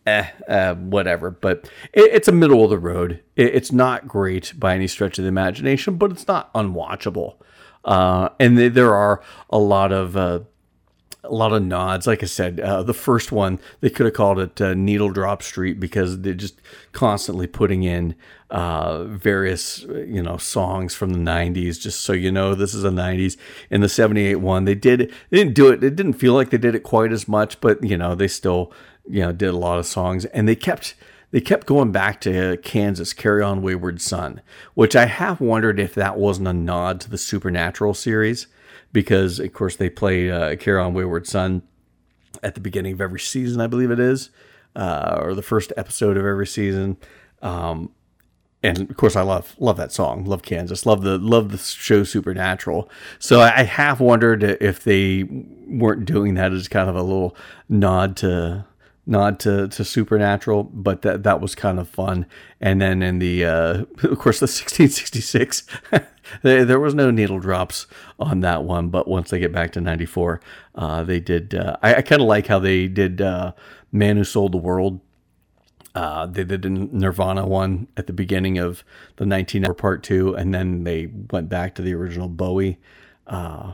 eh, 0.08 0.30
uh, 0.48 0.74
whatever. 0.74 1.30
But 1.30 1.70
it, 1.92 2.10
it's 2.12 2.28
a 2.28 2.32
middle 2.32 2.64
of 2.64 2.70
the 2.70 2.78
road. 2.78 3.22
It, 3.36 3.54
it's 3.54 3.72
not 3.72 4.08
great 4.08 4.52
by 4.56 4.74
any 4.74 4.86
stretch 4.86 5.18
of 5.18 5.24
the 5.24 5.28
imagination, 5.28 5.96
but 5.96 6.10
it's 6.10 6.26
not 6.26 6.52
unwatchable. 6.54 7.36
Uh, 7.84 8.30
and 8.40 8.58
there 8.58 8.94
are 8.94 9.22
a 9.50 9.58
lot 9.58 9.92
of 9.92 10.16
uh, 10.16 10.40
a 11.24 11.34
lot 11.34 11.52
of 11.52 11.62
nods. 11.62 12.06
Like 12.06 12.22
I 12.22 12.26
said, 12.26 12.60
uh, 12.60 12.82
the 12.82 12.94
first 12.94 13.32
one 13.32 13.58
they 13.80 13.90
could 13.90 14.06
have 14.06 14.14
called 14.14 14.38
it 14.38 14.60
uh, 14.60 14.74
Needle 14.74 15.10
Drop 15.10 15.42
Street 15.42 15.78
because 15.78 16.20
they're 16.20 16.34
just 16.34 16.60
constantly 16.92 17.46
putting 17.46 17.82
in 17.82 18.14
uh, 18.50 19.04
various 19.04 19.80
you 19.80 20.22
know 20.22 20.36
songs 20.36 20.94
from 20.94 21.12
the 21.12 21.18
'90s, 21.18 21.80
just 21.80 22.00
so 22.00 22.12
you 22.12 22.32
know 22.32 22.54
this 22.54 22.74
is 22.74 22.84
a 22.84 22.90
'90s. 22.90 23.36
In 23.70 23.80
the 23.80 23.88
'78 23.88 24.36
one, 24.36 24.64
they 24.64 24.74
did 24.74 25.12
they 25.30 25.36
didn't 25.38 25.54
do 25.54 25.68
it. 25.68 25.84
It 25.84 25.96
didn't 25.96 26.14
feel 26.14 26.34
like 26.34 26.50
they 26.50 26.58
did 26.58 26.74
it 26.74 26.82
quite 26.82 27.12
as 27.12 27.28
much, 27.28 27.60
but 27.60 27.82
you 27.82 27.96
know 27.96 28.14
they 28.14 28.28
still 28.28 28.72
you 29.08 29.20
know 29.22 29.32
did 29.32 29.48
a 29.48 29.56
lot 29.56 29.78
of 29.78 29.86
songs, 29.86 30.24
and 30.26 30.48
they 30.48 30.56
kept 30.56 30.94
they 31.30 31.40
kept 31.40 31.66
going 31.66 31.92
back 31.92 32.20
to 32.22 32.56
Kansas, 32.62 33.12
Carry 33.12 33.42
On 33.42 33.62
Wayward 33.62 34.00
Son, 34.00 34.40
which 34.74 34.96
I 34.96 35.06
have 35.06 35.40
wondered 35.40 35.78
if 35.78 35.94
that 35.94 36.16
wasn't 36.16 36.48
a 36.48 36.52
nod 36.52 37.00
to 37.02 37.10
the 37.10 37.18
Supernatural 37.18 37.94
series 37.94 38.46
because 38.92 39.38
of 39.38 39.52
course 39.52 39.76
they 39.76 39.90
play 39.90 40.30
uh, 40.30 40.56
Carry 40.56 40.80
On 40.80 40.94
Wayward 40.94 41.26
Son 41.26 41.62
at 42.42 42.54
the 42.54 42.60
beginning 42.60 42.94
of 42.94 43.00
every 43.00 43.20
season, 43.20 43.60
I 43.60 43.66
believe 43.66 43.90
it 43.90 44.00
is, 44.00 44.30
uh, 44.76 45.18
or 45.20 45.34
the 45.34 45.42
first 45.42 45.72
episode 45.76 46.16
of 46.16 46.24
every 46.24 46.46
season. 46.46 46.96
Um, 47.42 47.92
and 48.62 48.90
of 48.90 48.96
course, 48.96 49.14
I 49.14 49.22
love 49.22 49.54
love 49.58 49.76
that 49.76 49.92
song, 49.92 50.24
love 50.24 50.42
Kansas, 50.42 50.84
love 50.84 51.02
the 51.02 51.18
love 51.18 51.52
the 51.52 51.58
show 51.58 52.02
Supernatural. 52.02 52.90
So 53.18 53.40
I 53.40 53.62
have 53.62 54.00
wondered 54.00 54.42
if 54.42 54.82
they 54.82 55.24
weren't 55.68 56.04
doing 56.06 56.34
that 56.34 56.52
as 56.52 56.66
kind 56.66 56.88
of 56.90 56.96
a 56.96 57.02
little 57.02 57.36
nod 57.68 58.16
to 58.18 58.66
nod 59.08 59.40
to, 59.40 59.66
to 59.68 59.84
Supernatural, 59.84 60.64
but 60.64 61.02
that 61.02 61.22
that 61.24 61.40
was 61.40 61.54
kind 61.54 61.80
of 61.80 61.88
fun. 61.88 62.26
And 62.60 62.80
then 62.80 63.02
in 63.02 63.18
the 63.18 63.44
uh, 63.44 63.84
of 64.02 64.18
course 64.18 64.38
the 64.38 64.44
1666, 64.44 65.66
there, 66.42 66.78
was 66.78 66.94
no 66.94 67.10
needle 67.10 67.40
drops 67.40 67.86
on 68.20 68.40
that 68.40 68.62
one. 68.62 68.90
But 68.90 69.08
once 69.08 69.30
they 69.30 69.40
get 69.40 69.50
back 69.50 69.72
to 69.72 69.80
94, 69.80 70.40
uh, 70.74 71.02
they 71.02 71.18
did. 71.18 71.54
Uh, 71.54 71.76
I, 71.82 71.96
I 71.96 72.02
kind 72.02 72.20
of 72.20 72.28
like 72.28 72.46
how 72.46 72.58
they 72.58 72.86
did 72.86 73.20
uh, 73.20 73.52
"Man 73.90 74.16
Who 74.16 74.24
Sold 74.24 74.52
the 74.52 74.58
World." 74.58 75.00
Uh, 75.94 76.26
they 76.26 76.44
did 76.44 76.64
a 76.64 76.68
Nirvana 76.70 77.44
one 77.46 77.88
at 77.96 78.06
the 78.06 78.12
beginning 78.12 78.58
of 78.58 78.84
the 79.16 79.26
19 79.26 79.66
hour 79.66 79.74
part 79.74 80.04
two, 80.04 80.34
and 80.34 80.54
then 80.54 80.84
they 80.84 81.08
went 81.30 81.48
back 81.48 81.74
to 81.74 81.82
the 81.82 81.94
original 81.94 82.28
Bowie 82.28 82.78
uh, 83.26 83.72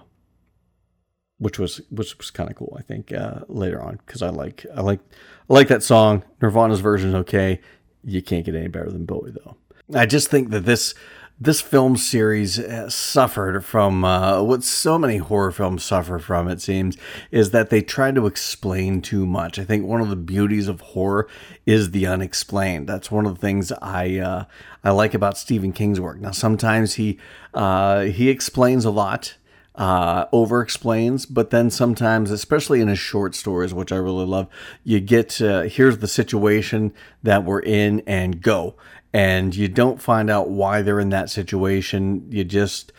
which 1.38 1.58
was 1.58 1.80
which 1.90 2.16
was 2.18 2.30
kind 2.30 2.50
of 2.50 2.56
cool. 2.56 2.76
I 2.78 2.82
think 2.82 3.12
uh, 3.12 3.40
later 3.48 3.82
on 3.82 3.98
because 4.06 4.22
I 4.22 4.30
like 4.30 4.64
I 4.74 4.80
like 4.80 5.00
I 5.48 5.52
like 5.52 5.68
that 5.68 5.82
song. 5.82 6.24
Nirvana's 6.40 6.80
version 6.80 7.10
is 7.10 7.14
okay. 7.16 7.60
You 8.04 8.22
can't 8.22 8.44
get 8.44 8.54
any 8.54 8.68
better 8.68 8.90
than 8.90 9.04
Bowie 9.04 9.32
though. 9.32 9.56
I 9.94 10.06
just 10.06 10.30
think 10.30 10.50
that 10.50 10.60
this 10.60 10.94
this 11.40 11.60
film 11.60 11.96
series 11.96 12.60
uh, 12.60 12.88
suffered 12.88 13.64
from 13.64 14.04
uh, 14.04 14.40
what 14.40 14.62
so 14.62 14.96
many 14.98 15.16
horror 15.16 15.50
films 15.50 15.82
suffer 15.82 16.18
from. 16.20 16.46
It 16.48 16.60
seems 16.60 16.96
is 17.32 17.50
that 17.50 17.70
they 17.70 17.82
try 17.82 18.12
to 18.12 18.26
explain 18.26 19.02
too 19.02 19.26
much. 19.26 19.58
I 19.58 19.64
think 19.64 19.84
one 19.84 20.00
of 20.00 20.10
the 20.10 20.16
beauties 20.16 20.68
of 20.68 20.80
horror 20.80 21.28
is 21.66 21.90
the 21.90 22.06
unexplained. 22.06 22.88
That's 22.88 23.10
one 23.10 23.26
of 23.26 23.34
the 23.34 23.40
things 23.40 23.72
I 23.82 24.18
uh, 24.18 24.44
I 24.84 24.90
like 24.90 25.14
about 25.14 25.36
Stephen 25.36 25.72
King's 25.72 26.00
work. 26.00 26.20
Now 26.20 26.30
sometimes 26.30 26.94
he 26.94 27.18
uh, 27.52 28.02
he 28.02 28.28
explains 28.28 28.84
a 28.84 28.90
lot 28.90 29.36
uh, 29.74 30.26
over 30.32 30.60
explains, 30.60 31.26
but 31.26 31.50
then 31.50 31.70
sometimes, 31.70 32.30
especially 32.30 32.80
in 32.80 32.88
his 32.88 32.98
short 32.98 33.34
stories, 33.34 33.74
which 33.74 33.92
I 33.92 33.96
really 33.96 34.26
love, 34.26 34.48
you 34.84 35.00
get 35.00 35.40
uh, 35.40 35.62
here's 35.62 35.98
the 35.98 36.06
situation 36.06 36.92
that 37.22 37.44
we're 37.44 37.60
in 37.60 38.00
and 38.06 38.40
go. 38.40 38.74
And 39.12 39.54
you 39.54 39.68
don't 39.68 40.02
find 40.02 40.28
out 40.28 40.50
why 40.50 40.82
they're 40.82 41.00
in 41.00 41.10
that 41.10 41.30
situation. 41.30 42.26
You 42.30 42.44
just 42.44 42.92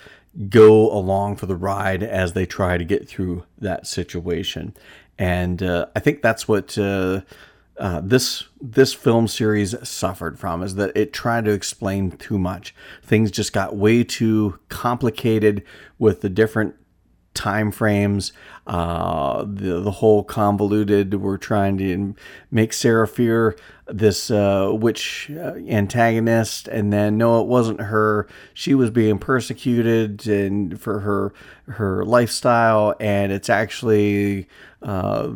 go 0.50 0.92
along 0.92 1.38
for 1.38 1.46
the 1.46 1.56
ride 1.56 2.04
as 2.04 2.34
they 2.34 2.46
try 2.46 2.78
to 2.78 2.86
get 2.86 3.08
through 3.08 3.44
that 3.58 3.88
situation. 3.88 4.74
And 5.18 5.64
uh, 5.64 5.88
I 5.96 6.00
think 6.00 6.22
that's 6.22 6.48
what 6.48 6.78
uh, 6.78 7.22
uh, 7.78 8.02
this 8.04 8.46
this 8.62 8.94
film 8.94 9.28
series 9.28 9.76
suffered 9.88 10.40
from 10.40 10.64
is 10.64 10.76
that 10.76 10.96
it 10.96 11.12
tried 11.12 11.46
to 11.46 11.52
explain 11.52 12.12
too 12.12 12.40
much. 12.40 12.74
Things 13.04 13.32
just 13.32 13.52
got 13.54 13.76
way 13.76 14.04
too 14.04 14.60
complicated 14.70 15.64
with 16.00 16.22
the 16.22 16.30
different 16.30 16.76
time 17.34 17.72
frames. 17.72 18.32
Uh, 18.66 19.44
the 19.48 19.82
the 19.82 19.92
whole 19.92 20.24
convoluted. 20.24 21.16
We're 21.16 21.38
trying 21.38 21.78
to 21.80 22.16
make 22.50 22.74
Sarah 22.74 23.08
Fier 23.08 23.56
this 23.88 24.32
uh, 24.32 24.72
witch 24.74 25.30
uh, 25.32 25.56
antagonist, 25.68 26.68
and 26.68 26.92
then 26.92 27.18
no, 27.18 27.42
it 27.42 27.48
wasn't 27.48 27.82
her. 27.82 28.28
She 28.54 28.74
was 28.74 28.90
being 28.90 29.20
persecuted 29.20 30.28
and 30.28 30.80
for 30.80 31.00
her 31.02 31.34
her 31.68 32.06
lifestyle, 32.06 32.96
and 33.00 33.32
it's 33.32 33.50
actually 33.50 34.48
uh, 34.82 35.30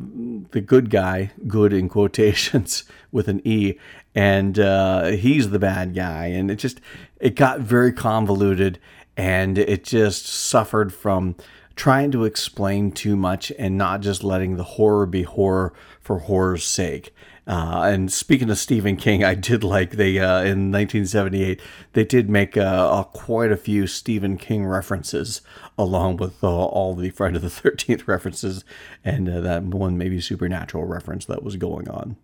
the 0.51 0.61
good 0.61 0.89
guy, 0.89 1.31
good 1.47 1.73
in 1.73 1.89
quotations 1.89 2.83
with 3.11 3.27
an 3.27 3.41
E, 3.45 3.75
and 4.15 4.59
uh, 4.59 5.07
he's 5.07 5.49
the 5.49 5.59
bad 5.59 5.95
guy. 5.95 6.27
And 6.27 6.51
it 6.51 6.57
just, 6.57 6.81
it 7.19 7.35
got 7.35 7.59
very 7.59 7.93
convoluted 7.93 8.79
and 9.17 9.57
it 9.57 9.83
just 9.83 10.25
suffered 10.27 10.93
from 10.93 11.35
trying 11.75 12.11
to 12.11 12.25
explain 12.25 12.91
too 12.91 13.15
much 13.15 13.51
and 13.57 13.77
not 13.77 14.01
just 14.01 14.23
letting 14.23 14.55
the 14.55 14.63
horror 14.63 15.05
be 15.05 15.23
horror 15.23 15.73
for 15.99 16.19
horror's 16.19 16.63
sake. 16.63 17.13
Uh, 17.49 17.89
and 17.91 18.13
speaking 18.13 18.51
of 18.51 18.59
Stephen 18.59 18.95
King, 18.95 19.23
I 19.23 19.33
did 19.33 19.63
like 19.63 19.93
they 19.93 20.19
uh, 20.19 20.41
in 20.41 20.71
1978 20.71 21.59
they 21.93 22.05
did 22.05 22.29
make 22.29 22.55
uh, 22.55 23.03
quite 23.05 23.51
a 23.51 23.57
few 23.57 23.87
Stephen 23.87 24.37
King 24.37 24.67
references 24.67 25.41
along 25.75 26.17
with 26.17 26.43
uh, 26.43 26.47
all 26.47 26.93
the 26.93 27.09
Friday 27.09 27.39
the 27.39 27.47
13th 27.47 28.07
references 28.07 28.63
and 29.03 29.27
uh, 29.27 29.41
that 29.41 29.63
one 29.63 29.97
maybe 29.97 30.21
supernatural 30.21 30.85
reference 30.85 31.25
that 31.25 31.41
was 31.41 31.55
going 31.55 31.89
on. 31.89 32.17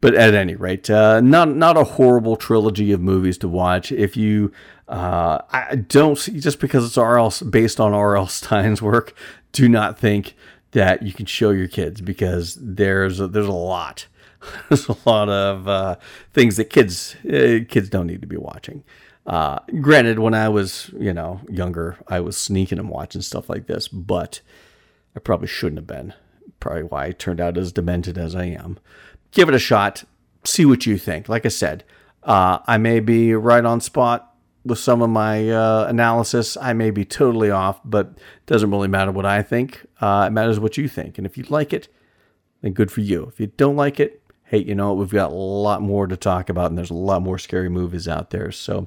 But 0.00 0.16
at 0.16 0.34
any 0.34 0.56
rate, 0.56 0.90
uh, 0.90 1.20
not 1.20 1.50
not 1.50 1.76
a 1.76 1.84
horrible 1.84 2.34
trilogy 2.34 2.90
of 2.90 3.00
movies 3.00 3.38
to 3.38 3.48
watch. 3.48 3.92
If 3.92 4.16
you 4.16 4.50
I 4.88 5.84
don't 5.86 6.18
just 6.18 6.58
because 6.58 6.84
it's 6.84 6.98
R.L. 6.98 7.32
based 7.48 7.78
on 7.78 7.94
R.L. 7.94 8.26
Stine's 8.26 8.82
work, 8.82 9.14
do 9.52 9.68
not 9.68 9.96
think 9.96 10.34
that 10.72 11.02
you 11.04 11.12
can 11.12 11.26
show 11.26 11.50
your 11.50 11.68
kids 11.68 12.00
because 12.00 12.58
there's 12.60 13.20
a, 13.20 13.28
there's 13.28 13.46
a 13.46 13.52
lot 13.52 14.06
there's 14.68 14.88
a 14.88 14.96
lot 15.06 15.28
of 15.28 15.68
uh, 15.68 15.96
things 16.32 16.56
that 16.56 16.66
kids 16.66 17.16
uh, 17.26 17.60
kids 17.68 17.88
don't 17.88 18.06
need 18.06 18.20
to 18.22 18.26
be 18.26 18.36
watching. 18.36 18.84
Uh, 19.26 19.60
granted, 19.80 20.18
when 20.18 20.34
I 20.34 20.48
was 20.48 20.90
you 20.98 21.12
know 21.12 21.40
younger, 21.48 21.98
I 22.08 22.20
was 22.20 22.36
sneaking 22.36 22.78
and 22.78 22.88
watching 22.88 23.22
stuff 23.22 23.48
like 23.48 23.66
this, 23.66 23.88
but 23.88 24.40
I 25.16 25.20
probably 25.20 25.48
shouldn't 25.48 25.78
have 25.78 25.86
been. 25.86 26.14
Probably 26.60 26.84
why 26.84 27.06
I 27.06 27.12
turned 27.12 27.40
out 27.40 27.58
as 27.58 27.72
demented 27.72 28.18
as 28.18 28.34
I 28.34 28.44
am. 28.44 28.78
Give 29.30 29.48
it 29.48 29.54
a 29.54 29.58
shot. 29.58 30.04
See 30.44 30.64
what 30.64 30.86
you 30.86 30.98
think. 30.98 31.28
Like 31.28 31.46
I 31.46 31.50
said, 31.50 31.84
uh, 32.22 32.58
I 32.66 32.78
may 32.78 33.00
be 33.00 33.34
right 33.34 33.64
on 33.64 33.80
spot 33.80 34.32
with 34.64 34.78
some 34.78 35.02
of 35.02 35.10
my 35.10 35.50
uh, 35.50 35.86
analysis. 35.88 36.56
I 36.56 36.72
may 36.72 36.90
be 36.90 37.04
totally 37.04 37.50
off, 37.50 37.80
but 37.84 38.06
it 38.06 38.46
doesn't 38.46 38.70
really 38.70 38.88
matter 38.88 39.10
what 39.10 39.26
I 39.26 39.42
think. 39.42 39.86
Uh, 40.00 40.26
it 40.28 40.32
matters 40.32 40.60
what 40.60 40.76
you 40.76 40.88
think. 40.88 41.18
And 41.18 41.26
if 41.26 41.36
you 41.36 41.44
like 41.48 41.72
it, 41.72 41.88
then 42.60 42.72
good 42.72 42.90
for 42.90 43.00
you. 43.00 43.24
If 43.24 43.40
you 43.40 43.48
don't 43.48 43.76
like 43.76 43.98
it, 43.98 44.21
hey, 44.52 44.62
you 44.62 44.74
know, 44.74 44.92
we've 44.92 45.10
got 45.10 45.30
a 45.30 45.34
lot 45.34 45.80
more 45.80 46.06
to 46.06 46.14
talk 46.14 46.50
about, 46.50 46.66
and 46.66 46.76
there's 46.76 46.90
a 46.90 46.94
lot 46.94 47.22
more 47.22 47.38
scary 47.38 47.70
movies 47.70 48.06
out 48.06 48.28
there. 48.30 48.52
So, 48.52 48.86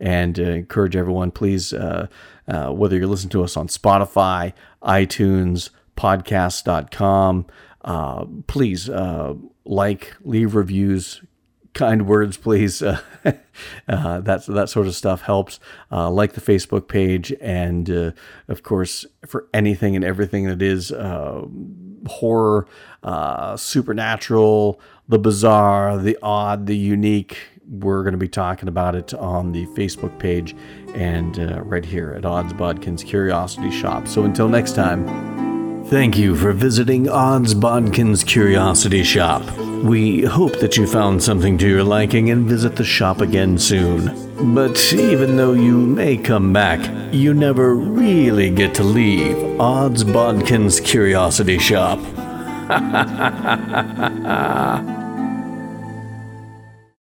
and 0.00 0.40
uh, 0.40 0.42
encourage 0.42 0.96
everyone, 0.96 1.30
please, 1.30 1.74
uh, 1.74 2.06
uh, 2.48 2.70
whether 2.70 2.96
you're 2.96 3.06
listening 3.06 3.30
to 3.30 3.44
us 3.44 3.54
on 3.54 3.68
Spotify, 3.68 4.54
iTunes, 4.82 5.68
podcast.com, 5.98 7.46
uh, 7.84 8.24
please 8.46 8.88
uh, 8.88 9.34
like, 9.66 10.16
leave 10.24 10.54
reviews, 10.54 11.20
kind 11.74 12.06
words, 12.06 12.36
please. 12.36 12.82
Uh, 13.24 13.32
uh, 13.88 14.20
that 14.20 14.44
that 14.46 14.68
sort 14.68 14.88
of 14.88 14.94
stuff 14.96 15.22
helps. 15.22 15.60
Uh, 15.92 16.10
like 16.10 16.32
the 16.32 16.40
Facebook 16.40 16.88
page, 16.88 17.32
and 17.40 17.88
uh, 17.88 18.10
of 18.48 18.64
course, 18.64 19.06
for 19.28 19.46
anything 19.54 19.94
and 19.94 20.04
everything 20.04 20.46
that 20.46 20.60
is 20.60 20.90
uh, 20.90 21.46
horror, 22.08 22.66
supernatural, 23.56 24.80
the 25.12 25.18
bizarre, 25.18 25.98
the 25.98 26.18
odd, 26.22 26.66
the 26.66 26.76
unique. 26.76 27.36
We're 27.68 28.02
going 28.02 28.14
to 28.14 28.18
be 28.18 28.28
talking 28.28 28.66
about 28.66 28.94
it 28.94 29.12
on 29.12 29.52
the 29.52 29.66
Facebook 29.66 30.18
page 30.18 30.56
and 30.94 31.38
uh, 31.38 31.60
right 31.62 31.84
here 31.84 32.14
at 32.16 32.24
Odds 32.24 32.54
Bodkin's 32.54 33.04
Curiosity 33.04 33.70
Shop. 33.70 34.08
So 34.08 34.24
until 34.24 34.48
next 34.48 34.72
time. 34.74 35.06
Thank 35.84 36.16
you 36.16 36.34
for 36.34 36.52
visiting 36.52 37.10
Odds 37.10 37.54
Bodkin's 37.54 38.24
Curiosity 38.24 39.04
Shop. 39.04 39.42
We 39.84 40.22
hope 40.22 40.58
that 40.60 40.78
you 40.78 40.86
found 40.86 41.22
something 41.22 41.58
to 41.58 41.68
your 41.68 41.84
liking 41.84 42.30
and 42.30 42.48
visit 42.48 42.76
the 42.76 42.84
shop 42.84 43.20
again 43.20 43.58
soon. 43.58 44.54
But 44.54 44.94
even 44.94 45.36
though 45.36 45.52
you 45.52 45.76
may 45.76 46.16
come 46.16 46.54
back, 46.54 46.80
you 47.12 47.34
never 47.34 47.74
really 47.74 48.48
get 48.48 48.74
to 48.76 48.82
leave 48.82 49.60
Odds 49.60 50.04
Bodkin's 50.04 50.80
Curiosity 50.80 51.58
Shop. 51.58 51.98